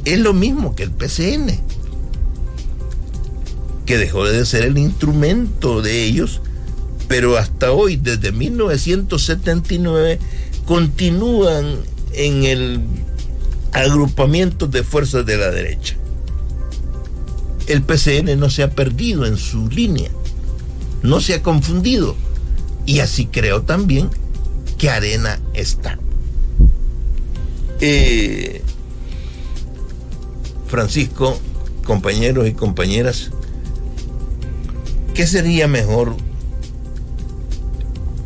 Es 0.04 0.18
lo 0.18 0.32
mismo 0.32 0.74
que 0.74 0.84
el 0.84 0.90
PCN, 0.90 1.60
que 3.88 3.96
dejó 3.96 4.26
de 4.26 4.44
ser 4.44 4.64
el 4.64 4.76
instrumento 4.76 5.80
de 5.80 6.04
ellos, 6.04 6.42
pero 7.08 7.38
hasta 7.38 7.72
hoy, 7.72 7.96
desde 7.96 8.32
1979, 8.32 10.18
continúan 10.66 11.76
en 12.12 12.44
el 12.44 12.82
agrupamientos 13.72 14.70
de 14.70 14.82
fuerzas 14.82 15.24
de 15.24 15.38
la 15.38 15.50
derecha. 15.50 15.96
El 17.66 17.80
PCN 17.80 18.38
no 18.38 18.50
se 18.50 18.62
ha 18.62 18.68
perdido 18.72 19.24
en 19.24 19.38
su 19.38 19.70
línea, 19.70 20.10
no 21.02 21.22
se 21.22 21.32
ha 21.32 21.42
confundido. 21.42 22.14
Y 22.84 22.98
así 22.98 23.24
creo 23.24 23.62
también 23.62 24.10
que 24.76 24.90
Arena 24.90 25.40
está. 25.54 25.98
Eh, 27.80 28.60
Francisco, 30.66 31.40
compañeros 31.84 32.46
y 32.48 32.52
compañeras, 32.52 33.30
¿qué 35.18 35.26
sería 35.26 35.66
mejor? 35.66 36.14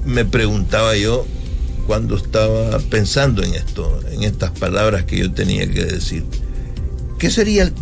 Me 0.05 0.27
preguntaba 0.27 0.95
yo 0.95 1.27
cuando 1.87 2.19
estaba 2.19 2.79
pensando 2.81 3.43
en 3.43 3.55
esto, 3.55 3.99
en 4.11 4.25
estas 4.25 4.51
palabras 4.51 5.05
que 5.05 5.17
yo 5.17 5.33
tenía 5.33 5.67
que 5.71 5.87
decir. 5.87 6.23
¿Qué 7.19 7.31
sería, 7.31 7.73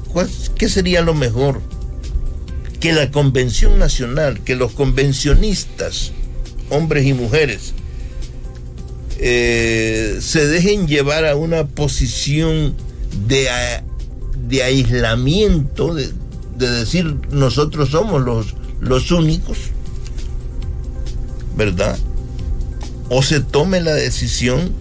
qué 0.56 0.68
sería 0.68 1.02
lo 1.02 1.14
mejor? 1.14 1.60
Que 2.78 2.92
la 2.92 3.10
Convención 3.10 3.80
Nacional, 3.80 4.44
que 4.44 4.54
los 4.54 4.74
convencionistas, 4.74 6.12
hombres 6.68 7.04
y 7.04 7.12
mujeres, 7.12 7.74
eh, 9.18 10.18
se 10.20 10.46
dejen 10.46 10.86
llevar 10.86 11.26
a 11.26 11.34
una 11.34 11.66
posición 11.66 12.76
de, 13.26 13.48
aislamiento, 14.62 15.96
de, 15.96 16.12
decir 16.56 17.16
nosotros 17.32 17.88
somos 17.88 18.22
los, 18.22 18.54
los 18.80 19.10
únicos, 19.10 19.58
¿verdad? 21.56 21.98
o 23.10 23.22
se 23.22 23.40
tome 23.40 23.80
la 23.80 23.92
decisión 23.92 24.72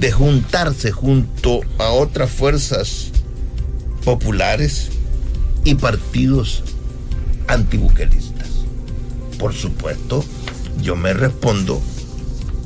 de 0.00 0.10
juntarse 0.10 0.90
junto 0.90 1.60
a 1.78 1.90
otras 1.92 2.30
fuerzas 2.30 3.12
populares 4.04 4.88
y 5.64 5.76
partidos 5.76 6.64
antibuquelistas. 7.46 8.48
Por 9.38 9.54
supuesto, 9.54 10.24
yo 10.82 10.96
me 10.96 11.14
respondo, 11.14 11.80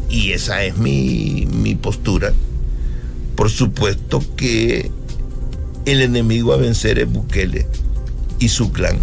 y 0.09 0.33
esa 0.33 0.65
es 0.65 0.79
mi, 0.79 1.47
mi 1.53 1.75
postura, 1.75 2.33
por 3.37 3.51
supuesto 3.51 4.23
que 4.37 4.91
el 5.85 6.01
enemigo 6.01 6.55
a 6.55 6.57
vencer 6.57 6.99
es 6.99 7.13
Bukele 7.13 7.67
y 8.39 8.49
su 8.49 8.73
clan. 8.73 8.97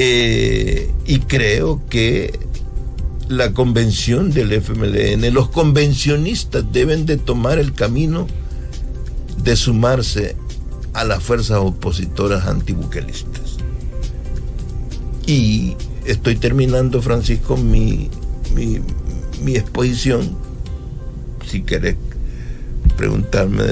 Eh, 0.00 0.92
y 1.06 1.18
creo 1.18 1.82
que 1.90 2.38
la 3.28 3.52
convención 3.52 4.30
del 4.30 4.52
FMLN, 4.52 5.34
los 5.34 5.48
convencionistas 5.50 6.64
deben 6.72 7.04
de 7.04 7.16
tomar 7.16 7.58
el 7.58 7.74
camino 7.74 8.28
de 9.42 9.56
sumarse 9.56 10.36
a 10.94 11.04
las 11.04 11.22
fuerzas 11.22 11.58
opositoras 11.58 12.46
antibuquelistas. 12.46 13.56
Y 15.26 15.76
estoy 16.06 16.36
terminando, 16.36 17.02
Francisco, 17.02 17.56
mi, 17.56 18.08
mi, 18.54 18.78
mi 19.42 19.56
exposición. 19.56 20.38
Si 21.44 21.62
querés 21.62 21.96
preguntarme 22.96 23.64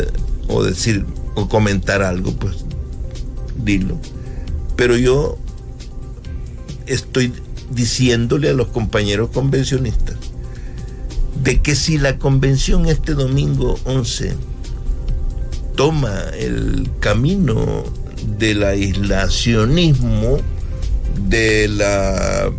o 0.49 0.65
decir 0.65 1.07
o 1.37 1.49
comentar 1.49 2.03
algo, 2.03 2.33
pues 2.33 2.65
dilo. 3.57 3.97
Pero 4.77 4.97
yo 4.97 5.39
estoy 6.87 7.33
diciéndole 7.71 8.51
a 8.51 8.53
los 8.53 8.69
compañeros 8.69 9.31
convencionistas 9.31 10.17
de 11.43 11.61
que 11.61 11.75
si 11.75 11.99
la 11.99 12.19
convención 12.19 12.87
este 12.87 13.15
domingo 13.15 13.79
11 13.85 14.33
toma 15.77 16.23
el 16.39 16.91
camino 17.01 17.85
del 18.39 18.65
aislacionismo, 18.65 20.39
de 21.29 21.69
la, 21.69 22.51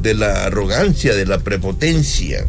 de 0.00 0.14
la 0.14 0.46
arrogancia, 0.46 1.14
de 1.14 1.26
la 1.26 1.38
prepotencia, 1.40 2.46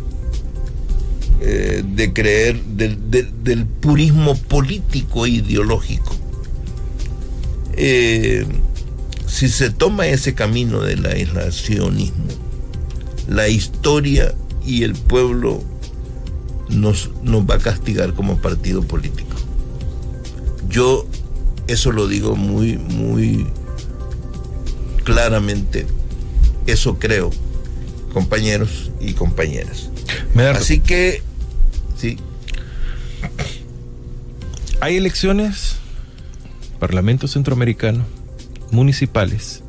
eh, 1.42 1.84
de 1.86 2.14
creer 2.14 2.62
del, 2.64 3.66
purismo 3.80 4.36
político 4.36 5.26
e 5.26 5.30
ideológico. 5.30 6.16
Eh, 7.74 8.46
si 9.38 9.50
se 9.50 9.70
toma 9.70 10.08
ese 10.08 10.34
camino 10.34 10.82
del 10.82 11.06
aislacionismo, 11.06 12.26
la 13.28 13.48
historia 13.48 14.34
y 14.66 14.82
el 14.82 14.96
pueblo 14.96 15.64
nos, 16.70 17.12
nos 17.22 17.48
va 17.48 17.54
a 17.54 17.60
castigar 17.60 18.16
como 18.16 18.42
partido 18.42 18.82
político. 18.82 19.36
Yo 20.70 21.06
eso 21.68 21.92
lo 21.92 22.08
digo 22.08 22.36
muy, 22.36 22.80
muy 22.80 23.46
claramente. 25.04 25.86
Eso 26.66 26.98
creo, 26.98 27.30
compañeros 28.14 28.90
y 29.00 29.14
compañeras. 29.14 29.92
Así 30.56 30.80
que, 30.80 31.22
sí. 31.96 32.18
Hay 34.82 34.98
elecciones, 34.98 35.76
Parlamento 36.80 37.28
Centroamericano, 37.28 38.17
municipales, 38.72 39.64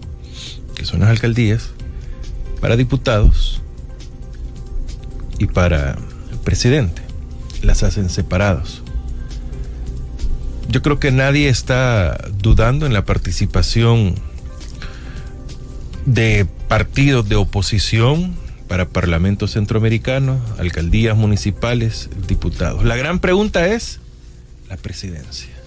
que 0.74 0.84
son 0.84 1.00
las 1.00 1.10
alcaldías, 1.10 1.70
para 2.60 2.76
diputados 2.76 3.62
y 5.38 5.46
para 5.46 5.96
presidente. 6.44 7.02
Las 7.62 7.82
hacen 7.82 8.08
separados. 8.10 8.82
Yo 10.68 10.82
creo 10.82 10.98
que 10.98 11.10
nadie 11.10 11.48
está 11.48 12.28
dudando 12.38 12.86
en 12.86 12.92
la 12.92 13.04
participación 13.04 14.14
de 16.04 16.46
partidos 16.68 17.28
de 17.28 17.36
oposición 17.36 18.36
para 18.68 18.88
Parlamento 18.88 19.48
Centroamericano, 19.48 20.40
alcaldías 20.58 21.16
municipales, 21.16 22.10
diputados. 22.28 22.84
La 22.84 22.96
gran 22.96 23.18
pregunta 23.18 23.66
es 23.66 24.00
la 24.68 24.76
presidencia. 24.76 25.57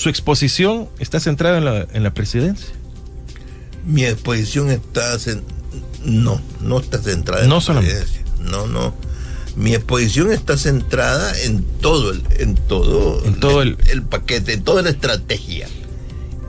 ¿Su 0.00 0.08
exposición 0.08 0.88
está 0.98 1.20
centrada 1.20 1.58
en 1.58 1.66
la, 1.66 1.86
en 1.92 2.02
la 2.02 2.14
presidencia? 2.14 2.68
Mi 3.84 4.06
exposición 4.06 4.70
está... 4.70 5.18
No, 6.06 6.40
no 6.62 6.80
está 6.80 7.02
centrada 7.02 7.46
no 7.46 7.58
en 7.58 7.74
la 7.74 7.80
presidencia. 7.82 8.22
No, 8.40 8.66
no. 8.66 8.94
Mi 9.56 9.74
exposición 9.74 10.32
está 10.32 10.56
centrada 10.56 11.38
en 11.42 11.64
todo 11.82 12.12
el, 12.12 12.22
en 12.38 12.54
todo, 12.54 13.22
en 13.26 13.38
todo 13.40 13.60
el, 13.60 13.76
el, 13.78 13.90
el 13.90 14.02
paquete, 14.02 14.54
en 14.54 14.64
toda 14.64 14.80
la 14.80 14.88
estrategia 14.88 15.68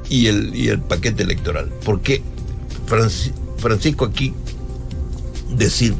y 0.08 0.28
el, 0.28 0.56
y 0.56 0.70
el 0.70 0.80
paquete 0.80 1.24
electoral. 1.24 1.74
Porque, 1.84 2.22
Francisco, 3.58 4.06
aquí 4.06 4.34
decir 5.50 5.94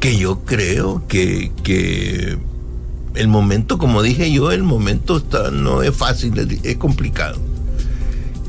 que 0.00 0.16
yo 0.16 0.46
creo 0.46 1.06
que, 1.08 1.52
que 1.62 2.38
el 3.14 3.28
momento, 3.28 3.78
como 3.78 4.02
dije 4.02 4.30
yo, 4.30 4.50
el 4.50 4.62
momento 4.62 5.16
está, 5.18 5.50
no 5.50 5.82
es 5.82 5.94
fácil, 5.94 6.58
es 6.62 6.76
complicado. 6.76 7.38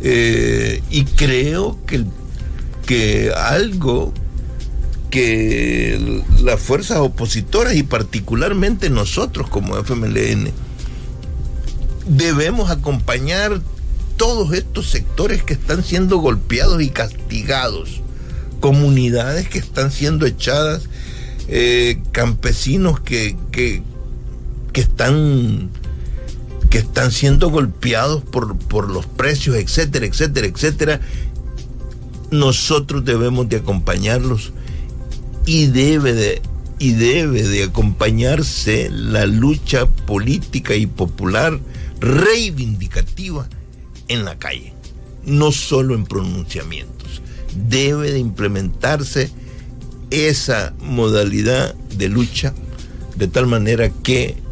Eh, 0.02 0.82
y 0.90 1.06
creo 1.06 1.78
que, 1.86 2.06
que 2.86 3.32
algo 3.36 4.14
que 5.10 6.24
las 6.44 6.60
fuerzas 6.60 6.98
opositoras 6.98 7.76
y 7.76 7.84
particularmente 7.84 8.90
nosotros 8.90 9.50
como 9.50 9.78
FMLN 9.78 10.52
debemos 12.06 12.70
acompañar 12.70 13.62
todos 14.18 14.54
estos 14.54 14.90
sectores 14.90 15.44
que 15.44 15.54
están 15.54 15.84
siendo 15.84 16.18
golpeados 16.18 16.82
y 16.82 16.90
castigados, 16.90 18.02
comunidades 18.60 19.48
que 19.50 19.60
están 19.60 19.92
siendo 19.92 20.26
echadas, 20.26 20.84
eh, 21.48 22.02
campesinos 22.12 23.00
que, 23.00 23.38
que, 23.52 23.84
que 24.76 24.82
están 24.82 25.70
que 26.70 26.80
están 26.80 27.10
siendo 27.10 27.50
golpeados 27.50 28.24
por, 28.24 28.58
por 28.58 28.92
los 28.92 29.06
precios, 29.06 29.56
etcétera, 29.56 30.06
etcétera, 30.06 30.48
etcétera, 30.48 31.00
nosotros 32.30 33.06
debemos 33.06 33.48
de 33.48 33.56
acompañarlos 33.56 34.52
y 35.46 35.68
debe 35.68 36.12
de, 36.12 36.42
y 36.78 36.92
debe 36.92 37.44
de 37.44 37.64
acompañarse 37.64 38.90
la 38.92 39.26
lucha 39.26 39.86
política 39.86 40.76
y 40.76 40.88
popular 40.88 41.58
reivindicativa 42.02 43.48
en 44.10 44.26
la 44.26 44.38
calle, 44.38 44.74
no 45.24 45.54
solo 45.54 45.96
en 45.96 46.04
pronunciamientos. 46.04 47.22
Debe 47.70 48.12
de 48.12 48.20
implementarse 48.20 49.32
esa 50.10 50.74
modalidad 50.82 51.74
de 51.98 52.10
lucha 52.10 52.54
de 53.16 53.30
tal 53.30 53.48
manera 53.48 53.90
que 53.90 54.44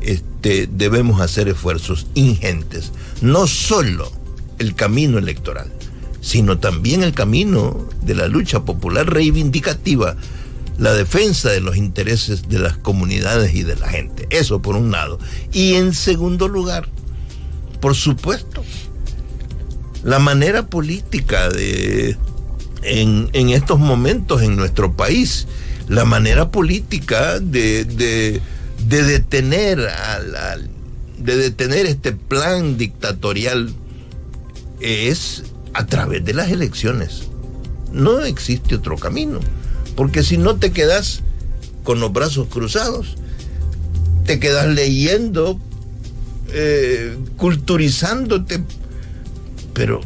debemos 0.43 1.21
hacer 1.21 1.47
esfuerzos 1.47 2.07
ingentes, 2.13 2.91
no 3.21 3.47
solo 3.47 4.11
el 4.59 4.75
camino 4.75 5.17
electoral, 5.17 5.71
sino 6.21 6.59
también 6.59 7.01
el 7.03 7.13
camino 7.13 7.87
de 8.01 8.15
la 8.15 8.27
lucha 8.27 8.63
popular 8.63 9.11
reivindicativa, 9.11 10.15
la 10.77 10.93
defensa 10.93 11.49
de 11.49 11.61
los 11.61 11.77
intereses 11.77 12.49
de 12.49 12.59
las 12.59 12.77
comunidades 12.77 13.53
y 13.55 13.63
de 13.63 13.75
la 13.75 13.87
gente. 13.87 14.27
Eso 14.29 14.61
por 14.61 14.75
un 14.75 14.91
lado. 14.91 15.19
Y 15.51 15.75
en 15.75 15.93
segundo 15.93 16.47
lugar, 16.47 16.87
por 17.79 17.95
supuesto, 17.95 18.63
la 20.03 20.19
manera 20.19 20.67
política 20.67 21.49
de 21.49 22.17
en, 22.83 23.29
en 23.33 23.49
estos 23.49 23.79
momentos 23.79 24.41
en 24.41 24.55
nuestro 24.55 24.93
país, 24.93 25.47
la 25.87 26.05
manera 26.05 26.49
política 26.49 27.39
de, 27.39 28.41
de 28.87 29.03
detener 29.03 29.79
al, 29.79 30.69
de 31.17 31.37
detener 31.37 31.85
este 31.85 32.11
plan 32.11 32.77
dictatorial 32.77 33.73
es 34.79 35.43
a 35.73 35.85
través 35.85 36.25
de 36.25 36.33
las 36.33 36.51
elecciones. 36.51 37.23
No 37.91 38.21
existe 38.21 38.75
otro 38.75 38.97
camino, 38.97 39.39
porque 39.95 40.23
si 40.23 40.37
no 40.37 40.55
te 40.55 40.71
quedas 40.71 41.21
con 41.83 41.99
los 41.99 42.11
brazos 42.11 42.47
cruzados, 42.47 43.15
te 44.25 44.39
quedas 44.39 44.67
leyendo, 44.67 45.59
eh, 46.49 47.17
culturizándote, 47.37 48.63
pero, 49.73 50.01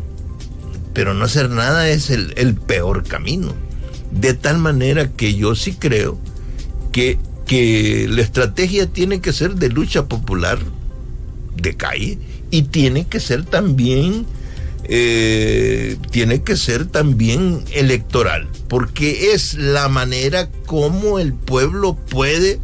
pero 0.93 1.13
no 1.13 1.25
hacer 1.25 1.49
nada 1.49 1.89
es 1.89 2.09
el 2.09 2.55
peor 2.55 3.03
camino. 3.03 3.53
De 4.11 4.33
tal 4.33 4.57
manera 4.57 5.11
que 5.11 5.35
yo 5.35 5.55
sí 5.55 5.73
creo 5.73 6.17
que 6.91 7.19
que 7.47 8.07
la 8.09 8.21
estrategia 8.21 8.87
tiene 8.87 9.21
que 9.21 9.33
ser 9.33 9.55
de 9.55 9.69
lucha 9.69 10.05
popular 10.05 10.59
de 11.55 11.75
calle 11.75 12.19
y 12.51 12.63
tiene 12.63 13.07
que 13.07 13.19
ser 13.19 13.45
también 13.45 14.25
eh, 14.89 15.97
tiene 16.11 16.43
que 16.43 16.55
ser 16.55 16.85
también 16.85 17.63
electoral 17.73 18.47
porque 18.67 19.33
es 19.33 19.55
la 19.55 19.89
manera 19.89 20.49
como 20.65 21.19
el 21.19 21.33
pueblo 21.33 21.95
puede 21.95 22.59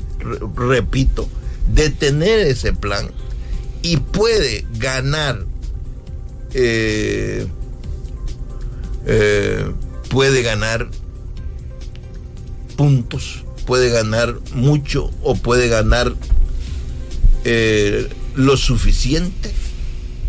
repito 0.55 1.27
detener 1.73 2.39
ese 2.39 2.73
plan 2.73 3.09
y 3.81 3.97
puede 3.97 4.65
ganar 4.77 5.45
eh, 6.53 7.47
eh, 9.05 9.71
puede 10.09 10.43
ganar 10.43 10.87
puntos, 12.75 13.42
puede 13.65 13.89
ganar 13.89 14.39
mucho 14.53 15.11
o 15.21 15.35
puede 15.35 15.67
ganar 15.67 16.13
eh, 17.45 18.09
lo 18.35 18.57
suficiente 18.57 19.51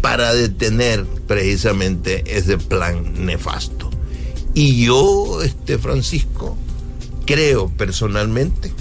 para 0.00 0.34
detener 0.34 1.04
precisamente 1.26 2.36
ese 2.36 2.58
plan 2.58 3.24
nefasto. 3.24 3.90
Y 4.52 4.84
yo, 4.84 5.42
este 5.42 5.78
Francisco, 5.78 6.56
creo 7.26 7.68
personalmente 7.68 8.72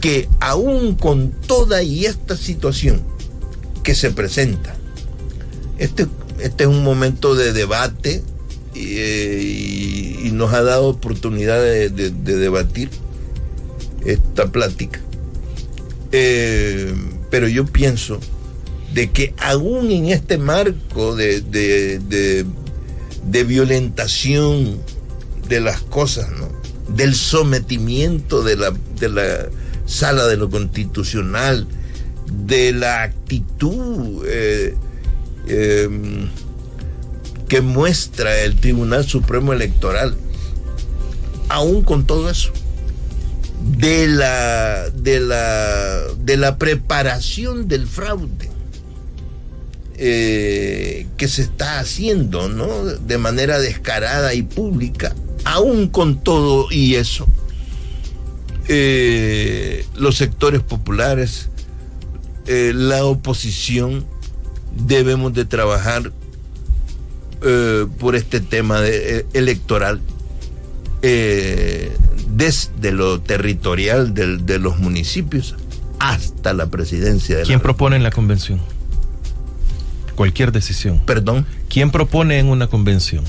que 0.00 0.28
aún 0.40 0.96
con 0.96 1.30
toda 1.30 1.82
y 1.82 2.04
esta 2.04 2.36
situación 2.36 3.02
que 3.82 3.94
se 3.94 4.10
presenta, 4.10 4.76
este, 5.78 6.06
este 6.40 6.64
es 6.64 6.68
un 6.68 6.84
momento 6.84 7.34
de 7.34 7.52
debate 7.52 8.22
y, 8.74 10.26
y, 10.26 10.30
nos 10.32 10.52
ha 10.52 10.62
dado 10.62 10.88
oportunidad 10.88 11.62
de 11.62 11.88
debatir 11.90 12.90
esta 14.04 14.50
plática. 14.50 15.00
Eh, 16.12 16.94
pero 17.30 17.48
yo 17.48 17.66
pienso 17.66 18.20
de 18.92 19.10
que 19.10 19.34
aún 19.38 19.90
en 19.90 20.06
este 20.06 20.38
marco 20.38 21.16
de, 21.16 21.40
de, 21.40 21.98
de, 23.24 23.44
violentación 23.44 24.78
de 25.48 25.60
las 25.60 25.80
cosas, 25.80 26.28
del 26.88 27.16
sometimiento 27.16 28.44
de 28.44 28.56
la, 28.56 28.72
de 29.00 29.08
la 29.08 29.48
sala 29.86 30.26
de 30.26 30.36
lo 30.36 30.48
constitucional, 30.48 31.66
de 32.46 32.72
la 32.72 33.02
actitud 33.02 34.24
eh, 34.26 34.74
eh, 35.48 35.88
que 37.48 37.60
muestra 37.60 38.42
el 38.42 38.56
Tribunal 38.56 39.04
Supremo 39.04 39.52
Electoral, 39.52 40.14
aún 41.48 41.82
con 41.82 42.06
todo 42.06 42.30
eso, 42.30 42.52
de 43.64 44.06
la, 44.08 44.90
de 44.90 45.20
la, 45.20 46.02
de 46.18 46.36
la 46.36 46.58
preparación 46.58 47.66
del 47.66 47.86
fraude 47.86 48.50
eh, 49.96 51.06
que 51.16 51.28
se 51.28 51.42
está 51.42 51.78
haciendo, 51.78 52.48
¿no? 52.48 52.84
De 52.84 53.16
manera 53.16 53.58
descarada 53.58 54.34
y 54.34 54.42
pública, 54.42 55.14
aún 55.44 55.88
con 55.88 56.22
todo 56.22 56.66
y 56.70 56.96
eso, 56.96 57.26
eh, 58.68 59.86
los 59.94 60.16
sectores 60.16 60.60
populares, 60.62 61.48
eh, 62.46 62.72
la 62.74 63.04
oposición, 63.04 64.04
debemos 64.76 65.32
de 65.32 65.44
trabajar 65.44 66.12
por 67.98 68.16
este 68.16 68.40
tema 68.40 68.80
electoral 69.34 70.00
desde 72.36 72.92
lo 72.92 73.20
territorial 73.20 74.14
de, 74.14 74.38
de, 74.38 74.58
los 74.58 74.78
municipios 74.78 75.54
hasta 75.98 76.52
la 76.52 76.66
presidencia. 76.66 77.38
De 77.38 77.42
¿Quién 77.44 77.58
la 77.58 77.62
propone 77.62 77.96
en 77.96 78.02
la 78.02 78.10
convención? 78.10 78.60
Cualquier 80.14 80.52
decisión. 80.52 81.00
Perdón. 81.04 81.46
¿Quién 81.68 81.90
propone 81.90 82.38
en 82.38 82.46
una 82.46 82.66
convención? 82.66 83.24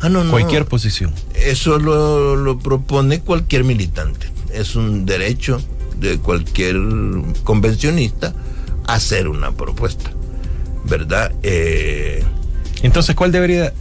Ah, 0.00 0.08
no, 0.08 0.24
no. 0.24 0.30
Cualquier 0.30 0.66
posición. 0.66 1.12
Eso 1.34 1.78
lo, 1.78 2.36
lo 2.36 2.58
propone 2.58 3.20
cualquier 3.20 3.64
militante. 3.64 4.28
Es 4.52 4.76
un 4.76 5.06
derecho 5.06 5.60
de 5.98 6.18
cualquier 6.18 6.76
convencionista 7.44 8.34
hacer 8.86 9.28
una 9.28 9.52
propuesta, 9.52 10.10
¿verdad? 10.84 11.32
Eh, 11.42 12.24
Entonces, 12.82 13.14
¿cuál 13.14 13.32
debería... 13.32 13.72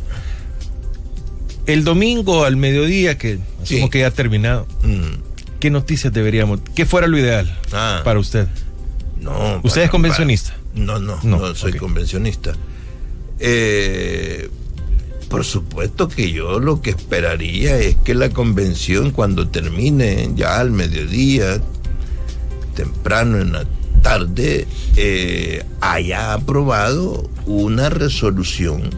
El 1.68 1.84
domingo 1.84 2.46
al 2.46 2.56
mediodía, 2.58 3.18
que 3.18 3.40
asumo 3.62 3.86
Sí. 3.86 3.90
que 3.90 4.00
ya 4.00 4.08
ha 4.08 4.12
terminado, 4.12 4.66
mm, 4.84 5.60
¿qué 5.60 5.70
noticias 5.70 6.12
deberíamos... 6.14 6.62
¿Qué 6.76 6.86
fuera 6.86 7.08
lo 7.08 7.18
ideal 7.18 7.56
Ah. 7.74 8.02
para 8.04 8.20
usted? 8.20 8.48
no. 9.20 9.60
¿Usted 9.64 9.82
es 9.84 9.90
convencionista? 9.90 10.52
para- 10.52 10.86
no, 10.86 11.00
no, 11.00 11.20
no, 11.24 11.38
No, 11.40 11.56
soy 11.56 11.74
convencionista. 11.74 12.54
Eh, 13.40 14.50
por 15.30 15.44
supuesto 15.44 16.08
que 16.08 16.32
yo 16.32 16.60
lo 16.60 16.82
que 16.82 16.92
esperaría 16.92 17.78
es 17.80 17.96
que 17.98 18.14
la 18.16 18.30
convención 18.30 19.12
cuando 19.12 19.48
termine 19.50 20.30
ya 20.36 20.60
al 20.60 20.72
mediodía, 20.72 21.60
temprano 22.76 23.40
en 23.42 23.52
la 23.54 23.66
tarde, 24.04 24.68
eh, 24.96 25.64
haya 25.82 26.34
aprobado 26.34 27.30
una 27.46 27.90
resolución 27.90 28.90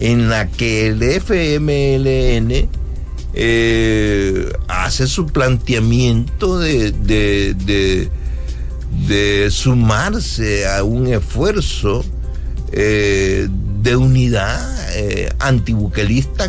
en 0.00 0.28
la 0.28 0.48
que 0.48 0.88
el 0.88 1.02
FMLN 1.02 2.68
eh, 3.38 4.52
hace 4.68 5.06
su 5.06 5.26
planteamiento 5.26 6.58
de, 6.58 6.92
de, 6.92 8.08
de, 9.06 9.50
sumarse 9.50 10.66
a 10.66 10.82
un 10.82 11.06
esfuerzo 11.06 12.04
eh, 12.72 13.48
de 13.82 13.96
unidad 13.96 14.74
eh, 14.94 15.28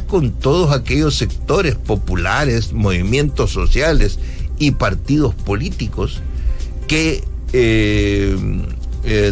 con 0.07 0.31
todos 0.31 0.73
aquellos 0.73 1.15
sectores 1.15 1.75
populares, 1.75 2.73
movimientos 2.73 3.51
sociales 3.51 4.17
y 4.57 4.71
partidos 4.71 5.35
políticos 5.35 6.21
que 6.87 7.23
eh, 7.53 8.35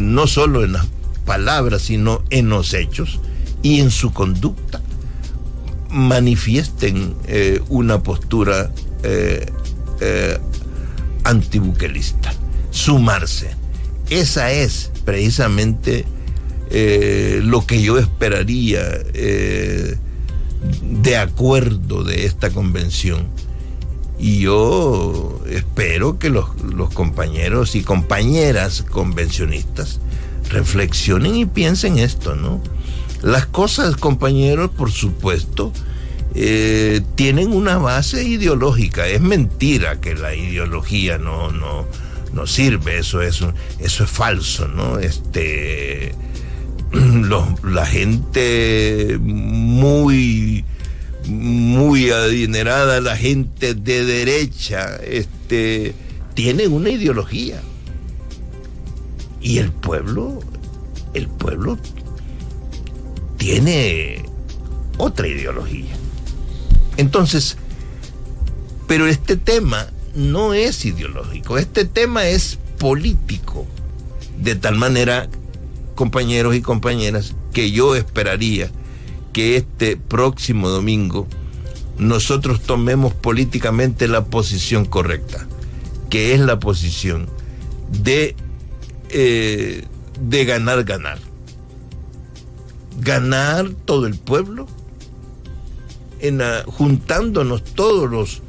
no 0.02 0.28
solo 0.28 0.64
en 0.64 0.74
las 0.74 0.88
palabras, 1.26 1.84
sino 1.84 2.22
en 2.30 2.50
los 2.50 2.74
hechos 2.74 3.20
y 3.62 3.80
en 3.80 3.92
su 3.92 4.14
conducta 4.14 4.82
manifiesten 5.90 7.16
eh, 7.28 7.62
una 7.70 8.04
postura 8.04 8.72
eh, 9.08 9.46
eh, 10.02 10.38
antibuquelista, 11.24 12.34
sumarse. 12.72 13.52
Esa 14.10 14.52
es 14.52 14.92
precisamente 15.06 16.06
eh, 16.72 17.40
lo 17.44 17.66
que 17.66 17.82
yo 17.82 18.00
esperaría 18.00 18.84
de 20.82 21.18
acuerdo 21.18 22.04
de 22.04 22.26
esta 22.26 22.50
convención. 22.50 23.28
Y 24.20 24.40
yo 24.40 25.42
espero 25.50 26.18
que 26.18 26.30
los, 26.30 26.60
los 26.62 26.92
compañeros 26.94 27.76
y 27.76 27.84
compañeras 27.84 28.84
convencionistas 28.84 30.00
reflexionen 30.50 31.36
y 31.36 31.46
piensen 31.46 32.00
esto, 32.00 32.36
¿no? 32.36 32.62
Las 33.22 33.46
cosas, 33.46 33.96
compañeros, 33.96 34.72
por 34.72 34.92
supuesto, 34.92 35.72
eh, 36.36 37.02
tienen 37.16 37.54
una 37.54 37.78
base 37.78 38.24
ideológica. 38.24 39.08
Es 39.08 39.22
mentira 39.22 40.02
que 40.02 40.16
la 40.16 40.36
ideología 40.36 41.18
no, 41.18 41.52
no, 41.52 41.88
no 42.34 42.46
sirve, 42.46 43.00
eso 43.00 43.22
es, 43.22 43.42
eso 43.80 44.04
es 44.04 44.10
falso, 44.10 44.68
¿no? 44.68 45.00
Este, 45.00 46.14
la 47.64 47.86
gente 47.86 49.18
muy, 49.22 50.66
muy 51.28 52.10
adinerada, 52.10 53.00
la 53.00 53.16
gente 53.16 53.74
de 53.74 54.06
derecha, 54.06 54.98
este, 54.98 55.96
tiene 56.34 56.68
una 56.68 56.90
ideología. 56.90 57.62
Y 59.42 59.60
el 59.60 59.72
pueblo, 59.72 60.42
el 61.14 61.28
pueblo 61.28 61.78
tiene 63.46 64.26
otra 64.98 65.28
ideología. 65.28 65.96
Entonces, 66.98 67.58
pero 68.88 69.06
este 69.06 69.38
tema 69.38 69.86
no 70.16 70.56
es 70.56 70.84
ideológico, 70.84 71.60
este 71.60 71.86
tema 71.86 72.26
es 72.26 72.58
político. 72.80 73.68
De 74.40 74.56
tal 74.56 74.78
manera, 74.78 75.30
compañeros 75.94 76.56
y 76.56 76.62
compañeras, 76.62 77.36
que 77.54 77.70
yo 77.70 77.96
esperaría 77.96 78.72
que 79.32 79.58
este 79.58 79.96
próximo 79.96 80.68
domingo 80.68 81.28
nosotros 82.00 82.64
tomemos 82.64 83.14
políticamente 83.14 84.08
la 84.08 84.26
posición 84.26 84.86
correcta, 84.86 85.46
que 86.10 86.34
es 86.34 86.40
la 86.40 86.60
posición 86.60 87.30
de, 87.92 88.36
eh, 89.12 89.84
de 90.20 90.46
ganar, 90.46 90.84
ganar. 90.84 91.20
Ganar 93.00 93.70
todo 93.86 94.08
el 94.08 94.16
pueblo, 94.16 94.68
en 96.20 96.42
juntándonos 96.66 97.64
todos 97.64 98.10
los, 98.10 98.42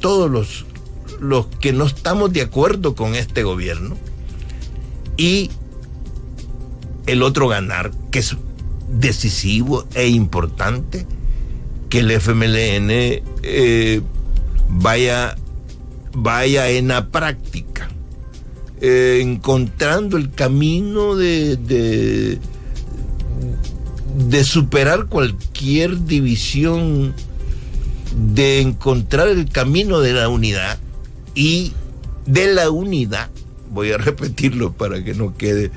todos 0.00 0.30
los, 0.30 0.66
los 1.20 1.46
que 1.46 1.72
no 1.72 1.84
estamos 1.84 2.32
de 2.32 2.42
acuerdo 2.42 2.94
con 2.94 3.14
este 3.14 3.42
gobierno 3.42 3.96
y 5.16 5.50
el 7.06 7.22
otro 7.22 7.48
ganar, 7.48 7.90
que 8.10 8.20
es 8.20 8.36
decisivo 8.88 9.86
e 9.94 10.08
importante, 10.08 11.06
que 11.88 12.00
el 12.00 12.10
FMLN 12.10 13.22
eh, 13.42 14.00
vaya, 14.68 15.36
vaya 16.14 16.70
en 16.70 16.88
la 16.88 17.08
práctica, 17.08 17.90
eh, 18.80 19.20
encontrando 19.22 20.16
el 20.16 20.30
camino 20.30 21.16
de, 21.16 22.38
de 24.16 24.44
superar 24.44 25.06
cualquier 25.06 26.04
división, 26.04 27.14
de 28.34 28.60
encontrar 28.60 29.28
el 29.28 29.48
camino 29.48 30.00
de 30.00 30.12
la 30.12 30.28
unidad 30.28 30.78
y 31.34 31.72
de 32.26 32.52
la 32.52 32.70
unidad, 32.70 33.30
voy 33.70 33.92
a 33.92 33.98
repetirlo 33.98 34.72
para 34.72 35.02
que 35.02 35.14
no 35.14 35.36
quede, 35.36 35.70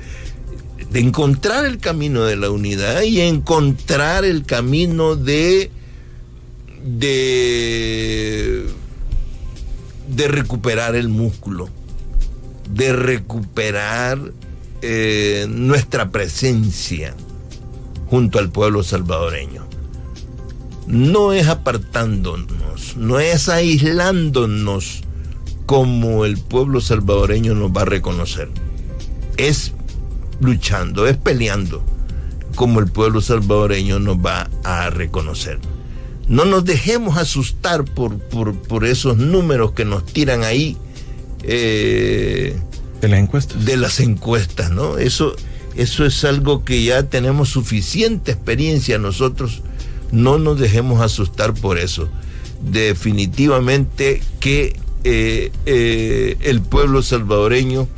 de 0.90 1.00
encontrar 1.00 1.64
el 1.64 1.78
camino 1.78 2.24
de 2.24 2.36
la 2.36 2.50
unidad 2.50 3.02
y 3.02 3.20
encontrar 3.20 4.24
el 4.24 4.44
camino 4.44 5.16
de 5.16 5.70
de 6.84 8.64
de 10.08 10.28
recuperar 10.28 10.94
el 10.94 11.08
músculo, 11.08 11.68
de 12.70 12.92
recuperar 12.92 14.20
eh, 14.82 15.46
nuestra 15.48 16.10
presencia 16.10 17.14
junto 18.06 18.38
al 18.38 18.50
pueblo 18.50 18.82
salvadoreño. 18.82 19.66
No 20.86 21.32
es 21.32 21.48
apartándonos, 21.48 22.96
no 22.96 23.18
es 23.18 23.48
aislándonos 23.48 25.02
como 25.66 26.24
el 26.24 26.38
pueblo 26.38 26.80
salvadoreño 26.80 27.54
nos 27.54 27.72
va 27.72 27.82
a 27.82 27.86
reconocer. 27.86 28.48
Es 29.36 29.72
luchando, 30.40 31.06
es 31.06 31.16
peleando 31.16 31.82
como 32.56 32.80
el 32.80 32.90
pueblo 32.90 33.20
salvadoreño 33.20 34.00
nos 34.00 34.16
va 34.16 34.48
a 34.64 34.90
reconocer. 34.90 35.60
No 36.26 36.44
nos 36.44 36.64
dejemos 36.64 37.18
asustar 37.18 37.84
por, 37.84 38.18
por, 38.18 38.84
esos 38.84 39.16
números 39.16 39.72
que 39.72 39.84
nos 39.84 40.04
tiran 40.04 40.42
ahí. 40.42 40.76
Eh, 41.44 42.58
de 43.00 43.08
las 43.08 43.20
encuestas. 43.20 43.64
De 43.64 43.76
las 43.76 44.00
encuestas, 44.00 44.70
¿no? 44.70 44.98
Eso, 44.98 45.36
eso 45.76 46.04
es 46.04 46.24
algo 46.24 46.64
que 46.64 46.82
ya 46.82 47.04
tenemos 47.04 47.50
suficiente 47.50 48.32
experiencia 48.32 48.98
nosotros. 48.98 49.62
No 50.12 50.38
nos 50.38 50.58
dejemos 50.58 51.00
asustar 51.00 51.54
por 51.54 51.78
eso. 51.78 52.08
Definitivamente 52.62 54.22
que 54.40 54.76
eh, 55.04 55.52
eh, 55.66 56.36
el 56.42 56.62
pueblo 56.62 57.02
salvadoreño, 57.02 57.88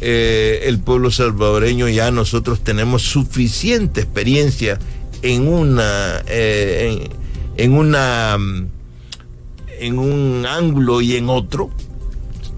el 0.00 0.78
pueblo 0.80 1.10
salvadoreño 1.10 1.88
ya 1.88 2.10
nosotros 2.10 2.62
tenemos 2.62 3.02
suficiente 3.02 4.02
experiencia 4.02 4.78
en 5.22 5.48
una 5.48 6.22
en 6.28 7.72
una 7.72 8.36
en 9.78 9.98
un 9.98 10.46
ángulo 10.46 11.00
y 11.00 11.16
en 11.16 11.28
otro, 11.28 11.70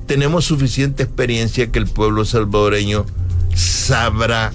tenemos 0.07 0.45
suficiente 0.45 1.03
experiencia 1.03 1.71
que 1.71 1.79
el 1.79 1.87
pueblo 1.87 2.25
salvadoreño 2.25 3.07
sabrá 3.59 4.53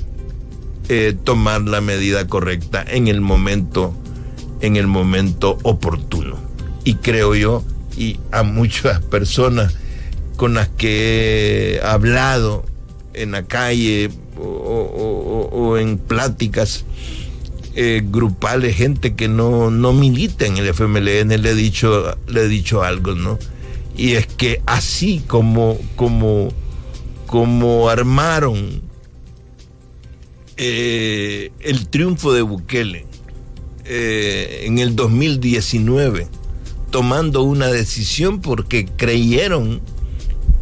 eh, 0.89 1.15
tomar 1.23 1.61
la 1.61 1.81
medida 1.81 2.27
correcta 2.27 2.84
en 2.88 3.07
el 3.07 3.21
momento 3.21 3.95
en 4.61 4.77
el 4.77 4.88
momento 4.88 5.57
oportuno. 5.63 6.38
Y 6.85 6.95
creo 6.95 7.35
yo, 7.35 7.63
y 7.97 8.19
a 8.31 8.43
muchas 8.43 9.01
personas 9.01 9.75
con 10.38 10.53
las 10.53 10.69
que 10.69 11.75
he 11.75 11.81
hablado 11.81 12.65
en 13.13 13.31
la 13.31 13.43
calle 13.43 14.09
o 14.38 15.77
en 15.77 15.97
pláticas, 15.97 16.85
eh, 17.75 18.03
grupales, 18.05 18.75
gente 18.75 19.15
que 19.15 19.27
no, 19.27 19.71
no 19.71 19.93
milita 19.93 20.45
en 20.45 20.57
el 20.57 20.67
FMLN, 20.67 21.41
le 21.41 21.49
he 21.49 21.55
dicho, 21.55 22.15
le 22.27 22.43
he 22.43 22.47
dicho 22.47 22.84
algo, 22.84 23.15
¿no? 23.15 23.39
Y 23.97 24.13
es 24.13 24.27
que 24.27 24.61
así 24.67 25.23
como, 25.25 25.80
como, 25.95 26.49
como 27.25 27.89
armaron 27.89 28.84
eh, 30.57 31.51
el 31.61 31.88
triunfo 31.88 32.34
de 32.34 32.41
Bukele 32.43 33.05
eh, 33.85 34.63
en 34.65 34.77
el 34.80 34.95
2019, 34.95 36.27
tomando 36.91 37.43
una 37.43 37.67
decisión 37.67 38.39
porque 38.39 38.85
creyeron 38.85 39.81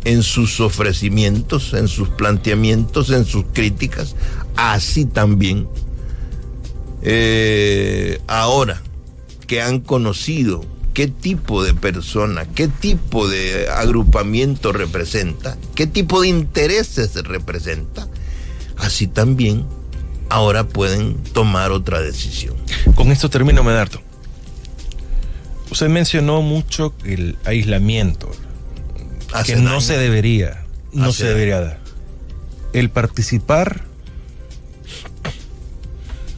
en 0.03 0.23
sus 0.23 0.59
ofrecimientos, 0.59 1.73
en 1.73 1.87
sus 1.87 2.09
planteamientos, 2.09 3.11
en 3.11 3.25
sus 3.25 3.45
críticas, 3.53 4.15
así 4.55 5.05
también 5.05 5.67
eh, 7.03 8.19
ahora 8.27 8.81
que 9.47 9.61
han 9.61 9.79
conocido 9.79 10.63
qué 10.93 11.07
tipo 11.07 11.63
de 11.63 11.73
persona, 11.73 12.45
qué 12.45 12.67
tipo 12.67 13.27
de 13.27 13.69
agrupamiento 13.69 14.71
representa, 14.71 15.57
qué 15.75 15.87
tipo 15.87 16.21
de 16.21 16.29
intereses 16.29 17.13
representa, 17.23 18.07
así 18.77 19.07
también 19.07 19.65
ahora 20.31 20.67
pueden 20.67 21.15
tomar 21.33 21.71
otra 21.71 22.01
decisión. 22.01 22.55
Con 22.95 23.11
esto 23.11 23.29
termino, 23.29 23.63
Medardo. 23.63 24.01
Usted 25.69 25.89
mencionó 25.89 26.41
mucho 26.41 26.93
el 27.05 27.37
aislamiento, 27.45 28.31
que 29.45 29.55
no 29.55 29.79
se 29.81 29.97
debería, 29.97 30.65
no 30.91 31.13
se 31.13 31.27
debería 31.27 31.61
dar. 31.61 31.79
El 32.73 32.89
participar 32.89 33.83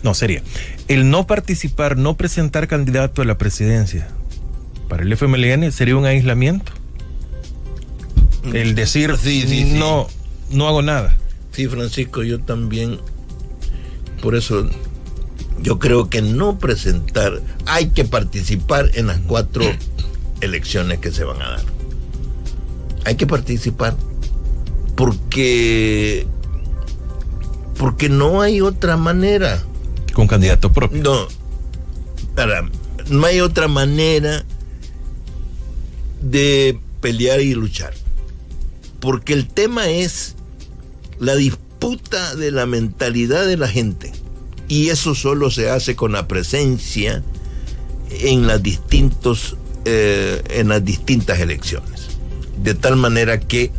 no, 0.03 0.13
sería. 0.13 0.43
El 0.87 1.09
no 1.09 1.25
participar, 1.25 1.97
no 1.97 2.17
presentar 2.17 2.67
candidato 2.67 3.21
a 3.21 3.25
la 3.25 3.37
presidencia 3.37 4.09
para 4.89 5.03
el 5.03 5.13
FMLN 5.13 5.71
sería 5.71 5.95
un 5.95 6.05
aislamiento. 6.05 6.71
El 8.53 8.75
decir 8.75 9.15
no, 9.73 10.07
no 10.51 10.67
hago 10.67 10.81
nada. 10.81 11.17
Sí, 11.51 11.67
Francisco, 11.67 12.21
yo 12.23 12.39
también. 12.39 12.99
Por 14.23 14.35
eso 14.35 14.69
yo 15.61 15.79
creo 15.79 16.09
que 16.09 16.21
no 16.21 16.57
presentar, 16.57 17.41
hay 17.65 17.89
que 17.89 18.05
participar 18.05 18.89
en 18.93 19.07
las 19.07 19.19
cuatro 19.19 19.65
elecciones 20.39 20.99
que 20.99 21.11
se 21.11 21.25
van 21.25 21.41
a 21.41 21.49
dar. 21.49 21.63
Hay 23.03 23.15
que 23.15 23.27
participar 23.27 23.97
porque 24.95 26.25
porque 27.77 28.07
no 28.07 28.41
hay 28.41 28.61
otra 28.61 28.95
manera 28.95 29.61
con 30.13 30.27
candidato 30.27 30.71
propio. 30.71 31.03
No, 31.03 31.27
para, 32.33 32.69
no 33.09 33.25
hay 33.25 33.41
otra 33.41 33.67
manera 33.67 34.45
de 36.21 36.79
pelear 37.01 37.41
y 37.41 37.55
luchar. 37.55 37.93
Porque 39.01 39.33
el 39.33 39.49
tema 39.49 39.89
es 39.89 40.35
la 41.19 41.35
disputa 41.35 42.35
de 42.37 42.51
la 42.51 42.65
mentalidad 42.65 43.45
de 43.45 43.57
la 43.57 43.67
gente. 43.67 44.12
Y 44.67 44.89
eso 44.89 45.15
solo 45.15 45.51
se 45.51 45.69
hace 45.69 45.95
con 45.95 46.13
la 46.13 46.27
presencia 46.27 47.23
en 48.09 48.47
las, 48.47 48.61
distintos, 48.61 49.57
eh, 49.85 50.41
en 50.49 50.69
las 50.69 50.83
distintas 50.83 51.39
elecciones. 51.39 52.07
De 52.61 52.73
tal 52.73 52.95
manera 52.95 53.39
que, 53.39 53.71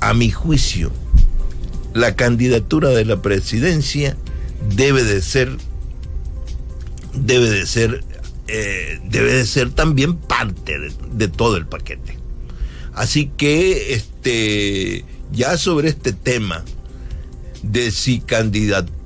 a 0.00 0.14
mi 0.14 0.30
juicio, 0.30 0.90
la 1.94 2.14
candidatura 2.16 2.90
de 2.90 3.04
la 3.04 3.22
presidencia 3.22 4.16
debe 4.74 5.04
de 5.04 5.22
ser, 5.22 5.56
debe 7.14 7.50
de 7.50 7.66
ser, 7.66 8.04
eh, 8.48 9.00
debe 9.08 9.32
de 9.34 9.46
ser 9.46 9.70
también 9.70 10.16
parte 10.16 10.76
de, 11.12 11.28
todo 11.28 11.56
el 11.56 11.66
paquete. 11.66 12.16
Así 12.94 13.30
que, 13.36 13.94
este, 13.94 15.04
ya 15.32 15.56
sobre 15.56 15.88
este 15.88 16.12
tema 16.12 16.64
de 17.62 17.90
si 17.90 18.20
candidatura 18.20 18.97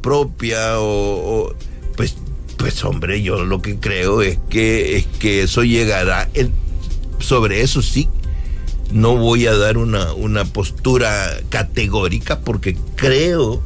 propia 0.00 0.80
o, 0.80 1.54
pues, 1.96 2.16
pues 2.56 2.84
hombre, 2.84 3.22
yo 3.22 3.44
lo 3.44 3.62
que 3.62 3.76
creo 3.76 4.22
es 4.22 4.38
que 4.48 4.96
es 4.96 5.06
que 5.06 5.42
eso 5.42 5.62
llegará. 5.62 6.28
Sobre 7.18 7.62
eso 7.62 7.82
sí, 7.82 8.08
no 8.92 9.16
voy 9.16 9.46
a 9.46 9.56
dar 9.56 9.76
una, 9.76 10.12
una 10.14 10.44
postura 10.44 11.40
categórica 11.48 12.40
porque 12.40 12.76
creo 12.96 13.62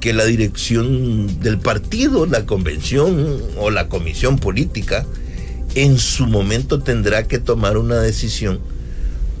que 0.00 0.12
la 0.12 0.26
dirección 0.26 1.40
del 1.40 1.58
partido, 1.58 2.26
la 2.26 2.44
convención 2.44 3.40
o 3.56 3.70
la 3.70 3.88
comisión 3.88 4.38
política, 4.38 5.06
en 5.74 5.98
su 5.98 6.26
momento 6.26 6.80
tendrá 6.80 7.26
que 7.26 7.38
tomar 7.38 7.78
una 7.78 8.00
decisión, 8.00 8.60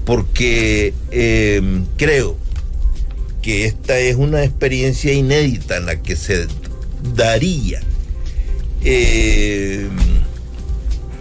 porque 0.04 0.94
em, 1.10 1.84
creo 1.96 2.38
que 3.44 3.66
esta 3.66 3.98
es 3.98 4.16
una 4.16 4.42
experiencia 4.42 5.12
inédita 5.12 5.76
en 5.76 5.86
la 5.86 6.00
que 6.00 6.16
se 6.16 6.46
daría, 7.14 7.80
em, 8.82 9.90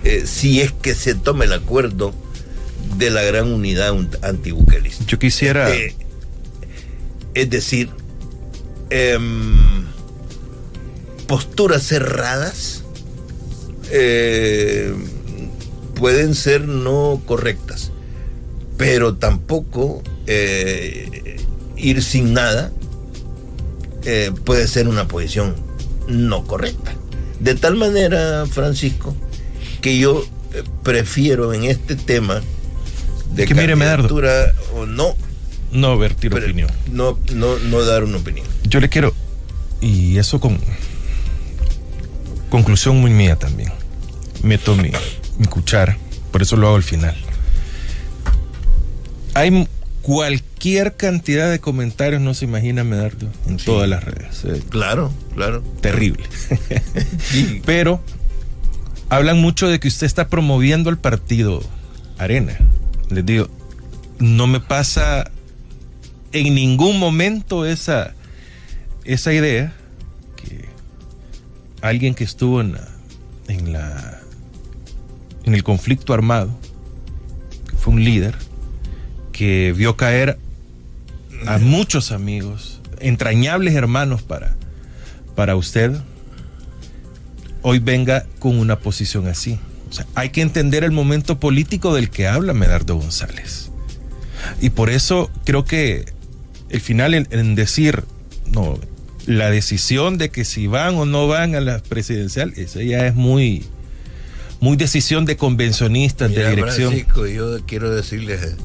eh, 0.03 0.23
si 0.25 0.61
es 0.61 0.71
que 0.71 0.95
se 0.95 1.15
toma 1.15 1.43
el 1.43 1.53
acuerdo 1.53 2.13
de 2.97 3.09
la 3.09 3.23
gran 3.23 3.51
unidad 3.51 3.93
antibuquelista. 4.21 5.03
Yo 5.05 5.19
quisiera... 5.19 5.69
Eh, 5.75 5.95
es 7.35 7.49
decir, 7.49 7.89
Em, 8.95 9.87
posturas 11.25 11.81
cerradas 11.81 12.83
eh, 13.89 14.93
pueden 15.95 16.35
ser 16.35 16.67
no 16.67 17.19
correctas, 17.25 17.91
pero 18.77 19.15
tampoco 19.15 20.03
eh, 20.27 21.37
ir 21.83 22.01
sin 22.01 22.33
nada 22.33 22.71
eh, 24.05 24.31
puede 24.45 24.67
ser 24.67 24.87
una 24.87 25.07
posición 25.07 25.55
no 26.07 26.45
correcta. 26.45 26.93
De 27.39 27.55
tal 27.55 27.75
manera, 27.75 28.45
Francisco, 28.49 29.15
que 29.81 29.97
yo 29.97 30.25
eh, 30.53 30.63
prefiero 30.83 31.53
en 31.53 31.65
este 31.65 31.95
tema 31.95 32.41
de 33.33 33.45
que 33.45 33.53
mire, 33.53 33.77
candidatura 33.77 34.53
o 34.75 34.85
no 34.85 35.15
no 35.71 35.97
vertir 35.97 36.33
opinión. 36.33 36.69
No, 36.91 37.17
no, 37.33 37.57
no 37.57 37.83
dar 37.83 38.03
una 38.03 38.17
opinión. 38.17 38.45
Yo 38.63 38.79
le 38.79 38.89
quiero, 38.89 39.13
y 39.81 40.17
eso 40.17 40.39
con 40.39 40.59
conclusión 42.49 43.01
muy 43.01 43.11
mía 43.11 43.35
también. 43.35 43.71
Meto 44.43 44.75
mi, 44.75 44.91
mi 45.37 45.45
cuchara, 45.47 45.97
por 46.31 46.43
eso 46.43 46.55
lo 46.57 46.67
hago 46.67 46.75
al 46.75 46.83
final. 46.83 47.15
Hay 49.33 49.67
cualquier 50.03 50.95
cantidad 50.95 51.49
de 51.49 51.59
comentarios, 51.59 52.21
no 52.21 52.33
se 52.33 52.45
imagina, 52.45 52.83
Medardo, 52.83 53.27
en 53.47 53.57
todas 53.57 53.89
las 53.89 54.03
redes. 54.03 54.43
Eh. 54.45 54.61
Claro, 54.69 55.11
claro. 55.33 55.63
Terrible. 55.81 56.23
Pero 57.65 58.03
hablan 59.09 59.41
mucho 59.41 59.67
de 59.69 59.79
que 59.79 59.87
usted 59.87 60.05
está 60.05 60.27
promoviendo 60.27 60.89
el 60.89 60.97
partido 60.97 61.63
Arena. 62.17 62.55
Les 63.09 63.25
digo, 63.25 63.47
no 64.19 64.45
me 64.45 64.59
pasa 64.59 65.31
en 66.33 66.53
ningún 66.53 66.99
momento 66.99 67.65
esa, 67.65 68.13
esa 69.05 69.33
idea 69.33 69.73
que 70.35 70.65
alguien 71.81 72.13
que 72.13 72.25
estuvo 72.25 72.59
en 72.59 72.73
la, 72.73 72.87
en 73.47 73.71
la 73.71 74.19
en 75.45 75.55
el 75.55 75.63
conflicto 75.63 76.13
armado, 76.13 76.51
que 77.69 77.75
fue 77.77 77.93
un 77.93 78.03
líder, 78.03 78.35
que 79.43 79.73
vio 79.75 79.97
caer 79.97 80.37
a 81.45 81.57
muchos 81.57 82.13
amigos, 82.13 82.79
entrañables 83.01 83.73
hermanos 83.75 84.21
para, 84.21 84.55
para 85.35 85.57
usted, 85.57 85.91
hoy 87.61 87.79
venga 87.79 88.25
con 88.39 88.57
una 88.57 88.79
posición 88.79 89.27
así. 89.27 89.59
O 89.89 89.91
sea, 89.91 90.07
hay 90.15 90.29
que 90.29 90.39
entender 90.39 90.85
el 90.85 90.93
momento 90.93 91.41
político 91.41 91.93
del 91.93 92.09
que 92.09 92.25
habla 92.25 92.53
Medardo 92.53 92.95
González. 92.95 93.69
Y 94.61 94.69
por 94.69 94.89
eso 94.89 95.29
creo 95.43 95.65
que 95.65 96.05
el 96.69 96.79
final 96.79 97.13
en, 97.13 97.55
decir, 97.55 98.05
no, 98.49 98.79
la 99.25 99.49
decisión 99.51 100.17
de 100.17 100.29
que 100.29 100.45
si 100.45 100.67
van 100.67 100.95
o 100.95 101.05
no 101.05 101.27
van 101.27 101.53
a 101.55 101.59
la 101.59 101.79
presidencial, 101.79 102.53
esa 102.55 102.81
ya 102.81 103.07
es 103.07 103.13
muy, 103.13 103.65
muy 104.61 104.77
decisión 104.77 105.25
de 105.25 105.35
convencionistas, 105.35 106.31
de 106.33 106.49
dirección. 106.49 106.93
Francisco, 106.93 107.27
yo 107.27 107.59
quiero 107.65 107.93
decirles, 107.93 108.55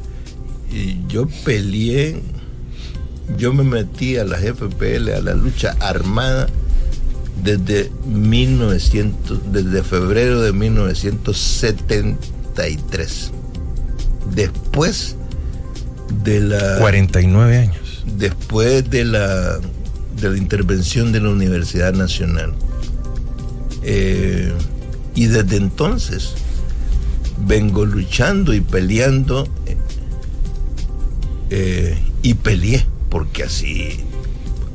yo 1.09 1.27
peleé, 1.45 2.23
yo 3.37 3.53
me 3.53 3.65
metí 3.65 4.17
a 4.17 4.25
las 4.25 4.43
FPL, 4.43 5.11
a 5.11 5.21
la 5.21 5.35
lucha 5.35 5.77
armada 5.81 6.49
desde 7.43 7.91
1900, 8.07 9.53
desde 9.53 9.83
febrero 9.83 10.41
de 10.41 10.53
1973. 10.53 13.33
Después 14.35 15.17
de 16.25 16.41
la 16.41 16.79
49 16.79 17.57
años 17.57 17.89
después 18.17 18.89
de 18.91 19.05
la, 19.05 19.59
de 20.21 20.31
la 20.31 20.37
intervención 20.37 21.13
de 21.13 21.21
la 21.21 21.31
Universidad 21.31 21.93
Nacional. 21.93 22.55
Eh, 23.83 24.53
y 25.15 25.27
desde 25.27 25.57
entonces 25.57 26.35
vengo 27.47 27.85
luchando 27.85 28.55
y 28.55 28.61
peleando 28.61 29.49
eh, 31.51 31.99
y 32.23 32.35
peleé 32.35 32.87
porque 33.09 33.45
así 33.45 34.01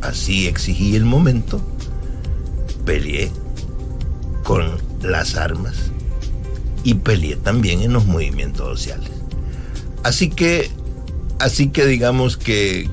así 0.02 0.48
exigí 0.48 0.96
el 0.96 1.06
momento 1.06 1.62
peleé 2.86 3.32
con 4.44 4.78
las 5.02 5.36
armas 5.36 5.92
y 6.84 6.96
peleé 6.96 7.36
también 7.38 7.82
en 7.82 7.94
los 7.94 8.06
movimientos 8.06 8.80
sociales 8.80 9.12
así 10.04 10.30
que 10.30 10.70
así 11.44 11.70
que 11.70 11.86
digamos 11.86 12.38
que, 12.38 12.90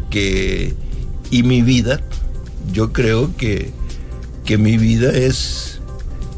y 1.31 1.43
mi 1.43 1.62
vida, 1.62 2.01
yo 2.73 2.93
creo 2.93 3.36
que, 3.36 3.70
que 4.44 4.59
mi 4.59 4.77
vida 4.77 5.11
es, 5.11 5.81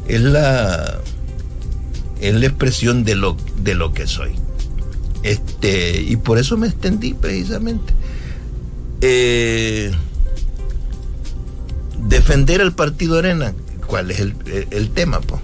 es 0.07 0.21
la 0.21 0.99
es 2.21 2.35
la 2.35 2.45
expresión 2.45 3.03
de 3.03 3.15
lo, 3.15 3.35
de 3.57 3.75
lo 3.75 3.93
que 3.93 4.07
soy. 4.07 4.31
Este, 5.23 6.01
y 6.01 6.17
por 6.17 6.37
eso 6.37 6.57
me 6.57 6.67
extendí 6.67 7.13
precisamente. 7.13 7.93
Eh, 9.01 9.91
defender 12.07 12.61
al 12.61 12.73
partido 12.73 13.17
Arena, 13.17 13.53
¿cuál 13.87 14.11
es 14.11 14.19
el, 14.19 14.35
el 14.71 14.89
tema? 14.91 15.19
pues 15.21 15.41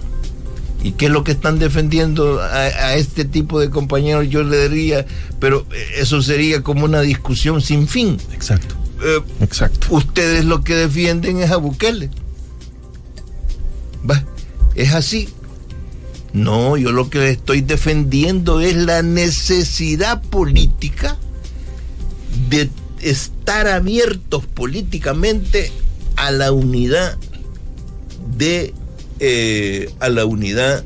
¿Y 0.82 0.92
qué 0.92 1.06
es 1.06 1.12
lo 1.12 1.24
que 1.24 1.32
están 1.32 1.58
defendiendo 1.58 2.40
a, 2.40 2.94
este 2.94 3.24
tipo 3.24 3.60
de 3.60 3.68
compañeros? 3.68 4.28
Yo 4.28 4.42
le 4.42 4.68
diría, 4.68 5.04
pero 5.38 5.66
eso 5.96 6.22
sería 6.22 6.62
como 6.62 6.84
una 6.86 7.02
discusión 7.02 7.60
sin 7.60 7.86
fin. 7.86 8.16
Exacto. 8.32 8.74
Eh, 9.02 9.20
Exacto. 9.40 9.88
Ustedes 9.90 10.44
lo 10.44 10.64
que 10.64 10.74
defienden 10.74 11.40
es 11.40 11.50
a 11.50 11.58
Bukele. 11.58 12.10
¿Va? 14.08 14.24
Es 14.74 14.94
así. 14.94 15.28
No, 16.32 16.76
yo 16.76 16.92
lo 16.92 17.10
que 17.10 17.30
estoy 17.30 17.60
defendiendo 17.60 18.60
es 18.60 18.76
la 18.76 19.02
necesidad 19.02 20.22
política 20.22 21.16
de 22.48 22.70
estar 23.00 23.66
abiertos 23.66 24.46
políticamente 24.46 25.72
a 26.16 26.30
la 26.30 26.52
unidad 26.52 27.16
de 28.36 28.72
eh, 29.18 29.90
a 30.00 30.08
la 30.08 30.24
unidad 30.24 30.84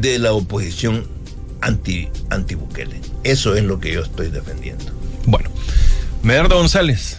de 0.00 0.18
la 0.18 0.32
oposición 0.32 1.06
anti, 1.60 2.08
anti 2.30 2.54
Bukele. 2.54 3.00
Eso 3.24 3.54
es 3.54 3.64
lo 3.64 3.80
que 3.80 3.92
yo 3.92 4.02
estoy 4.02 4.28
defendiendo. 4.30 4.84
Bueno, 5.26 5.50
Medardo 6.22 6.56
González, 6.56 7.18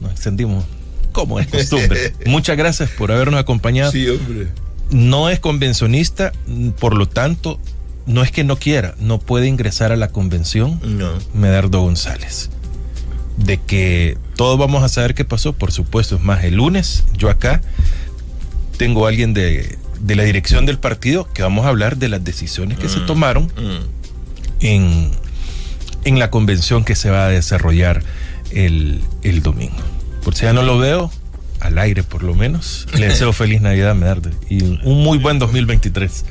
nos 0.00 0.12
extendimos 0.12 0.64
como 1.12 1.38
es 1.38 1.46
costumbre. 1.46 2.14
Muchas 2.26 2.56
gracias 2.56 2.90
por 2.90 3.12
habernos 3.12 3.40
acompañado. 3.40 3.92
Sí, 3.92 4.08
hombre. 4.08 4.48
No 4.92 5.28
es 5.28 5.40
convencionista, 5.40 6.32
por 6.78 6.96
lo 6.96 7.08
tanto, 7.08 7.58
no 8.06 8.22
es 8.22 8.30
que 8.30 8.44
no 8.44 8.56
quiera, 8.56 8.94
no 9.00 9.18
puede 9.18 9.48
ingresar 9.48 9.90
a 9.90 9.96
la 9.96 10.08
convención. 10.08 10.78
No. 10.84 11.12
Medardo 11.34 11.80
González. 11.80 12.50
De 13.36 13.58
que 13.58 14.18
todos 14.36 14.58
vamos 14.58 14.82
a 14.84 14.88
saber 14.88 15.14
qué 15.14 15.24
pasó, 15.24 15.54
por 15.54 15.72
supuesto, 15.72 16.16
es 16.16 16.22
más, 16.22 16.44
el 16.44 16.56
lunes 16.56 17.04
yo 17.16 17.30
acá 17.30 17.62
tengo 18.76 19.06
a 19.06 19.08
alguien 19.08 19.32
de, 19.32 19.78
la 20.06 20.24
dirección 20.24 20.66
del 20.66 20.78
partido 20.78 21.28
que 21.32 21.42
vamos 21.42 21.64
a 21.64 21.68
hablar 21.68 21.96
de 21.96 22.08
las 22.08 22.24
decisiones 22.24 22.78
que 22.78 22.88
se 22.88 23.00
mm, 23.00 23.06
tomaron 23.06 23.44
mm. 23.44 24.60
en, 24.60 25.10
en, 26.04 26.18
la 26.18 26.30
convención 26.30 26.84
que 26.84 26.94
se 26.94 27.10
va 27.10 27.26
a 27.26 27.28
desarrollar 27.28 28.02
el, 28.50 29.00
domingo. 29.42 29.76
Por 30.24 30.34
si 30.34 30.42
ya 30.42 30.52
no 30.52 30.62
lo 30.62 30.78
veo, 30.78 31.10
al 31.62 31.78
aire 31.78 32.02
por 32.02 32.22
lo 32.22 32.34
menos, 32.34 32.86
le 32.94 33.08
deseo 33.08 33.32
feliz 33.32 33.60
Navidad, 33.60 33.94
Medardo, 33.94 34.30
y 34.48 34.62
un 34.62 35.02
muy 35.02 35.18
buen 35.18 35.38
2023. 35.38 36.24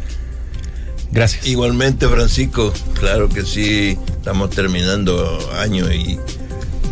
Gracias. 1.12 1.46
Igualmente, 1.46 2.08
Francisco, 2.08 2.74
claro 3.00 3.28
que 3.28 3.44
sí, 3.44 3.98
estamos 4.08 4.50
terminando 4.50 5.40
año 5.58 5.92
y 5.92 6.20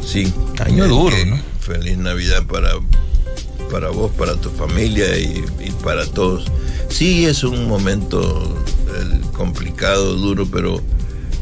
sí. 0.05 0.33
Año 0.59 0.87
duro, 0.87 1.15
¿no? 1.25 1.39
Feliz 1.61 1.97
Navidad 1.97 2.43
para 2.45 2.71
para 3.69 3.89
vos, 3.89 4.11
para 4.11 4.35
tu 4.35 4.49
familia 4.49 5.17
y, 5.17 5.43
para 5.83 6.05
todos. 6.05 6.45
Sí, 6.89 7.25
es 7.25 7.43
un 7.43 7.67
momento 7.67 8.63
complicado, 9.33 10.15
duro, 10.15 10.47
pero, 10.51 10.81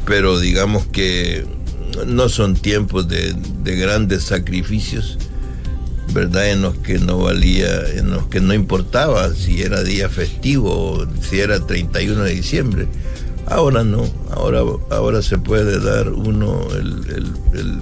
pero 0.06 0.40
digamos 0.40 0.86
que 0.88 1.46
no 2.06 2.30
son 2.30 2.56
tiempos 2.56 3.08
de, 3.08 3.34
grandes 3.64 4.24
sacrificios, 4.24 5.18
¿verdad? 6.14 6.50
En 6.50 6.62
los 6.62 6.76
que 6.78 7.00
no 7.00 7.20
valía, 7.20 7.90
en 7.90 8.12
los 8.12 8.28
que 8.28 8.40
no 8.40 8.54
importaba 8.54 9.34
si 9.34 9.62
era 9.62 9.84
día 9.84 10.10
festivo 10.10 10.72
o 10.72 11.08
si 11.22 11.40
era 11.40 11.60
31 11.66 12.24
de 12.24 12.34
diciembre. 12.34 12.88
Ahora 13.46 13.84
no, 13.84 14.06
ahora, 14.32 14.62
ahora 14.90 15.22
se 15.22 15.38
puede 15.38 15.80
dar 15.80 16.10
uno 16.10 16.68
el, 16.72 17.32
el, 17.54 17.82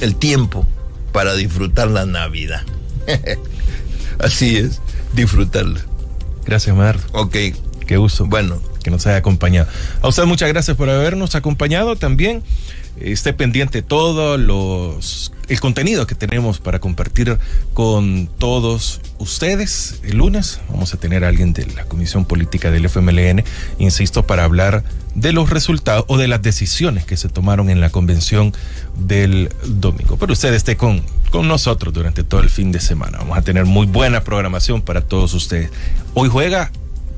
el 0.00 0.16
tiempo 0.16 0.66
para 1.12 1.34
disfrutar 1.34 1.88
la 1.88 2.04
Navidad. 2.06 2.62
Así 4.18 4.56
es, 4.56 4.80
disfrutarla. 5.14 5.80
Gracias, 6.44 6.76
Mar. 6.76 6.98
Ok. 7.12 7.36
Qué 7.86 7.96
gusto. 7.96 8.26
Bueno. 8.26 8.60
Que 8.82 8.90
nos 8.90 9.06
haya 9.06 9.18
acompañado. 9.18 9.68
A 10.00 10.08
usted 10.08 10.24
muchas 10.24 10.48
gracias 10.48 10.76
por 10.76 10.90
habernos 10.90 11.36
acompañado 11.36 11.94
también. 11.94 12.42
Esté 12.98 13.32
pendiente 13.32 13.80
todo 13.82 14.36
los 14.36 15.32
el 15.48 15.60
contenido 15.60 16.06
que 16.06 16.14
tenemos 16.14 16.58
para 16.58 16.78
compartir 16.78 17.38
con 17.74 18.28
todos 18.38 19.00
ustedes. 19.18 20.00
El 20.04 20.18
lunes 20.18 20.60
vamos 20.68 20.94
a 20.94 20.96
tener 20.96 21.24
a 21.24 21.28
alguien 21.28 21.52
de 21.52 21.66
la 21.66 21.84
Comisión 21.84 22.24
Política 22.24 22.70
del 22.70 22.86
FMLN, 22.86 23.44
insisto, 23.78 24.26
para 24.26 24.44
hablar 24.44 24.84
de 25.14 25.32
los 25.32 25.50
resultados 25.50 26.04
o 26.08 26.16
de 26.16 26.28
las 26.28 26.42
decisiones 26.42 27.04
que 27.04 27.16
se 27.16 27.28
tomaron 27.28 27.70
en 27.70 27.80
la 27.80 27.90
convención 27.90 28.52
del 28.96 29.50
domingo. 29.66 30.16
Pero 30.16 30.32
usted 30.32 30.54
esté 30.54 30.76
con 30.76 31.02
con 31.32 31.48
nosotros 31.48 31.92
durante 31.94 32.22
todo 32.22 32.42
el 32.42 32.50
fin 32.50 32.70
de 32.70 32.78
semana. 32.78 33.18
Vamos 33.18 33.38
a 33.38 33.42
tener 33.42 33.64
muy 33.64 33.86
buena 33.86 34.22
programación 34.22 34.82
para 34.82 35.00
todos 35.00 35.32
ustedes. 35.32 35.70
Hoy 36.12 36.28
juega 36.28 36.70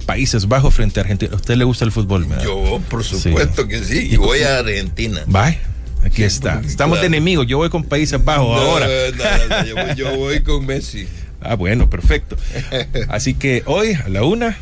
Países 0.07 0.47
Bajos 0.47 0.73
frente 0.73 1.01
a 1.01 1.03
Argentina. 1.03 1.33
¿A 1.33 1.37
usted 1.37 1.57
le 1.57 1.65
gusta 1.65 1.85
el 1.85 1.93
fútbol? 1.93 2.27
Yo, 2.43 2.81
por 2.89 3.03
supuesto 3.03 3.67
que 3.67 3.83
sí. 3.85 4.09
Y 4.11 4.17
voy 4.17 4.43
a 4.43 4.59
Argentina. 4.61 5.23
Bye. 5.27 5.59
Aquí 6.05 6.23
está. 6.23 6.61
Estamos 6.65 7.01
de 7.01 7.07
enemigos. 7.07 7.47
Yo 7.47 7.57
voy 7.59 7.71
con 7.71 7.85
Países 7.85 8.23
Bajos 8.25 8.57
No, 8.57 8.63
ahora. 8.71 8.87
no, 8.87 9.49
no, 9.49 9.65
yo, 9.67 9.75
voy- 9.75 9.95
yo 9.97 10.17
voy 10.17 10.41
con 10.43 10.67
Messi. 10.67 11.07
Ah, 11.47 11.57
bueno, 11.57 11.91
perfecto. 11.91 12.39
Así 13.09 13.35
que 13.35 13.65
hoy 13.67 13.93
a 13.93 14.09
la 14.09 14.23
una, 14.23 14.57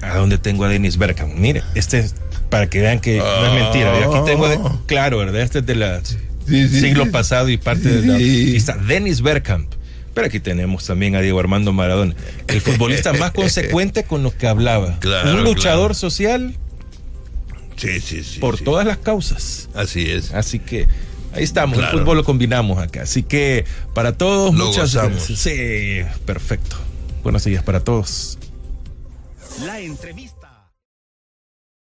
a 0.00 0.16
donde 0.16 0.38
tengo 0.38 0.64
a 0.64 0.68
Dennis 0.70 0.96
Bergkamp. 0.96 1.34
Mire, 1.34 1.62
este 1.74 1.98
es 1.98 2.14
para 2.48 2.70
que 2.70 2.80
vean 2.80 2.98
que 3.00 3.18
no 3.18 3.46
es 3.46 3.52
mentira. 3.52 4.00
Yo 4.00 4.14
aquí 4.16 4.24
tengo, 4.30 4.48
de- 4.48 4.58
claro, 4.86 5.18
¿verdad? 5.18 5.42
Este 5.42 5.58
es 5.58 5.66
del 5.66 5.84
sí, 6.46 6.66
siglo 6.80 7.04
sí. 7.04 7.10
pasado 7.10 7.50
y 7.50 7.58
parte 7.58 7.90
de 7.90 8.06
la. 8.06 8.16
Sí. 8.16 8.24
Aquí 8.24 8.56
está 8.56 8.76
Dennis 8.78 9.20
Bergkamp. 9.20 9.70
Pero 10.14 10.28
aquí 10.28 10.40
tenemos 10.40 10.86
también 10.86 11.14
a 11.14 11.20
Diego 11.20 11.38
Armando 11.40 11.74
Maradona, 11.74 12.14
el 12.46 12.62
futbolista 12.62 13.12
más 13.12 13.32
consecuente 13.32 14.04
con 14.04 14.22
lo 14.22 14.34
que 14.34 14.46
hablaba. 14.46 14.98
Claro, 15.00 15.32
Un 15.34 15.44
luchador 15.44 15.88
claro. 15.90 15.94
social 15.94 16.54
Sí, 17.78 18.00
sí, 18.00 18.22
sí. 18.24 18.40
por 18.40 18.58
sí. 18.58 18.64
todas 18.64 18.86
las 18.86 18.98
causas. 18.98 19.68
Así 19.74 20.10
es. 20.10 20.32
Así 20.34 20.58
que 20.58 20.86
ahí 21.32 21.44
estamos, 21.44 21.78
Claro. 21.78 21.92
el 21.94 22.00
fútbol 22.00 22.16
lo 22.18 22.24
combinamos 22.24 22.78
acá. 22.78 23.02
Así 23.02 23.22
que 23.22 23.64
para 23.94 24.16
todos, 24.18 24.54
Lo 24.54 24.66
muchas 24.66 24.94
gozamos. 24.94 25.28
gracias. 25.28 25.38
Sí, 25.38 26.00
perfecto. 26.26 26.76
Buenos 27.22 27.44
días 27.44 27.62
para 27.62 27.80
todos. 27.80 28.38
La 29.64 29.80
entrevista. 29.80 30.37